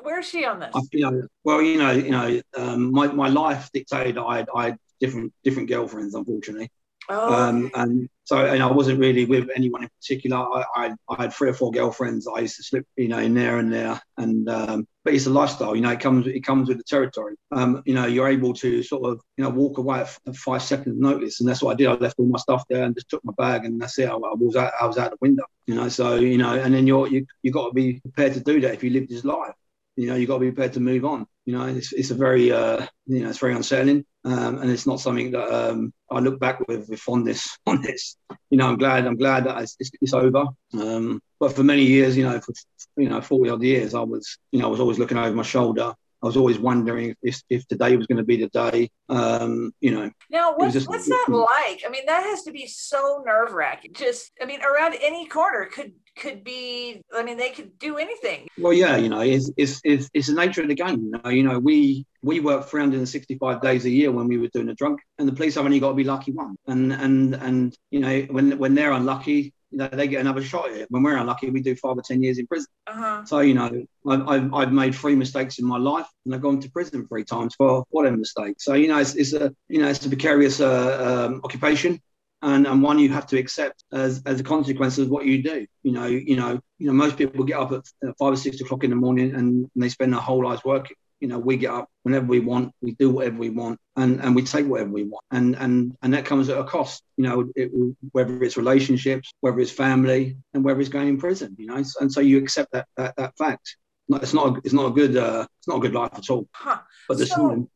where 0.00 0.20
is 0.20 0.28
she 0.28 0.46
on 0.46 0.58
this? 0.58 0.72
I, 0.74 0.80
you 0.92 1.10
know, 1.10 1.22
well, 1.44 1.60
you 1.60 1.76
know, 1.76 1.90
you 1.90 2.10
know, 2.10 2.40
um, 2.56 2.92
my, 2.92 3.08
my 3.08 3.28
life 3.28 3.68
dictated 3.74 4.16
I 4.16 4.38
had, 4.38 4.48
I 4.54 4.64
had 4.66 4.78
different 5.00 5.34
different 5.42 5.68
girlfriends, 5.68 6.14
unfortunately. 6.14 6.70
Oh. 7.08 7.34
Um, 7.34 7.70
and 7.74 8.08
so, 8.24 8.46
and 8.46 8.62
I 8.62 8.70
wasn't 8.70 8.98
really 8.98 9.26
with 9.26 9.48
anyone 9.54 9.82
in 9.82 9.90
particular. 10.00 10.38
I, 10.38 10.64
I, 10.74 10.94
I, 11.08 11.22
had 11.22 11.32
three 11.32 11.50
or 11.50 11.54
four 11.54 11.70
girlfriends. 11.70 12.26
I 12.26 12.40
used 12.40 12.56
to 12.56 12.62
slip, 12.62 12.86
you 12.96 13.08
know, 13.08 13.18
in 13.18 13.34
there 13.34 13.58
and 13.58 13.72
there. 13.72 14.00
And 14.16 14.48
um, 14.48 14.88
but 15.04 15.12
it's 15.12 15.26
a 15.26 15.30
lifestyle, 15.30 15.76
you 15.76 15.82
know. 15.82 15.90
It 15.90 16.00
comes, 16.00 16.26
it 16.26 16.40
comes 16.40 16.68
with 16.68 16.78
the 16.78 16.84
territory. 16.84 17.34
Um, 17.52 17.82
you 17.84 17.94
know, 17.94 18.06
you're 18.06 18.28
able 18.28 18.54
to 18.54 18.82
sort 18.82 19.04
of, 19.04 19.20
you 19.36 19.44
know, 19.44 19.50
walk 19.50 19.76
away 19.76 20.00
at 20.00 20.36
five 20.36 20.62
seconds 20.62 20.98
notice, 20.98 21.40
and 21.40 21.48
that's 21.48 21.62
what 21.62 21.72
I 21.72 21.76
did. 21.76 21.88
I 21.88 21.94
left 21.94 22.18
all 22.18 22.26
my 22.26 22.38
stuff 22.38 22.64
there 22.70 22.84
and 22.84 22.94
just 22.94 23.10
took 23.10 23.24
my 23.24 23.34
bag, 23.36 23.66
and 23.66 23.80
that's 23.80 23.98
it. 23.98 24.08
I, 24.08 24.14
I 24.14 24.34
was 24.34 24.56
out, 24.56 24.72
I 24.80 24.86
was 24.86 24.96
out 24.96 25.10
the 25.10 25.18
window, 25.20 25.44
you 25.66 25.74
know. 25.74 25.88
So, 25.90 26.16
you 26.16 26.38
know, 26.38 26.54
and 26.54 26.72
then 26.72 26.86
you're 26.86 27.08
you 27.08 27.26
you 27.42 27.52
got 27.52 27.68
to 27.68 27.74
be 27.74 28.00
prepared 28.00 28.34
to 28.34 28.40
do 28.40 28.60
that 28.62 28.74
if 28.74 28.82
you 28.82 28.90
live 28.90 29.08
this 29.08 29.24
life 29.24 29.54
you 29.96 30.08
know, 30.08 30.16
you 30.16 30.26
got 30.26 30.34
to 30.34 30.40
be 30.40 30.50
prepared 30.50 30.72
to 30.74 30.80
move 30.80 31.04
on. 31.04 31.26
You 31.44 31.56
know, 31.56 31.66
it's, 31.66 31.92
it's 31.92 32.10
a 32.10 32.14
very, 32.14 32.50
uh, 32.50 32.86
you 33.06 33.20
know, 33.20 33.28
it's 33.28 33.38
very 33.38 33.54
unsettling, 33.54 34.04
um, 34.24 34.58
and 34.58 34.70
it's 34.70 34.86
not 34.86 35.00
something 35.00 35.32
that 35.32 35.48
um, 35.52 35.92
I 36.10 36.18
look 36.18 36.40
back 36.40 36.66
with 36.66 36.88
with 36.88 37.00
fondness 37.00 37.58
on 37.66 37.82
this. 37.82 38.16
You 38.50 38.58
know, 38.58 38.68
I'm 38.68 38.78
glad, 38.78 39.06
I'm 39.06 39.16
glad 39.16 39.44
that 39.44 39.62
it's, 39.62 39.76
it's, 40.00 40.14
over. 40.14 40.46
Um, 40.72 41.20
but 41.38 41.54
for 41.54 41.62
many 41.62 41.82
years, 41.82 42.16
you 42.16 42.24
know, 42.24 42.40
for 42.40 42.54
you 42.96 43.08
know, 43.08 43.20
forty 43.20 43.50
odd 43.50 43.62
years, 43.62 43.94
I 43.94 44.00
was, 44.00 44.38
you 44.50 44.60
know, 44.60 44.66
I 44.66 44.70
was 44.70 44.80
always 44.80 44.98
looking 44.98 45.18
over 45.18 45.34
my 45.34 45.42
shoulder. 45.42 45.94
I 46.22 46.26
was 46.26 46.38
always 46.38 46.58
wondering 46.58 47.14
if, 47.22 47.42
if 47.50 47.66
today 47.68 47.98
was 47.98 48.06
going 48.06 48.16
to 48.16 48.24
be 48.24 48.38
the 48.38 48.48
day. 48.48 48.90
Um, 49.10 49.74
you 49.82 49.90
know. 49.90 50.10
Now, 50.30 50.54
what's, 50.56 50.72
just, 50.72 50.88
what's 50.88 51.06
that 51.06 51.26
like? 51.28 51.82
I 51.86 51.90
mean, 51.90 52.06
that 52.06 52.22
has 52.22 52.44
to 52.44 52.50
be 52.50 52.66
so 52.66 53.22
nerve 53.26 53.52
wracking. 53.52 53.92
Just, 53.92 54.32
I 54.40 54.46
mean, 54.46 54.62
around 54.62 54.94
any 55.02 55.26
corner 55.26 55.66
could 55.66 55.92
could 56.16 56.44
be 56.44 57.02
i 57.14 57.22
mean 57.22 57.36
they 57.36 57.50
could 57.50 57.78
do 57.78 57.96
anything 57.98 58.46
well 58.58 58.72
yeah 58.72 58.96
you 58.96 59.08
know 59.08 59.20
it's 59.20 59.50
it's 59.56 59.80
it's, 59.84 60.08
it's 60.14 60.28
the 60.28 60.34
nature 60.34 60.62
of 60.62 60.68
the 60.68 60.74
game 60.74 61.02
you 61.02 61.10
know 61.10 61.30
you 61.30 61.42
know 61.42 61.58
we 61.58 62.06
we 62.22 62.40
worked 62.40 62.70
365 62.70 63.60
days 63.60 63.84
a 63.84 63.90
year 63.90 64.10
when 64.12 64.28
we 64.28 64.38
were 64.38 64.48
doing 64.48 64.66
the 64.66 64.74
drunk 64.74 65.00
and 65.18 65.28
the 65.28 65.32
police 65.32 65.56
have 65.56 65.64
only 65.64 65.80
got 65.80 65.88
to 65.88 65.94
be 65.94 66.04
lucky 66.04 66.32
one 66.32 66.56
and 66.66 66.92
and 66.92 67.34
and 67.34 67.76
you 67.90 68.00
know 68.00 68.20
when 68.30 68.58
when 68.58 68.74
they're 68.74 68.92
unlucky 68.92 69.52
you 69.74 69.78
know, 69.78 69.88
they 69.88 70.06
get 70.06 70.20
another 70.20 70.42
shot 70.42 70.70
at 70.70 70.76
it. 70.76 70.86
When 70.90 71.02
we're 71.02 71.16
unlucky, 71.16 71.50
we 71.50 71.60
do 71.60 71.74
five 71.74 71.98
or 71.98 72.02
ten 72.02 72.22
years 72.22 72.38
in 72.38 72.46
prison. 72.46 72.68
Uh-huh. 72.86 73.24
So 73.24 73.40
you 73.40 73.54
know, 73.54 73.84
I've, 74.08 74.28
I've, 74.28 74.54
I've, 74.54 74.72
made 74.72 74.94
three 74.94 75.16
mistakes 75.16 75.58
in 75.58 75.66
my 75.66 75.78
life, 75.78 76.06
and 76.24 76.32
I've 76.32 76.42
gone 76.42 76.60
to 76.60 76.70
prison 76.70 77.08
three 77.08 77.24
times 77.24 77.56
for 77.56 77.84
for 77.90 78.04
them 78.04 78.20
mistakes. 78.20 78.64
So 78.64 78.74
you 78.74 78.86
know, 78.86 78.98
it's, 78.98 79.16
it's 79.16 79.32
a 79.32 79.52
you 79.68 79.80
know, 79.80 79.88
it's 79.88 80.06
a 80.06 80.08
precarious 80.08 80.60
uh, 80.60 81.26
um, 81.26 81.40
occupation 81.42 82.00
and, 82.44 82.66
and 82.66 82.82
one 82.82 82.98
you 82.98 83.08
have 83.08 83.26
to 83.28 83.38
accept 83.38 83.82
as, 83.92 84.22
as 84.26 84.38
a 84.38 84.44
consequence 84.44 84.98
of 84.98 85.08
what 85.08 85.24
you 85.24 85.42
do. 85.42 85.66
You 85.82 85.92
know, 85.92 86.06
you 86.06 86.36
know, 86.36 86.60
you 86.78 86.86
know, 86.86 86.92
most 86.92 87.16
people 87.16 87.44
get 87.44 87.58
up 87.58 87.72
at 87.72 87.82
five 88.18 88.34
or 88.34 88.36
six 88.36 88.60
o'clock 88.60 88.84
in 88.84 88.90
the 88.90 88.96
morning 88.96 89.34
and, 89.34 89.68
they 89.76 89.88
spend 89.88 90.12
their 90.12 90.20
whole 90.20 90.44
lives 90.44 90.62
working. 90.64 90.96
You 91.20 91.28
know, 91.28 91.38
we 91.38 91.56
get 91.56 91.70
up 91.70 91.88
whenever 92.02 92.26
we 92.26 92.40
want, 92.40 92.72
we 92.82 92.92
do 92.92 93.08
whatever 93.10 93.38
we 93.38 93.48
want, 93.48 93.78
and, 93.96 94.20
and 94.20 94.36
we 94.36 94.42
take 94.42 94.66
whatever 94.66 94.90
we 94.90 95.04
want, 95.04 95.24
and 95.30 95.54
and 95.56 95.96
and 96.02 96.12
that 96.12 96.26
comes 96.26 96.48
at 96.50 96.58
a 96.58 96.64
cost. 96.64 97.02
You 97.16 97.24
know, 97.24 97.52
it, 97.56 97.70
whether 98.12 98.42
it's 98.42 98.58
relationships, 98.58 99.32
whether 99.40 99.58
it's 99.60 99.70
family, 99.70 100.36
and 100.52 100.62
whether 100.62 100.80
it's 100.80 100.90
going 100.90 101.08
in 101.08 101.18
prison. 101.18 101.54
You 101.58 101.66
know, 101.66 101.82
and 102.00 102.12
so 102.12 102.20
you 102.20 102.38
accept 102.38 102.72
that 102.72 102.86
that, 102.96 103.16
that 103.16 103.38
fact. 103.38 103.76
It's 104.10 104.34
not 104.34 104.48
a, 104.48 104.60
it's 104.64 104.74
not 104.74 104.86
a 104.86 104.90
good 104.90 105.16
uh, 105.16 105.46
it's 105.60 105.68
not 105.68 105.78
a 105.78 105.80
good 105.80 105.94
life 105.94 106.10
at 106.14 106.28
all. 106.28 106.46
Huh. 106.52 106.80
But 107.08 107.16
there's 107.16 107.30
so, 107.30 107.68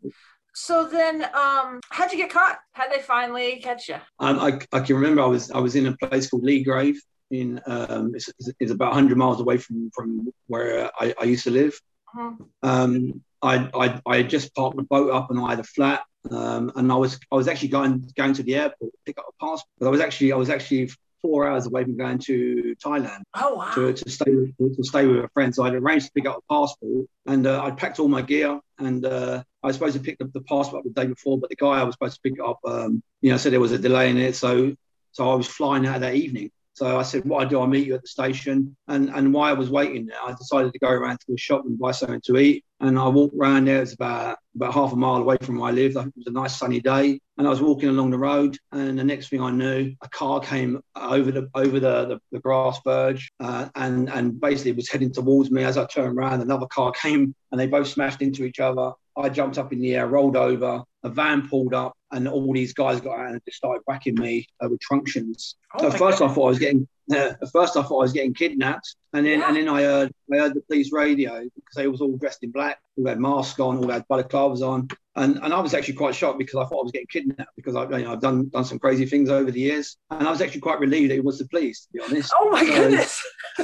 so 0.58 0.88
then, 0.88 1.22
um, 1.34 1.80
how'd 1.90 2.10
you 2.10 2.18
get 2.18 2.30
caught? 2.30 2.58
How'd 2.72 2.90
they 2.90 3.00
finally 3.00 3.60
catch 3.62 3.88
you? 3.88 3.94
Um, 4.18 4.40
I, 4.40 4.58
I 4.72 4.80
can 4.80 4.96
remember 4.96 5.22
I 5.22 5.26
was 5.26 5.52
I 5.52 5.58
was 5.58 5.76
in 5.76 5.86
a 5.86 5.96
place 5.96 6.28
called 6.28 6.42
Leagrave 6.42 6.96
in 7.30 7.60
um, 7.66 8.12
it's, 8.14 8.28
it's 8.58 8.72
about 8.72 8.88
100 8.88 9.16
miles 9.16 9.40
away 9.40 9.58
from 9.58 9.90
from 9.94 10.32
where 10.48 10.90
I, 10.98 11.14
I 11.20 11.24
used 11.24 11.44
to 11.44 11.52
live. 11.52 11.80
Uh-huh. 12.12 12.44
Um, 12.64 13.22
I, 13.40 13.70
I 13.72 14.00
I 14.04 14.22
just 14.24 14.52
parked 14.54 14.76
the 14.76 14.82
boat 14.82 15.12
up 15.12 15.30
and 15.30 15.38
I 15.38 15.50
had 15.50 15.60
a 15.60 15.64
flat, 15.64 16.02
um, 16.30 16.72
and 16.74 16.90
I 16.90 16.96
was 16.96 17.20
I 17.30 17.36
was 17.36 17.46
actually 17.46 17.68
going 17.68 18.10
going 18.16 18.34
to 18.34 18.42
the 18.42 18.56
airport 18.56 18.92
to 18.92 18.98
pick 19.06 19.18
up 19.18 19.26
a 19.28 19.44
passport. 19.44 19.70
But 19.78 19.86
I 19.86 19.90
was 19.90 20.00
actually 20.00 20.32
I 20.32 20.36
was 20.36 20.50
actually 20.50 20.90
four 21.20 21.48
hours 21.48 21.66
away 21.66 21.84
from 21.84 21.96
going 21.96 22.18
to 22.18 22.74
Thailand. 22.84 23.22
Oh 23.34 23.54
wow! 23.54 23.72
To, 23.74 23.92
to 23.92 24.10
stay 24.10 24.30
with, 24.34 24.76
to 24.76 24.84
stay 24.84 25.06
with 25.06 25.24
a 25.24 25.28
friend. 25.28 25.54
So 25.54 25.64
I'd 25.64 25.74
arranged 25.74 26.06
to 26.06 26.12
pick 26.12 26.26
up 26.26 26.38
a 26.38 26.52
passport, 26.52 27.06
and 27.26 27.46
uh, 27.46 27.62
I'd 27.62 27.76
packed 27.76 27.98
all 27.98 28.08
my 28.08 28.22
gear, 28.22 28.60
and 28.78 29.04
uh, 29.04 29.42
I 29.62 29.66
was 29.66 29.76
supposed 29.76 29.96
to 29.96 30.02
pick 30.02 30.20
up 30.20 30.32
the 30.32 30.42
passport 30.42 30.84
the 30.84 30.90
day 30.90 31.06
before, 31.06 31.38
but 31.38 31.50
the 31.50 31.56
guy 31.56 31.80
I 31.80 31.84
was 31.84 31.94
supposed 31.94 32.14
to 32.16 32.20
pick 32.22 32.34
it 32.34 32.44
up, 32.44 32.60
um, 32.64 33.02
you 33.20 33.30
know, 33.30 33.36
said 33.36 33.52
there 33.52 33.60
was 33.60 33.72
a 33.72 33.78
delay 33.78 34.10
in 34.10 34.16
it. 34.16 34.36
So 34.36 34.74
so 35.12 35.30
I 35.30 35.34
was 35.34 35.46
flying 35.46 35.86
out 35.86 36.00
that 36.00 36.14
evening. 36.14 36.50
So 36.74 36.96
I 36.96 37.02
said, 37.02 37.24
what 37.24 37.44
I 37.44 37.48
do, 37.48 37.60
I 37.60 37.66
meet 37.66 37.88
you 37.88 37.96
at 37.96 38.02
the 38.02 38.08
station. 38.08 38.76
And 38.86 39.10
and 39.10 39.34
while 39.34 39.50
I 39.50 39.52
was 39.54 39.68
waiting 39.68 40.06
there, 40.06 40.22
I 40.24 40.32
decided 40.34 40.72
to 40.72 40.78
go 40.78 40.88
around 40.88 41.18
to 41.18 41.26
the 41.28 41.36
shop 41.36 41.64
and 41.66 41.76
buy 41.76 41.90
something 41.90 42.20
to 42.26 42.36
eat. 42.38 42.64
And 42.78 42.96
I 42.96 43.08
walked 43.08 43.34
around 43.34 43.66
there. 43.66 43.82
It's 43.82 43.94
about 43.94 44.38
about 44.54 44.74
half 44.74 44.92
a 44.92 44.96
mile 44.96 45.16
away 45.16 45.38
from 45.42 45.58
where 45.58 45.70
I 45.70 45.72
lived. 45.72 45.96
It 45.96 46.12
was 46.16 46.26
a 46.28 46.30
nice 46.30 46.56
sunny 46.56 46.80
day. 46.80 47.18
And 47.38 47.46
I 47.46 47.50
was 47.50 47.62
walking 47.62 47.88
along 47.88 48.10
the 48.10 48.18
road, 48.18 48.58
and 48.72 48.98
the 48.98 49.04
next 49.04 49.28
thing 49.28 49.40
I 49.40 49.50
knew, 49.50 49.94
a 50.02 50.08
car 50.08 50.40
came 50.40 50.82
over 50.96 51.30
the 51.30 51.48
over 51.54 51.78
the 51.78 52.06
the, 52.06 52.20
the 52.32 52.40
grass 52.40 52.80
verge, 52.84 53.30
uh, 53.38 53.68
and 53.76 54.10
and 54.10 54.40
basically 54.40 54.72
was 54.72 54.90
heading 54.90 55.12
towards 55.12 55.50
me. 55.50 55.62
As 55.62 55.78
I 55.78 55.86
turned 55.86 56.18
around, 56.18 56.40
another 56.40 56.66
car 56.66 56.90
came, 56.90 57.34
and 57.52 57.60
they 57.60 57.68
both 57.68 57.88
smashed 57.88 58.22
into 58.22 58.44
each 58.44 58.58
other. 58.58 58.92
I 59.16 59.28
jumped 59.28 59.58
up 59.58 59.72
in 59.72 59.80
the 59.80 59.94
air, 59.94 60.06
rolled 60.06 60.36
over. 60.36 60.82
A 61.04 61.08
van 61.08 61.48
pulled 61.48 61.74
up, 61.74 61.92
and 62.10 62.26
all 62.26 62.52
these 62.52 62.74
guys 62.74 63.00
got 63.00 63.20
out 63.20 63.30
and 63.30 63.40
just 63.44 63.58
started 63.58 63.82
whacking 63.86 64.16
me 64.16 64.46
uh, 64.62 64.68
with 64.68 64.80
truncheons. 64.80 65.54
Oh 65.74 65.90
so 65.90 65.96
first, 65.96 66.18
God. 66.18 66.30
I 66.30 66.34
thought 66.34 66.46
I 66.46 66.48
was 66.48 66.58
getting. 66.58 66.88
Uh, 67.10 67.34
at 67.40 67.52
first, 67.52 67.76
I 67.76 67.82
thought 67.82 68.00
I 68.00 68.02
was 68.02 68.12
getting 68.12 68.34
kidnapped, 68.34 68.96
and 69.12 69.24
then 69.24 69.38
yeah. 69.38 69.48
and 69.48 69.56
then 69.56 69.68
I 69.68 69.82
heard 69.82 70.12
I 70.32 70.38
heard 70.38 70.54
the 70.54 70.60
police 70.62 70.92
radio 70.92 71.38
because 71.54 71.74
they 71.76 71.86
was 71.86 72.00
all 72.00 72.16
dressed 72.16 72.42
in 72.42 72.50
black, 72.50 72.80
all 72.96 73.06
had 73.06 73.20
masks 73.20 73.60
on, 73.60 73.78
all 73.78 73.90
had 73.90 74.06
balaclavas 74.08 74.60
on, 74.60 74.88
and 75.18 75.38
and 75.42 75.52
I 75.52 75.60
was 75.60 75.74
actually 75.74 75.94
quite 75.94 76.14
shocked 76.14 76.38
because 76.38 76.54
I 76.54 76.64
thought 76.64 76.80
I 76.80 76.84
was 76.84 76.92
getting 76.92 77.08
kidnapped 77.08 77.54
because 77.56 77.76
I 77.76 77.84
you 77.98 78.04
know 78.04 78.12
I've 78.12 78.20
done 78.20 78.48
done 78.48 78.64
some 78.64 78.78
crazy 78.78 79.06
things 79.06 79.28
over 79.28 79.50
the 79.50 79.60
years, 79.60 79.96
and 80.10 80.26
I 80.26 80.30
was 80.30 80.40
actually 80.40 80.60
quite 80.60 80.80
relieved 80.80 81.10
that 81.10 81.16
it 81.16 81.24
was 81.24 81.38
the 81.38 81.48
police 81.48 81.86
to 81.86 81.92
be 81.92 82.00
honest. 82.00 82.32
Oh 82.38 82.50
my 82.50 82.64
so, 82.64 82.72
goodness! 82.72 83.22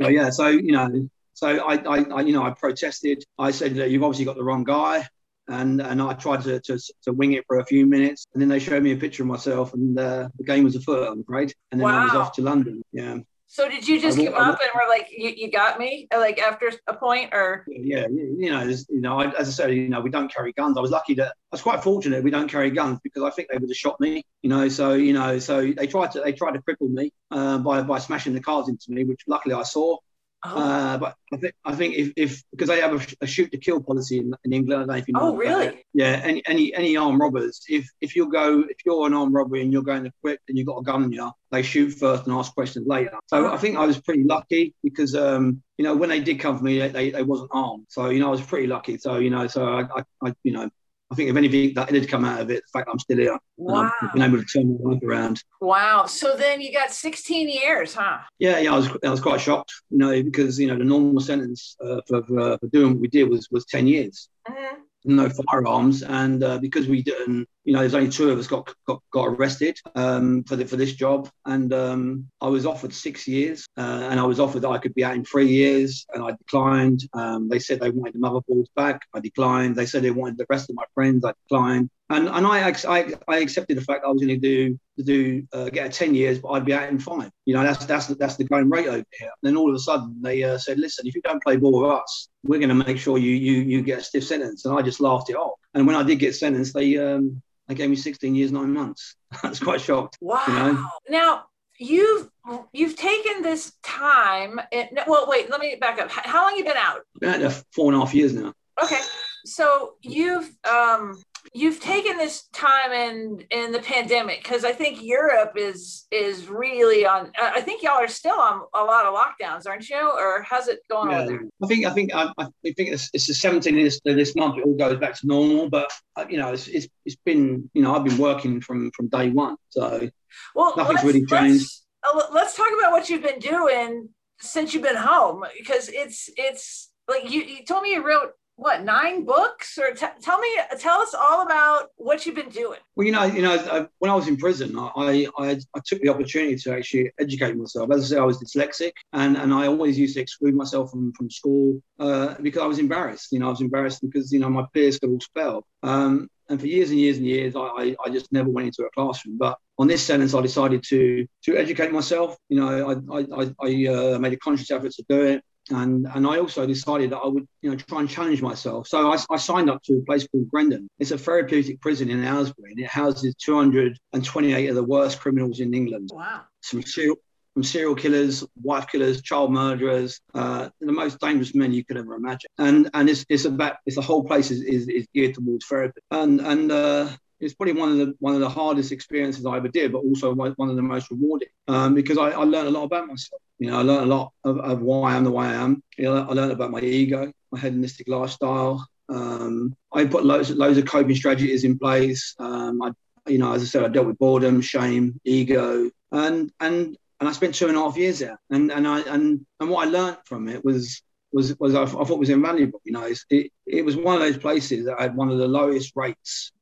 so 0.00 0.08
yeah, 0.08 0.30
so 0.30 0.48
you 0.48 0.72
know, 0.72 1.08
so 1.32 1.48
I, 1.48 1.76
I, 1.76 2.04
I, 2.04 2.20
you 2.22 2.32
know, 2.32 2.42
I 2.42 2.50
protested. 2.50 3.24
I 3.38 3.50
said, 3.50 3.76
"You've 3.76 4.02
obviously 4.02 4.24
got 4.24 4.36
the 4.36 4.44
wrong 4.44 4.64
guy." 4.64 5.06
and 5.48 5.82
and 5.82 6.00
I 6.00 6.14
tried 6.14 6.42
to, 6.42 6.60
to, 6.60 6.78
to 7.02 7.12
wing 7.12 7.32
it 7.32 7.44
for 7.46 7.58
a 7.58 7.64
few 7.64 7.84
minutes, 7.84 8.26
and 8.32 8.40
then 8.40 8.48
they 8.48 8.58
showed 8.58 8.82
me 8.82 8.92
a 8.92 8.96
picture 8.96 9.22
of 9.22 9.28
myself, 9.28 9.74
and 9.74 9.98
uh, 9.98 10.28
the 10.38 10.44
game 10.44 10.64
was 10.64 10.76
afoot, 10.76 11.08
I'm 11.08 11.20
afraid, 11.20 11.52
and 11.70 11.80
then 11.80 11.88
wow. 11.88 12.02
I 12.02 12.04
was 12.04 12.14
off 12.14 12.32
to 12.34 12.42
London. 12.42 12.82
Yeah. 12.92 13.18
So 13.52 13.68
did 13.68 13.86
you 13.86 14.00
just 14.00 14.16
give 14.16 14.32
up 14.32 14.58
and 14.62 14.70
were 14.74 14.88
like, 14.88 15.08
you, 15.14 15.28
you 15.36 15.50
got 15.50 15.78
me, 15.78 16.08
like 16.10 16.38
after 16.38 16.72
a 16.86 16.94
point, 16.94 17.34
or? 17.34 17.66
Yeah, 17.68 18.06
you 18.08 18.50
know, 18.50 18.62
you 18.62 19.00
know, 19.02 19.20
I, 19.20 19.30
as 19.32 19.46
I 19.46 19.50
said, 19.50 19.74
you 19.74 19.90
know, 19.90 20.00
we 20.00 20.08
don't 20.08 20.32
carry 20.32 20.54
guns. 20.54 20.78
I 20.78 20.80
was 20.80 20.90
lucky 20.90 21.12
that 21.16 21.26
I 21.26 21.32
was 21.50 21.60
quite 21.60 21.82
fortunate 21.82 22.24
we 22.24 22.30
don't 22.30 22.48
carry 22.48 22.70
guns 22.70 22.98
because 23.04 23.22
I 23.22 23.28
think 23.28 23.48
they 23.50 23.58
would 23.58 23.68
have 23.68 23.76
shot 23.76 24.00
me. 24.00 24.24
You 24.40 24.48
know, 24.48 24.70
so 24.70 24.94
you 24.94 25.12
know, 25.12 25.38
so 25.38 25.70
they 25.70 25.86
tried 25.86 26.12
to 26.12 26.22
they 26.22 26.32
tried 26.32 26.52
to 26.52 26.62
cripple 26.62 26.90
me 26.90 27.12
uh, 27.30 27.58
by 27.58 27.82
by 27.82 27.98
smashing 27.98 28.32
the 28.32 28.40
cars 28.40 28.70
into 28.70 28.86
me, 28.88 29.04
which 29.04 29.20
luckily 29.26 29.54
I 29.54 29.64
saw. 29.64 29.98
Oh. 30.44 30.58
Uh, 30.58 30.98
but 30.98 31.14
I 31.32 31.36
think 31.36 31.54
I 31.64 31.74
think 31.74 31.94
if, 31.94 32.12
if 32.16 32.42
because 32.50 32.68
they 32.68 32.80
have 32.80 32.94
a, 32.94 33.24
a, 33.24 33.26
shoot 33.26 33.52
to 33.52 33.58
kill 33.58 33.80
policy 33.80 34.18
in, 34.18 34.34
in 34.44 34.52
England, 34.52 34.90
I 34.90 34.98
if 34.98 35.06
you 35.06 35.14
know. 35.14 35.32
Oh, 35.32 35.36
really? 35.36 35.84
Yeah. 35.94 36.20
Any 36.24 36.42
any 36.46 36.74
any 36.74 36.96
armed 36.96 37.20
robbers, 37.20 37.60
if 37.68 37.88
if 38.00 38.16
you 38.16 38.30
go 38.30 38.60
if 38.60 38.78
you're 38.84 39.06
an 39.06 39.14
armed 39.14 39.34
robbery 39.34 39.62
and 39.62 39.72
you're 39.72 39.82
going 39.82 40.02
to 40.04 40.12
quit 40.20 40.40
and 40.48 40.58
you've 40.58 40.66
got 40.66 40.78
a 40.78 40.82
gun 40.82 41.04
in 41.04 41.12
you, 41.12 41.30
they 41.52 41.62
shoot 41.62 41.90
first 41.90 42.26
and 42.26 42.34
ask 42.34 42.52
questions 42.54 42.88
later. 42.88 43.18
So 43.28 43.52
I 43.52 43.56
think 43.56 43.76
I 43.76 43.86
was 43.86 44.00
pretty 44.00 44.24
lucky 44.24 44.74
because 44.82 45.14
um 45.14 45.62
you 45.78 45.84
know 45.84 45.94
when 45.94 46.08
they 46.08 46.20
did 46.20 46.40
come 46.40 46.58
for 46.58 46.64
me, 46.64 46.78
they, 46.78 46.88
they, 46.88 47.10
they 47.10 47.22
wasn't 47.22 47.50
armed. 47.52 47.86
So 47.88 48.08
you 48.08 48.18
know 48.18 48.28
I 48.28 48.30
was 48.30 48.40
pretty 48.40 48.66
lucky. 48.66 48.98
So 48.98 49.18
you 49.18 49.30
know 49.30 49.46
so 49.46 49.64
I 49.64 49.82
I, 49.82 50.04
I 50.24 50.34
you 50.42 50.52
know 50.52 50.70
I 51.12 51.14
think 51.14 51.30
if 51.30 51.36
anything 51.36 51.74
that 51.74 51.88
did 51.88 52.08
come 52.08 52.24
out 52.24 52.40
of 52.40 52.50
it, 52.50 52.62
the 52.64 52.78
fact 52.78 52.88
I'm 52.90 52.98
still 52.98 53.18
here, 53.18 53.38
wow. 53.58 53.92
I've 54.00 54.12
been 54.12 54.22
able 54.22 54.38
to 54.38 54.44
turn 54.44 54.78
my 54.82 54.92
life 54.92 55.02
around. 55.02 55.42
Wow! 55.60 56.06
So 56.06 56.36
then 56.36 56.60
you 56.60 56.72
got 56.72 56.90
16 56.90 57.48
years, 57.48 57.94
huh? 57.94 58.18
Yeah, 58.38 58.58
yeah. 58.58 58.72
I 58.72 58.76
was 58.76 58.88
I 59.04 59.10
was 59.10 59.20
quite 59.20 59.40
shocked, 59.40 59.72
you 59.90 59.98
know, 59.98 60.22
because 60.22 60.58
you 60.58 60.66
know 60.66 60.78
the 60.78 60.84
normal 60.84 61.20
sentence 61.20 61.76
uh, 61.84 62.00
for, 62.08 62.22
for, 62.24 62.58
for 62.58 62.66
doing 62.68 62.92
what 62.92 63.00
we 63.00 63.08
did 63.08 63.28
was 63.28 63.48
was 63.50 63.66
10 63.66 63.86
years. 63.86 64.28
Mm-hmm 64.48 64.82
no 65.04 65.28
firearms, 65.28 66.02
and 66.02 66.42
uh, 66.42 66.58
because 66.58 66.86
we 66.86 67.02
didn't, 67.02 67.48
you 67.64 67.72
know, 67.72 67.80
there's 67.80 67.94
only 67.94 68.10
two 68.10 68.30
of 68.30 68.38
us 68.38 68.46
got 68.46 68.72
got, 68.86 69.02
got 69.12 69.28
arrested 69.28 69.78
um, 69.94 70.44
for 70.44 70.56
the, 70.56 70.66
for 70.66 70.76
this 70.76 70.94
job, 70.94 71.30
and 71.46 71.72
um, 71.72 72.28
I 72.40 72.48
was 72.48 72.66
offered 72.66 72.92
six 72.92 73.28
years, 73.28 73.66
uh, 73.76 74.08
and 74.10 74.18
I 74.18 74.24
was 74.24 74.40
offered 74.40 74.62
that 74.62 74.70
I 74.70 74.78
could 74.78 74.94
be 74.94 75.04
out 75.04 75.14
in 75.14 75.24
three 75.24 75.48
years, 75.48 76.06
and 76.12 76.22
I 76.22 76.32
declined. 76.32 77.08
Um, 77.12 77.48
they 77.48 77.58
said 77.58 77.80
they 77.80 77.90
wanted 77.90 78.14
the 78.14 78.18
motherboards 78.18 78.68
back, 78.74 79.02
I 79.14 79.20
declined. 79.20 79.76
They 79.76 79.86
said 79.86 80.02
they 80.02 80.10
wanted 80.10 80.38
the 80.38 80.46
rest 80.48 80.70
of 80.70 80.76
my 80.76 80.84
friends, 80.94 81.24
I 81.24 81.32
declined 81.48 81.90
and 82.12 82.28
and 82.28 82.46
I 82.46 82.74
I, 82.88 83.12
I 83.28 83.38
accepted 83.38 83.76
the 83.76 83.82
fact 83.82 84.04
I 84.04 84.08
was 84.08 84.20
going 84.20 84.28
to 84.28 84.36
do 84.36 84.78
to 84.98 85.02
do 85.02 85.46
uh, 85.52 85.70
get 85.70 85.86
a 85.86 85.88
ten 85.88 86.14
years, 86.14 86.38
but 86.38 86.50
I'd 86.50 86.64
be 86.64 86.74
out 86.74 86.88
in 86.88 86.98
five. 86.98 87.30
You 87.46 87.54
know, 87.54 87.62
that's 87.62 87.84
that's 87.86 88.06
that's 88.08 88.36
the 88.36 88.44
going 88.44 88.68
rate 88.68 88.86
over 88.86 89.04
here. 89.18 89.30
And 89.42 89.48
then 89.48 89.56
all 89.56 89.70
of 89.70 89.74
a 89.74 89.78
sudden 89.78 90.20
they 90.20 90.42
uh, 90.44 90.58
said, 90.58 90.78
listen, 90.78 91.06
if 91.06 91.14
you 91.14 91.22
don't 91.22 91.42
play 91.42 91.56
ball 91.56 91.82
with 91.82 91.90
us, 91.90 92.28
we're 92.44 92.58
going 92.58 92.68
to 92.68 92.74
make 92.86 92.98
sure 92.98 93.18
you 93.18 93.30
you 93.30 93.62
you 93.62 93.82
get 93.82 94.00
a 94.00 94.02
stiff 94.02 94.24
sentence. 94.24 94.64
And 94.64 94.78
I 94.78 94.82
just 94.82 95.00
laughed 95.00 95.30
it 95.30 95.36
off. 95.36 95.58
And 95.74 95.86
when 95.86 95.96
I 95.96 96.02
did 96.02 96.18
get 96.18 96.34
sentenced, 96.34 96.74
they 96.74 96.98
um 96.98 97.42
they 97.68 97.74
gave 97.74 97.90
me 97.90 97.96
16 97.96 98.34
years 98.34 98.52
nine 98.52 98.72
months. 98.72 99.16
I 99.42 99.48
was 99.48 99.60
quite 99.60 99.80
shocked. 99.80 100.18
Wow. 100.20 100.44
You 100.46 100.54
know? 100.54 100.86
Now 101.08 101.44
you've 101.78 102.28
you've 102.72 102.96
taken 102.96 103.42
this 103.42 103.72
time. 103.82 104.60
well, 105.06 105.26
wait, 105.28 105.50
let 105.50 105.60
me 105.60 105.76
back 105.80 106.00
up. 106.00 106.10
How 106.10 106.46
long 106.46 106.56
you 106.56 106.64
been 106.64 106.76
out? 106.76 107.00
Been 107.20 107.42
out 107.42 107.62
four 107.72 107.92
and 107.92 108.00
a 108.00 108.04
half 108.04 108.14
years 108.14 108.34
now. 108.34 108.52
Okay, 108.82 109.00
so 109.44 109.94
you've 110.00 110.50
um 110.70 111.20
you've 111.52 111.80
taken 111.80 112.16
this 112.16 112.48
time 112.52 112.92
in 112.92 113.44
in 113.50 113.72
the 113.72 113.80
pandemic 113.80 114.42
because 114.42 114.64
I 114.64 114.72
think 114.72 115.02
Europe 115.02 115.52
is 115.56 116.06
is 116.10 116.48
really 116.48 117.06
on. 117.06 117.30
I 117.40 117.60
think 117.60 117.82
y'all 117.82 117.92
are 117.92 118.08
still 118.08 118.38
on 118.38 118.62
a 118.74 118.84
lot 118.84 119.06
of 119.06 119.14
lockdowns, 119.14 119.66
aren't 119.66 119.88
you? 119.88 120.00
Or 120.00 120.42
how's 120.42 120.68
it 120.68 120.80
going 120.90 121.10
yeah, 121.10 121.22
on 121.22 121.50
I 121.62 121.66
think 121.66 121.86
I 121.86 121.90
think 121.90 122.14
I, 122.14 122.32
I 122.38 122.46
think 122.62 122.90
it's, 122.90 123.10
it's 123.12 123.26
the 123.26 123.32
17th 123.32 123.74
this, 123.74 124.00
this 124.04 124.36
month. 124.36 124.58
It 124.58 124.64
all 124.64 124.76
goes 124.76 124.98
back 124.98 125.14
to 125.20 125.26
normal, 125.26 125.68
but 125.68 125.90
uh, 126.16 126.24
you 126.28 126.38
know 126.38 126.52
it's, 126.52 126.68
it's 126.68 126.88
it's 127.04 127.16
been 127.24 127.70
you 127.74 127.82
know 127.82 127.94
I've 127.94 128.04
been 128.04 128.18
working 128.18 128.60
from 128.60 128.90
from 128.92 129.08
day 129.08 129.30
one, 129.30 129.56
so 129.70 130.08
well 130.54 130.74
nothing's 130.76 131.04
really 131.04 131.26
changed. 131.26 131.66
Let's, 132.14 132.26
uh, 132.26 132.32
let's 132.32 132.56
talk 132.56 132.68
about 132.78 132.92
what 132.92 133.08
you've 133.08 133.22
been 133.22 133.38
doing 133.38 134.08
since 134.40 134.74
you've 134.74 134.82
been 134.82 134.96
home 134.96 135.44
because 135.58 135.88
it's 135.88 136.30
it's 136.36 136.90
like 137.08 137.30
you, 137.30 137.42
you 137.42 137.64
told 137.64 137.82
me 137.82 137.92
you 137.92 138.06
wrote 138.06 138.32
what 138.56 138.84
nine 138.84 139.24
books? 139.24 139.78
Or 139.78 139.92
t- 139.92 140.06
tell 140.20 140.38
me 140.38 140.48
tell 140.78 141.00
us 141.00 141.14
all 141.14 141.42
about 141.42 141.88
what 141.96 142.24
you've 142.26 142.34
been 142.34 142.50
doing. 142.50 142.78
Well 142.96 143.06
you 143.06 143.12
know 143.12 143.24
you 143.24 143.42
know 143.42 143.88
when 143.98 144.10
i 144.10 144.14
was 144.14 144.28
in 144.28 144.36
prison 144.36 144.78
I, 144.78 145.26
I 145.38 145.58
i 145.74 145.80
took 145.84 146.00
the 146.02 146.08
opportunity 146.08 146.56
to 146.56 146.74
actually 146.74 147.12
educate 147.18 147.56
myself. 147.56 147.90
As 147.90 148.04
i 148.04 148.14
say 148.14 148.20
i 148.20 148.24
was 148.24 148.38
dyslexic 148.38 148.92
and 149.12 149.36
and 149.36 149.52
i 149.52 149.66
always 149.66 149.98
used 149.98 150.14
to 150.14 150.20
exclude 150.20 150.54
myself 150.54 150.90
from 150.90 151.12
from 151.14 151.30
school 151.30 151.82
uh, 151.98 152.34
because 152.42 152.62
i 152.62 152.66
was 152.66 152.78
embarrassed 152.78 153.28
you 153.32 153.38
know 153.38 153.46
i 153.46 153.50
was 153.50 153.60
embarrassed 153.60 154.00
because 154.02 154.32
you 154.32 154.38
know 154.38 154.50
my 154.50 154.64
peers 154.74 154.98
could 154.98 155.10
all 155.10 155.20
spell 155.20 155.66
um, 155.82 156.28
and 156.48 156.60
for 156.60 156.66
years 156.66 156.90
and 156.90 156.98
years 156.98 157.16
and 157.16 157.26
years 157.26 157.54
I, 157.56 157.96
I 158.04 158.10
just 158.10 158.30
never 158.32 158.50
went 158.50 158.66
into 158.66 158.84
a 158.84 158.90
classroom. 158.90 159.38
But 159.38 159.58
on 159.78 159.86
this 159.86 160.02
sentence 160.02 160.34
i 160.34 160.40
decided 160.40 160.82
to 160.84 161.26
to 161.44 161.56
educate 161.56 161.92
myself. 161.92 162.36
You 162.48 162.60
know 162.60 162.68
i 162.90 163.18
i, 163.18 163.50
I 163.60 163.86
uh, 163.86 164.18
made 164.18 164.34
a 164.34 164.36
conscious 164.36 164.70
effort 164.70 164.92
to 164.92 165.04
do 165.08 165.22
it 165.22 165.44
and 165.70 166.06
and 166.14 166.26
I 166.26 166.38
also 166.38 166.66
decided 166.66 167.10
that 167.10 167.18
I 167.18 167.28
would 167.28 167.46
you 167.60 167.70
know 167.70 167.76
try 167.76 168.00
and 168.00 168.08
challenge 168.08 168.42
myself. 168.42 168.88
So 168.88 169.10
I, 169.10 169.18
I, 169.30 169.36
signed 169.36 169.70
up 169.70 169.82
to 169.84 169.98
a 169.98 170.02
place 170.02 170.26
called 170.26 170.48
Grendon. 170.48 170.88
It's 170.98 171.12
a 171.12 171.18
therapeutic 171.18 171.80
prison 171.80 172.10
in 172.10 172.24
Aylesbury, 172.24 172.72
and 172.72 172.80
it 172.80 172.86
houses 172.86 173.34
228 173.36 174.68
of 174.68 174.74
the 174.74 174.82
worst 174.82 175.20
criminals 175.20 175.60
in 175.60 175.72
England. 175.72 176.10
Wow. 176.12 176.42
Some 176.60 176.82
serial, 176.82 177.16
from 177.54 177.62
serial 177.62 177.94
killers, 177.94 178.44
wife 178.62 178.86
killers, 178.88 179.22
child 179.22 179.52
murderers, 179.52 180.20
uh, 180.34 180.70
the 180.80 180.92
most 180.92 181.20
dangerous 181.20 181.54
men 181.54 181.72
you 181.72 181.84
could 181.84 181.96
ever 181.96 182.14
imagine. 182.14 182.50
And 182.58 182.90
and 182.94 183.08
it's, 183.08 183.24
it's 183.28 183.44
about 183.44 183.76
it's 183.86 183.96
the 183.96 184.02
whole 184.02 184.24
place 184.24 184.50
is, 184.50 184.62
is, 184.62 184.88
is 184.88 185.06
geared 185.14 185.34
towards 185.34 185.66
therapy. 185.66 186.00
And 186.10 186.40
and 186.40 186.72
uh, 186.72 187.08
it's 187.42 187.54
probably 187.54 187.74
one 187.74 187.90
of 187.90 187.98
the 187.98 188.14
one 188.20 188.34
of 188.34 188.40
the 188.40 188.48
hardest 188.48 188.92
experiences 188.92 189.44
I 189.44 189.56
ever 189.56 189.68
did, 189.68 189.92
but 189.92 189.98
also 189.98 190.32
one 190.32 190.70
of 190.70 190.76
the 190.76 190.82
most 190.82 191.10
rewarding 191.10 191.48
um, 191.66 191.94
because 191.94 192.16
I, 192.16 192.30
I, 192.30 192.44
learned 192.44 192.68
a 192.68 192.70
lot 192.70 192.84
about 192.84 193.08
myself. 193.08 193.42
You 193.58 193.70
know, 193.70 193.80
I 193.80 193.82
learned 193.82 194.10
a 194.10 194.14
lot 194.14 194.32
of, 194.44 194.58
of 194.60 194.80
why 194.80 195.12
I 195.12 195.16
am 195.16 195.24
the 195.24 195.32
way 195.32 195.46
I 195.46 195.54
am. 195.54 195.82
You 195.98 196.04
know, 196.04 196.26
I 196.28 196.32
learned 196.32 196.52
about 196.52 196.70
my 196.70 196.80
ego, 196.80 197.32
my 197.50 197.58
hedonistic 197.58 198.08
lifestyle. 198.08 198.86
Um, 199.08 199.74
I 199.92 200.04
put 200.04 200.24
loads 200.24 200.50
loads 200.50 200.78
of 200.78 200.86
coping 200.86 201.16
strategies 201.16 201.64
in 201.64 201.78
place. 201.78 202.34
Um, 202.38 202.80
I, 202.80 202.92
you 203.26 203.38
know, 203.38 203.52
as 203.52 203.62
I 203.62 203.66
said, 203.66 203.84
I 203.84 203.88
dealt 203.88 204.06
with 204.06 204.18
boredom, 204.18 204.60
shame, 204.60 205.20
ego, 205.24 205.90
and 206.12 206.52
and 206.60 206.96
and 207.18 207.28
I 207.28 207.32
spent 207.32 207.56
two 207.56 207.66
and 207.66 207.76
a 207.76 207.80
half 207.80 207.96
years 207.96 208.20
there. 208.20 208.38
And 208.50 208.70
and 208.70 208.86
I 208.86 209.00
and 209.00 209.44
and 209.58 209.68
what 209.68 209.88
I 209.88 209.90
learned 209.90 210.18
from 210.26 210.48
it 210.48 210.64
was 210.64 211.02
was 211.32 211.58
was 211.58 211.74
I, 211.74 211.82
I 211.82 211.86
thought 211.86 212.20
was 212.20 212.30
invaluable. 212.30 212.80
You 212.84 212.92
know, 212.92 213.12
it 213.30 213.52
it 213.66 213.84
was 213.84 213.96
one 213.96 214.14
of 214.14 214.20
those 214.20 214.38
places 214.38 214.86
that 214.86 215.00
had 215.00 215.16
one 215.16 215.30
of 215.30 215.38
the 215.38 215.48
lowest 215.48 215.92
rates 215.96 216.52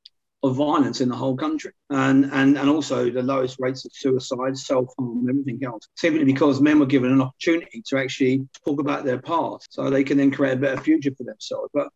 of 0.43 0.57
violence 0.57 1.01
in 1.01 1.09
the 1.09 1.17
whole 1.17 1.37
country, 1.37 1.73
and 1.91 2.25
and 2.33 2.57
and 2.57 2.69
also 2.69 3.11
the 3.11 3.23
lowest 3.23 3.57
rates 3.59 3.85
of 3.85 3.93
suicide, 3.95 4.57
self 4.57 4.89
harm, 4.99 5.19
and 5.19 5.31
everything 5.31 5.61
else, 5.65 5.87
simply 5.97 6.25
because 6.25 6.61
men 6.61 6.79
were 6.79 6.87
given 6.87 7.13
an 7.13 7.21
opportunity 7.21 7.83
to 7.87 7.99
actually 7.99 8.49
talk 8.65 8.81
about 8.81 9.05
their 9.05 9.21
past, 9.21 9.69
so 9.71 9.91
they 9.91 10.05
can 10.05 10.17
then 10.17 10.31
create 10.31 10.55
a 10.55 10.61
better 10.61 10.81
future 10.81 11.11
for 11.17 11.25
themselves. 11.25 11.71
But 11.75 11.89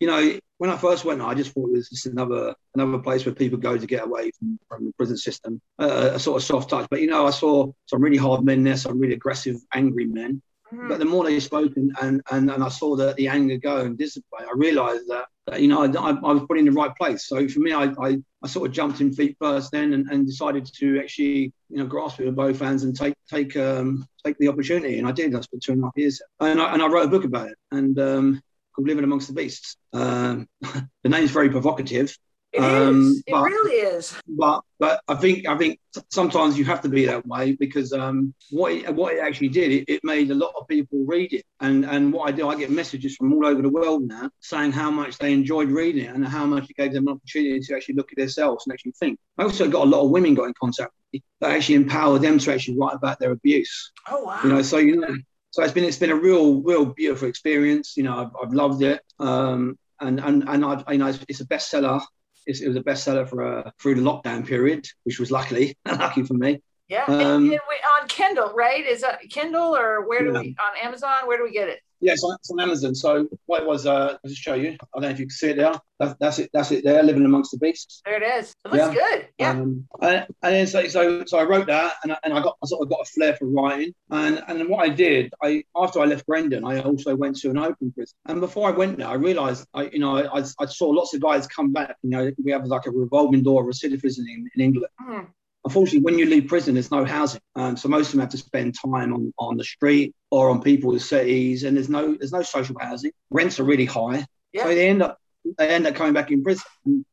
you 0.00 0.06
know, 0.06 0.38
when 0.58 0.70
I 0.70 0.76
first 0.76 1.04
went, 1.04 1.22
I 1.22 1.34
just 1.34 1.52
thought 1.52 1.68
it 1.68 1.76
was 1.76 1.88
just 1.88 2.06
another 2.06 2.54
another 2.74 2.98
place 2.98 3.24
where 3.24 3.34
people 3.34 3.58
go 3.58 3.76
to 3.76 3.86
get 3.86 4.04
away 4.04 4.30
from, 4.38 4.58
from 4.68 4.86
the 4.86 4.92
prison 4.92 5.16
system, 5.16 5.60
uh, 5.78 6.10
a 6.14 6.18
sort 6.18 6.40
of 6.40 6.46
soft 6.46 6.70
touch. 6.70 6.86
But 6.90 7.00
you 7.00 7.06
know, 7.06 7.26
I 7.26 7.30
saw 7.30 7.70
some 7.86 8.02
really 8.02 8.16
hard 8.16 8.44
men 8.44 8.64
there, 8.64 8.76
some 8.76 8.98
really 8.98 9.14
aggressive, 9.14 9.56
angry 9.72 10.06
men. 10.06 10.42
Mm-hmm. 10.74 10.88
But 10.88 10.98
the 10.98 11.04
more 11.04 11.24
they 11.24 11.38
spoke 11.40 11.76
and, 11.76 11.94
and, 12.02 12.20
and, 12.30 12.50
and 12.50 12.64
I 12.64 12.68
saw 12.68 12.96
the, 12.96 13.14
the 13.16 13.28
anger 13.28 13.56
go 13.56 13.78
and 13.78 13.96
dissipate, 13.96 14.46
I 14.46 14.52
realized 14.54 15.08
that 15.08 15.26
you 15.58 15.68
know, 15.68 15.82
I, 15.82 16.10
I, 16.10 16.32
was 16.32 16.42
put 16.48 16.58
in 16.58 16.64
the 16.64 16.72
right 16.72 16.94
place. 16.96 17.26
So 17.26 17.46
for 17.48 17.60
me, 17.60 17.72
I, 17.72 17.92
I, 18.00 18.16
I, 18.42 18.48
sort 18.48 18.68
of 18.68 18.74
jumped 18.74 19.00
in 19.00 19.12
feet 19.12 19.36
first 19.38 19.72
then 19.72 19.92
and, 19.92 20.08
and 20.10 20.26
decided 20.26 20.66
to 20.76 20.98
actually, 20.98 21.52
you 21.68 21.78
know, 21.78 21.86
grasp 21.86 22.20
it 22.20 22.26
with 22.26 22.34
both 22.34 22.60
hands 22.60 22.84
and 22.84 22.96
take 22.96 23.14
take 23.28 23.54
um, 23.56 24.06
take 24.24 24.38
the 24.38 24.48
opportunity. 24.48 24.98
And 24.98 25.06
I 25.06 25.12
did. 25.12 25.34
I 25.34 25.40
for 25.40 25.58
two 25.62 25.72
and 25.72 25.82
a 25.82 25.86
half 25.86 25.92
years. 25.96 26.22
And 26.40 26.60
I, 26.60 26.72
and 26.72 26.82
I 26.82 26.86
wrote 26.86 27.04
a 27.04 27.10
book 27.10 27.24
about 27.24 27.48
it 27.48 27.58
and 27.70 27.98
um, 27.98 28.42
called 28.74 28.88
Living 28.88 29.04
Amongst 29.04 29.28
the 29.28 29.34
Beasts. 29.34 29.76
Um, 29.92 30.48
the 30.62 31.08
name's 31.08 31.30
very 31.30 31.50
provocative, 31.50 32.16
It 32.54 32.62
um, 32.62 33.10
is. 33.10 33.22
It 33.26 33.32
but, 33.32 33.42
really 33.42 33.76
is. 33.78 34.16
But 34.28 34.60
but 34.78 35.00
I 35.08 35.16
think 35.16 35.48
I 35.48 35.58
think 35.58 35.80
sometimes 36.10 36.56
you 36.56 36.64
have 36.66 36.82
to 36.82 36.88
be 36.88 37.04
that 37.06 37.26
way 37.26 37.56
because 37.58 37.92
um, 37.92 38.32
what 38.50 38.72
it, 38.72 38.94
what 38.94 39.14
it 39.14 39.18
actually 39.18 39.48
did, 39.48 39.72
it, 39.72 39.84
it, 39.88 40.04
made 40.04 40.30
a 40.30 40.36
lot 40.36 40.52
of 40.56 40.68
people 40.68 41.04
read 41.04 41.32
it. 41.32 41.44
And 41.58 41.84
and 41.84 42.12
what 42.12 42.28
I 42.28 42.32
do, 42.32 42.48
I 42.48 42.54
get 42.54 42.70
messages 42.70 43.16
from 43.16 43.32
all 43.32 43.44
over 43.44 43.60
the 43.60 43.68
world 43.68 44.04
now 44.04 44.30
saying 44.40 44.70
how 44.70 44.88
much 44.88 45.18
they 45.18 45.32
enjoyed 45.32 45.68
reading 45.68 46.04
it 46.04 46.14
and 46.14 46.24
how 46.24 46.46
much 46.46 46.70
it 46.70 46.76
gave 46.76 46.92
them 46.92 47.08
an 47.08 47.14
opportunity 47.14 47.58
to 47.58 47.74
actually 47.74 47.96
look 47.96 48.12
at 48.12 48.18
themselves 48.18 48.64
and 48.66 48.72
actually 48.72 48.92
think. 49.00 49.18
I 49.36 49.42
also 49.42 49.68
got 49.68 49.82
a 49.82 49.90
lot 49.90 50.04
of 50.04 50.10
women 50.10 50.34
got 50.34 50.44
in 50.44 50.54
contact 50.54 50.92
with 50.92 51.14
me 51.14 51.24
that 51.40 51.50
actually 51.50 51.74
empowered 51.74 52.22
them 52.22 52.38
to 52.38 52.52
actually 52.54 52.78
write 52.78 52.94
about 52.94 53.18
their 53.18 53.32
abuse. 53.32 53.90
Oh 54.08 54.22
wow! 54.22 54.40
You 54.44 54.50
know, 54.50 54.62
so 54.62 54.78
you 54.78 55.00
know. 55.00 55.16
So 55.50 55.62
it's 55.64 55.72
been 55.72 55.84
it's 55.84 55.98
been 55.98 56.10
a 56.10 56.16
real 56.16 56.62
real 56.62 56.86
beautiful 56.86 57.26
experience. 57.26 57.96
You 57.96 58.04
know, 58.04 58.16
I've, 58.16 58.46
I've 58.46 58.52
loved 58.52 58.82
it. 58.82 59.02
Um, 59.18 59.76
and 60.00 60.20
and 60.20 60.44
and 60.48 60.64
I, 60.64 60.92
you 60.92 60.98
know, 60.98 61.06
it's, 61.08 61.24
it's 61.28 61.40
a 61.40 61.46
bestseller 61.46 62.00
it 62.46 62.68
was 62.68 62.76
a 62.76 62.82
bestseller 62.82 63.28
for 63.28 63.42
uh, 63.42 63.70
through 63.80 63.96
the 63.96 64.02
lockdown 64.02 64.46
period, 64.46 64.86
which 65.04 65.18
was 65.18 65.30
luckily 65.30 65.76
lucky 65.86 66.22
for 66.22 66.34
me. 66.34 66.60
Yeah, 66.94 67.04
um, 67.08 67.14
and, 67.14 67.22
and 67.22 67.50
we, 67.50 67.56
on 67.58 68.06
Kindle, 68.08 68.52
right? 68.54 68.86
Is 68.86 69.00
that 69.00 69.20
Kindle 69.28 69.74
or 69.74 70.06
where 70.06 70.20
do 70.20 70.32
yeah. 70.32 70.40
we 70.40 70.56
on 70.60 70.86
Amazon? 70.86 71.26
Where 71.26 71.36
do 71.36 71.42
we 71.42 71.50
get 71.50 71.68
it? 71.68 71.80
Yes, 72.00 72.20
yeah, 72.22 72.34
it's, 72.38 72.50
on 72.52 72.60
Amazon. 72.60 72.94
So 72.94 73.26
what 73.46 73.62
it 73.62 73.66
was, 73.66 73.84
uh, 73.84 74.16
I'll 74.22 74.30
just 74.30 74.40
show 74.40 74.54
you. 74.54 74.72
I 74.72 74.86
don't 74.94 75.02
know 75.02 75.08
if 75.08 75.18
you 75.18 75.24
can 75.24 75.30
see 75.30 75.50
it 75.50 75.56
there. 75.56 75.72
That, 75.98 76.16
that's 76.20 76.38
it. 76.38 76.50
That's 76.52 76.70
it. 76.70 76.84
There, 76.84 77.02
living 77.02 77.24
amongst 77.24 77.50
the 77.50 77.58
beasts. 77.58 78.00
There 78.04 78.22
it 78.22 78.38
is. 78.38 78.54
It 78.64 78.72
looks 78.72 78.94
yeah. 78.94 78.94
good. 78.94 79.28
Yeah. 79.38 79.50
Um, 79.50 79.88
and, 80.00 80.26
and 80.42 80.54
then 80.54 80.66
so, 80.68 80.86
so 80.86 81.24
so 81.26 81.38
I 81.38 81.42
wrote 81.42 81.66
that, 81.66 81.94
and 82.04 82.12
I, 82.12 82.18
and 82.22 82.32
I 82.32 82.40
got 82.42 82.56
I 82.62 82.66
sort 82.66 82.82
of 82.82 82.90
got 82.90 83.00
a 83.00 83.06
flair 83.06 83.34
for 83.34 83.46
writing. 83.46 83.92
And 84.10 84.44
and 84.46 84.60
then 84.60 84.68
what 84.68 84.84
I 84.84 84.90
did, 84.90 85.32
I 85.42 85.64
after 85.74 85.98
I 86.00 86.04
left 86.04 86.26
Grendon, 86.26 86.64
I 86.64 86.80
also 86.80 87.16
went 87.16 87.36
to 87.40 87.50
an 87.50 87.58
open 87.58 87.90
prison. 87.90 88.14
And 88.26 88.40
before 88.40 88.68
I 88.68 88.72
went 88.72 88.98
there, 88.98 89.08
I 89.08 89.14
realised, 89.14 89.66
I 89.74 89.84
you 89.84 89.98
know, 89.98 90.18
I, 90.18 90.44
I 90.60 90.66
saw 90.66 90.90
lots 90.90 91.12
of 91.14 91.22
guys 91.22 91.48
come 91.48 91.72
back. 91.72 91.96
You 92.02 92.10
know, 92.10 92.30
we 92.44 92.52
have 92.52 92.66
like 92.66 92.86
a 92.86 92.92
revolving 92.92 93.42
door 93.42 93.62
of 93.62 93.68
recidivism 93.68 94.18
in, 94.18 94.48
in 94.54 94.60
England. 94.60 94.92
Mm 95.02 95.26
unfortunately, 95.64 96.00
when 96.00 96.18
you 96.18 96.26
leave 96.26 96.48
prison, 96.48 96.74
there's 96.74 96.90
no 96.90 97.04
housing, 97.04 97.40
um, 97.56 97.76
so 97.76 97.88
most 97.88 98.08
of 98.08 98.12
them 98.12 98.20
have 98.20 98.30
to 98.30 98.38
spend 98.38 98.74
time 98.74 99.12
on, 99.12 99.32
on 99.38 99.56
the 99.56 99.64
street 99.64 100.14
or 100.30 100.50
on 100.50 100.62
people's 100.62 101.08
cities, 101.08 101.64
and 101.64 101.76
there's 101.76 101.88
no 101.88 102.14
there's 102.14 102.32
no 102.32 102.42
social 102.42 102.76
housing. 102.80 103.12
Rents 103.30 103.60
are 103.60 103.64
really 103.64 103.86
high, 103.86 104.26
yeah. 104.52 104.64
so 104.64 104.68
they 104.68 104.88
end 104.88 105.02
up 105.02 105.18
they 105.58 105.68
end 105.68 105.86
up 105.86 105.94
coming 105.94 106.12
back 106.12 106.30
in 106.30 106.42
prison. 106.42 106.64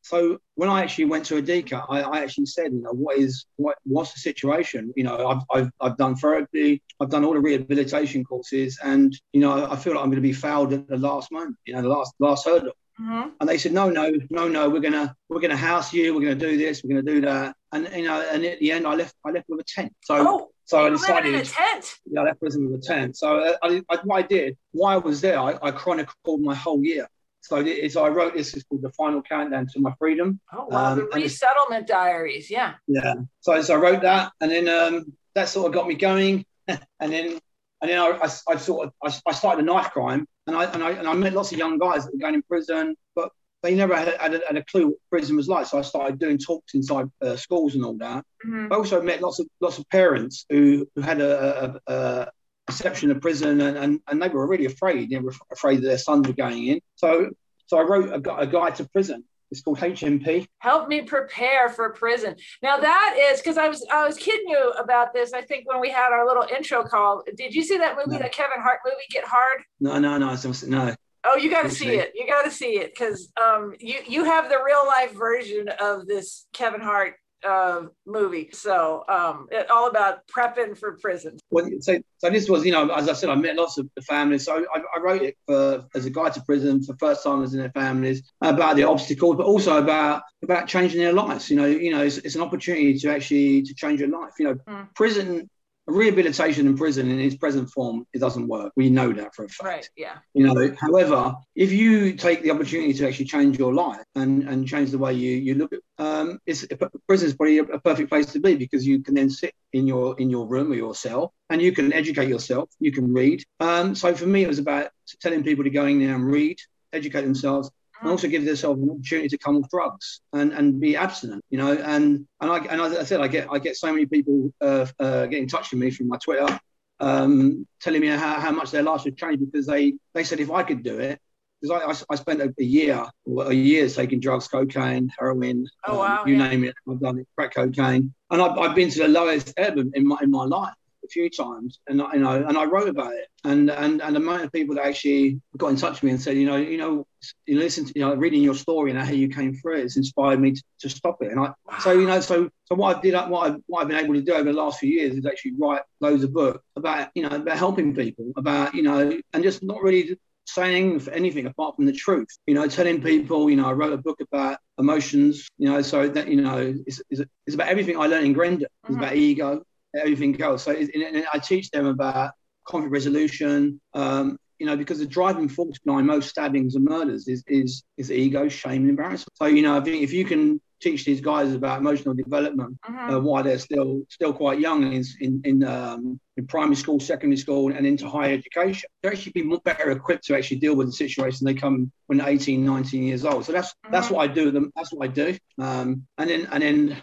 So 0.02 0.38
when 0.54 0.68
I 0.68 0.82
actually 0.82 1.06
went 1.06 1.26
to 1.26 1.42
Adika, 1.42 1.84
I, 1.88 2.00
I, 2.00 2.20
actually 2.20 2.46
said, 2.46 2.72
you 2.72 2.82
know, 2.82 2.92
what 2.92 3.18
is 3.18 3.44
what 3.56 3.76
what's 3.84 4.12
the 4.12 4.20
situation? 4.20 4.92
You 4.96 5.04
know, 5.04 5.26
I've, 5.28 5.42
I've, 5.52 5.70
I've 5.80 5.96
done 5.96 6.16
therapy, 6.16 6.82
I've 7.00 7.10
done 7.10 7.24
all 7.24 7.34
the 7.34 7.40
rehabilitation 7.40 8.24
courses, 8.24 8.78
and 8.82 9.18
you 9.32 9.40
know, 9.40 9.70
I 9.70 9.76
feel 9.76 9.94
like 9.94 10.02
I'm 10.02 10.10
going 10.10 10.16
to 10.16 10.22
be 10.22 10.32
fouled 10.32 10.72
at 10.72 10.88
the 10.88 10.96
last 10.96 11.30
moment, 11.30 11.56
you 11.64 11.74
know, 11.74 11.82
the 11.82 11.88
last 11.88 12.14
last 12.18 12.46
hurdle. 12.46 12.72
Mm-hmm. 13.00 13.28
And 13.40 13.48
they 13.48 13.58
said, 13.58 13.72
no, 13.72 13.88
no, 13.88 14.12
no, 14.30 14.48
no, 14.48 14.68
we're 14.68 14.80
gonna 14.80 15.16
we're 15.28 15.40
gonna 15.40 15.56
house 15.56 15.92
you, 15.92 16.14
we're 16.14 16.20
gonna 16.20 16.34
do 16.34 16.56
this, 16.56 16.82
we're 16.82 16.90
gonna 16.90 17.02
do 17.02 17.20
that. 17.22 17.56
And 17.72 17.88
you 17.94 18.04
know, 18.04 18.20
and 18.30 18.44
at 18.44 18.58
the 18.58 18.72
end, 18.72 18.86
I 18.86 18.94
left 18.94 19.14
I 19.24 19.30
left 19.30 19.46
with 19.48 19.60
a 19.60 19.64
tent. 19.64 19.94
So 20.02 20.16
oh, 20.18 20.48
so 20.64 20.86
I 20.86 20.90
decided 20.90 21.34
in 21.34 21.40
a 21.40 21.44
tent. 21.44 21.94
Yeah, 22.04 22.20
I 22.20 22.24
left 22.24 22.40
prison 22.40 22.70
with 22.70 22.82
a 22.82 22.86
tent. 22.86 23.16
So 23.16 23.38
uh, 23.38 23.56
I, 23.62 23.82
I, 23.88 23.98
what 24.04 24.16
I 24.16 24.22
did, 24.22 24.56
why 24.72 24.94
I 24.94 24.98
was 24.98 25.20
there, 25.20 25.38
I, 25.38 25.58
I 25.62 25.70
chronicled 25.70 26.40
my 26.40 26.54
whole 26.54 26.82
year. 26.84 27.08
So 27.40 27.56
it's, 27.56 27.96
I 27.96 28.08
wrote 28.08 28.34
this. 28.34 28.54
It's 28.54 28.64
called 28.64 28.82
the 28.82 28.92
final 28.92 29.20
countdown 29.20 29.66
to 29.72 29.80
my 29.80 29.92
freedom. 29.98 30.40
Oh 30.52 30.66
wow, 30.66 30.92
um, 30.92 30.98
the 30.98 31.04
resettlement 31.06 31.88
diaries. 31.88 32.50
Yeah. 32.50 32.74
Yeah. 32.86 33.14
So, 33.40 33.60
so 33.62 33.74
I 33.74 33.78
wrote 33.78 34.02
that, 34.02 34.32
and 34.40 34.50
then 34.50 34.68
um, 34.68 35.12
that 35.34 35.48
sort 35.48 35.66
of 35.66 35.74
got 35.74 35.88
me 35.88 35.94
going, 35.94 36.46
and 36.68 36.78
then 37.00 37.40
and 37.82 37.90
then 37.90 37.98
I, 37.98 38.10
I, 38.22 38.54
I 38.54 38.56
sort 38.56 38.86
of 38.86 38.92
I, 39.02 39.30
I, 39.30 39.32
started 39.32 39.62
a 39.62 39.66
knife 39.66 39.90
crime, 39.90 40.26
and 40.46 40.56
I, 40.56 40.64
and 40.64 40.82
I 40.82 40.90
and 40.92 41.08
I 41.08 41.14
met 41.14 41.34
lots 41.34 41.52
of 41.52 41.58
young 41.58 41.78
guys 41.78 42.04
that 42.04 42.12
were 42.12 42.20
going 42.20 42.34
in 42.34 42.42
prison, 42.42 42.96
but 43.14 43.30
they 43.62 43.74
never 43.74 43.94
had, 43.94 44.08
had, 44.20 44.34
a, 44.34 44.40
had 44.46 44.56
a 44.56 44.64
clue 44.64 44.86
what 44.86 44.98
prison 45.10 45.36
was 45.36 45.48
like. 45.48 45.66
So 45.66 45.78
I 45.78 45.82
started 45.82 46.18
doing 46.18 46.38
talks 46.38 46.74
inside 46.74 47.06
uh, 47.20 47.36
schools 47.36 47.74
and 47.74 47.84
all 47.84 47.96
that. 47.98 48.24
Mm-hmm. 48.46 48.72
I 48.72 48.76
also 48.76 49.02
met 49.02 49.20
lots 49.20 49.40
of 49.40 49.46
lots 49.60 49.78
of 49.78 49.88
parents 49.90 50.46
who, 50.48 50.86
who 50.94 51.02
had 51.02 51.20
a, 51.20 51.80
a, 51.86 51.92
a 51.92 52.30
perception 52.66 53.10
of 53.10 53.20
prison, 53.20 53.60
and, 53.60 53.76
and, 53.76 54.00
and 54.08 54.22
they 54.22 54.28
were 54.28 54.46
really 54.46 54.66
afraid. 54.66 55.10
They 55.10 55.18
were 55.18 55.34
afraid 55.50 55.78
that 55.78 55.86
their 55.86 55.98
sons 55.98 56.28
were 56.28 56.34
going 56.34 56.66
in. 56.66 56.80
So 56.94 57.30
so 57.66 57.78
I 57.78 57.82
wrote 57.82 58.10
a, 58.10 58.36
a 58.36 58.46
guide 58.46 58.76
to 58.76 58.88
prison, 58.88 59.24
it's 59.52 59.60
called 59.60 59.78
HMP. 59.78 60.46
Help 60.60 60.88
me 60.88 61.02
prepare 61.02 61.68
for 61.68 61.90
prison. 61.90 62.34
Now 62.62 62.78
that 62.78 63.16
is 63.30 63.40
because 63.40 63.58
I 63.58 63.68
was 63.68 63.86
I 63.92 64.06
was 64.06 64.16
kidding 64.16 64.48
you 64.48 64.72
about 64.78 65.12
this. 65.12 65.34
I 65.34 65.42
think 65.42 65.68
when 65.68 65.78
we 65.78 65.90
had 65.90 66.10
our 66.10 66.26
little 66.26 66.46
intro 66.54 66.82
call, 66.82 67.22
did 67.36 67.54
you 67.54 67.62
see 67.62 67.76
that 67.76 67.96
movie, 67.96 68.16
no. 68.16 68.18
that 68.18 68.32
Kevin 68.32 68.62
Hart 68.62 68.80
movie, 68.84 68.96
Get 69.10 69.24
Hard? 69.24 69.62
No, 69.78 69.98
no, 69.98 70.16
no, 70.16 70.34
no. 70.66 70.94
Oh, 71.24 71.36
you 71.36 71.50
got 71.50 71.62
to 71.62 71.70
see 71.70 71.90
it. 71.90 72.12
You 72.14 72.26
got 72.26 72.44
to 72.44 72.50
see 72.50 72.78
it 72.78 72.94
because 72.94 73.30
um, 73.40 73.74
you 73.78 73.98
you 74.08 74.24
have 74.24 74.48
the 74.48 74.58
real 74.64 74.84
life 74.86 75.12
version 75.12 75.68
of 75.80 76.06
this 76.06 76.46
Kevin 76.54 76.80
Hart 76.80 77.14
uh, 77.46 77.82
movie. 78.06 78.50
So 78.52 79.04
um, 79.08 79.48
it, 79.50 79.70
all 79.70 79.88
about 79.88 80.26
prepping 80.28 80.76
for 80.76 80.96
prison. 80.98 81.38
Well, 81.50 81.68
so, 81.80 81.98
so 82.18 82.30
this 82.30 82.48
was, 82.48 82.64
you 82.64 82.72
know, 82.72 82.88
as 82.90 83.08
I 83.08 83.12
said, 83.12 83.30
I 83.30 83.34
met 83.34 83.56
lots 83.56 83.78
of 83.78 83.88
the 83.94 84.02
families. 84.02 84.44
So 84.44 84.64
I, 84.74 84.78
I 84.78 85.00
wrote 85.00 85.22
it 85.22 85.36
for 85.46 85.84
as 85.94 86.06
a 86.06 86.10
guide 86.10 86.34
to 86.34 86.42
prison 86.42 86.82
for 86.82 86.96
first 86.96 87.22
timers 87.22 87.52
and 87.52 87.62
their 87.62 87.72
families 87.72 88.22
about 88.40 88.76
the 88.76 88.84
obstacles, 88.84 89.36
but 89.36 89.46
also 89.46 89.78
about 89.78 90.22
about 90.42 90.66
changing 90.66 91.00
their 91.00 91.12
lives. 91.12 91.50
You 91.50 91.56
know, 91.56 91.66
you 91.66 91.92
know, 91.92 92.02
it's, 92.02 92.18
it's 92.18 92.34
an 92.34 92.42
opportunity 92.42 92.98
to 92.98 93.10
actually 93.10 93.62
to 93.62 93.74
change 93.74 94.00
your 94.00 94.08
life. 94.08 94.32
You 94.38 94.46
know, 94.46 94.54
mm. 94.68 94.94
prison 94.94 95.48
rehabilitation 95.86 96.66
in 96.66 96.76
prison 96.76 97.10
in 97.10 97.18
its 97.18 97.36
present 97.36 97.68
form 97.70 98.06
it 98.12 98.20
doesn't 98.20 98.46
work. 98.46 98.72
We 98.76 98.88
know 98.90 99.12
that 99.12 99.34
for 99.34 99.44
a 99.44 99.48
fact. 99.48 99.64
Right 99.64 99.90
yeah. 99.96 100.18
You 100.34 100.46
know 100.46 100.74
however 100.78 101.34
if 101.54 101.72
you 101.72 102.14
take 102.14 102.42
the 102.42 102.50
opportunity 102.50 102.92
to 102.94 103.08
actually 103.08 103.26
change 103.26 103.58
your 103.58 103.74
life 103.74 104.04
and 104.14 104.48
and 104.48 104.66
change 104.66 104.90
the 104.90 104.98
way 104.98 105.14
you 105.14 105.32
you 105.32 105.54
look 105.54 105.72
at 105.72 105.80
um 105.98 106.38
it's 106.46 106.66
prison 107.08 107.28
is 107.28 107.34
probably 107.34 107.58
a, 107.58 107.64
a 107.64 107.80
perfect 107.80 108.10
place 108.10 108.26
to 108.32 108.40
be 108.40 108.54
because 108.54 108.86
you 108.86 109.02
can 109.02 109.14
then 109.14 109.30
sit 109.30 109.54
in 109.72 109.86
your 109.86 110.18
in 110.20 110.30
your 110.30 110.46
room 110.46 110.70
or 110.70 110.76
your 110.76 110.94
cell 110.94 111.34
and 111.50 111.60
you 111.60 111.72
can 111.72 111.92
educate 111.92 112.28
yourself. 112.28 112.68
You 112.78 112.92
can 112.92 113.12
read. 113.12 113.42
Um 113.60 113.94
so 113.94 114.14
for 114.14 114.26
me 114.26 114.44
it 114.44 114.48
was 114.48 114.58
about 114.58 114.90
telling 115.20 115.42
people 115.42 115.64
to 115.64 115.70
go 115.70 115.86
in 115.86 115.98
there 115.98 116.14
and 116.14 116.24
read 116.24 116.58
educate 116.92 117.22
themselves 117.22 117.70
and 118.02 118.10
also 118.10 118.28
give 118.28 118.44
themselves 118.44 118.82
an 118.82 118.90
opportunity 118.90 119.28
to 119.28 119.38
come 119.38 119.56
off 119.56 119.70
drugs 119.70 120.20
and, 120.32 120.52
and 120.52 120.80
be 120.80 120.96
abstinent, 120.96 121.44
you 121.50 121.58
know. 121.58 121.72
And 121.72 122.26
and 122.40 122.50
I 122.50 122.58
and 122.58 122.80
as 122.80 122.96
I 122.96 123.04
said, 123.04 123.20
I 123.20 123.28
get 123.28 123.48
I 123.50 123.58
get 123.58 123.76
so 123.76 123.92
many 123.92 124.06
people 124.06 124.52
uh, 124.60 124.86
uh, 124.98 125.26
get 125.26 125.38
in 125.38 125.48
touch 125.48 125.70
with 125.70 125.80
me 125.80 125.90
through 125.90 126.06
my 126.06 126.18
Twitter, 126.18 126.58
um, 127.00 127.66
telling 127.80 128.00
me 128.00 128.08
how, 128.08 128.40
how 128.40 128.50
much 128.50 128.72
their 128.72 128.82
lives 128.82 129.04
have 129.04 129.16
changed 129.16 129.40
because 129.50 129.66
they 129.66 129.94
they 130.14 130.24
said 130.24 130.40
if 130.40 130.50
I 130.50 130.64
could 130.64 130.82
do 130.82 130.98
it, 130.98 131.20
because 131.60 132.04
I, 132.08 132.12
I, 132.12 132.16
spent 132.16 132.42
a, 132.42 132.52
year 132.58 133.06
a 133.38 133.52
year 133.52 133.88
taking 133.88 134.18
drugs, 134.18 134.48
cocaine, 134.48 135.08
heroin, 135.16 135.66
oh, 135.86 135.92
um, 135.92 135.98
wow, 135.98 136.24
you 136.26 136.34
yeah. 136.34 136.48
name 136.48 136.64
it. 136.64 136.74
I've 136.90 137.00
done 137.00 137.18
it, 137.18 137.28
crack 137.36 137.54
cocaine, 137.54 138.12
and 138.30 138.42
I've, 138.42 138.58
I've 138.58 138.74
been 138.74 138.90
to 138.90 138.98
the 138.98 139.08
lowest 139.08 139.54
ebb 139.56 139.78
in 139.78 140.06
my 140.06 140.18
in 140.22 140.30
my 140.30 140.44
life 140.44 140.74
a 141.04 141.08
few 141.08 141.30
times, 141.30 141.80
and 141.86 141.98
you 142.12 142.20
know, 142.20 142.44
and 142.46 142.56
I 142.56 142.64
wrote 142.64 142.88
about 142.88 143.12
it, 143.12 143.28
and 143.44 143.70
and 143.70 144.00
and 144.00 144.16
the 144.16 144.20
amount 144.20 144.44
of 144.44 144.52
people 144.52 144.74
that 144.76 144.86
actually 144.86 145.40
got 145.56 145.68
in 145.68 145.76
touch 145.76 145.94
with 145.94 146.04
me 146.04 146.10
and 146.10 146.20
said, 146.20 146.36
you 146.36 146.46
know, 146.46 146.56
you 146.56 146.78
know, 146.78 147.06
you 147.46 147.58
listen 147.58 147.84
to, 147.86 147.92
you 147.94 148.02
know, 148.02 148.14
reading 148.14 148.42
your 148.42 148.54
story 148.54 148.90
and 148.90 148.98
how 148.98 149.10
you 149.10 149.28
came 149.28 149.54
through 149.54 149.78
it, 149.78 149.84
it's 149.84 149.96
inspired 149.96 150.40
me 150.40 150.52
to, 150.52 150.62
to 150.80 150.88
stop 150.88 151.18
it. 151.22 151.32
And 151.32 151.40
I, 151.40 151.52
so 151.80 151.92
you 151.92 152.06
know, 152.06 152.20
so 152.20 152.48
so 152.64 152.74
what 152.74 152.96
I 152.96 153.00
did, 153.00 153.14
what 153.30 153.50
I 153.50 153.56
what 153.66 153.82
I've 153.82 153.88
been 153.88 154.04
able 154.04 154.14
to 154.14 154.22
do 154.22 154.34
over 154.34 154.44
the 154.44 154.52
last 154.52 154.80
few 154.80 154.90
years 154.90 155.14
is 155.14 155.26
actually 155.26 155.52
write 155.58 155.82
loads 156.00 156.24
of 156.24 156.32
books 156.32 156.64
about, 156.76 157.08
you 157.14 157.28
know, 157.28 157.36
about 157.36 157.58
helping 157.58 157.94
people, 157.94 158.32
about 158.36 158.74
you 158.74 158.82
know, 158.82 159.18
and 159.32 159.42
just 159.42 159.62
not 159.62 159.82
really 159.82 160.16
saying 160.46 161.00
anything 161.12 161.46
apart 161.46 161.76
from 161.76 161.86
the 161.86 161.92
truth. 161.92 162.28
You 162.46 162.54
know, 162.54 162.66
telling 162.68 163.02
people, 163.02 163.48
you 163.50 163.56
know, 163.56 163.66
I 163.66 163.72
wrote 163.72 163.92
a 163.92 163.98
book 163.98 164.20
about 164.20 164.58
emotions, 164.78 165.48
you 165.58 165.68
know, 165.68 165.82
so 165.82 166.08
that, 166.08 166.28
you 166.28 166.40
know, 166.40 166.74
it's, 166.86 167.02
it's, 167.10 167.22
it's 167.46 167.54
about 167.54 167.68
everything 167.68 167.98
I 167.98 168.06
learned 168.06 168.26
in 168.26 168.32
Grendon. 168.32 168.66
It's 168.84 168.92
mm-hmm. 168.92 169.02
about 169.02 169.16
ego, 169.16 169.62
everything 169.94 170.40
else. 170.40 170.64
So 170.64 170.72
I 170.72 171.38
teach 171.38 171.70
them 171.70 171.86
about 171.86 172.32
conflict 172.64 172.92
resolution. 172.92 173.80
Um, 173.94 174.38
you 174.58 174.66
know, 174.66 174.76
because 174.76 175.00
the 175.00 175.06
driving 175.06 175.48
force 175.48 175.78
behind 175.84 176.06
most 176.06 176.28
stabbings 176.28 176.76
and 176.76 176.84
murders 176.84 177.26
is 177.26 177.42
is 177.48 177.82
is 177.96 178.12
ego, 178.12 178.48
shame, 178.48 178.82
and 178.82 178.90
embarrassment. 178.90 179.36
So 179.36 179.46
you 179.46 179.62
know, 179.62 179.76
I 179.76 179.80
think 179.80 180.02
if 180.02 180.12
you 180.12 180.24
can 180.24 180.60
teach 180.82 181.04
these 181.04 181.20
guys 181.20 181.54
about 181.54 181.80
emotional 181.80 182.14
development 182.14 182.76
mm-hmm. 182.84 183.14
uh, 183.14 183.18
while 183.20 183.42
they're 183.42 183.58
still 183.58 184.02
still 184.08 184.32
quite 184.32 184.60
young 184.60 184.92
in 184.92 185.04
in 185.20 185.40
in, 185.44 185.64
um, 185.64 186.20
in, 186.36 186.46
primary 186.46 186.76
school, 186.76 187.00
secondary 187.00 187.36
school, 187.36 187.72
and 187.72 187.86
into 187.86 188.08
higher 188.08 188.32
education, 188.32 188.88
they're 189.02 189.12
actually 189.12 189.32
be 189.32 189.42
more 189.42 189.60
better 189.64 189.90
equipped 189.90 190.24
to 190.26 190.36
actually 190.36 190.58
deal 190.58 190.76
with 190.76 190.88
the 190.88 190.92
situation 190.92 191.44
they 191.44 191.54
come 191.54 191.90
when 192.06 192.18
they're 192.18 192.28
18, 192.28 192.64
19 192.64 193.02
years 193.02 193.24
old. 193.24 193.44
So 193.44 193.52
that's 193.52 193.70
mm-hmm. 193.70 193.92
that's 193.92 194.10
what 194.10 194.28
I 194.28 194.32
do. 194.32 194.50
Them 194.50 194.70
that's 194.76 194.92
what 194.92 195.08
I 195.08 195.12
do. 195.12 195.36
Um, 195.58 196.06
and 196.18 196.30
then 196.30 196.48
and 196.52 196.62
then 196.62 197.02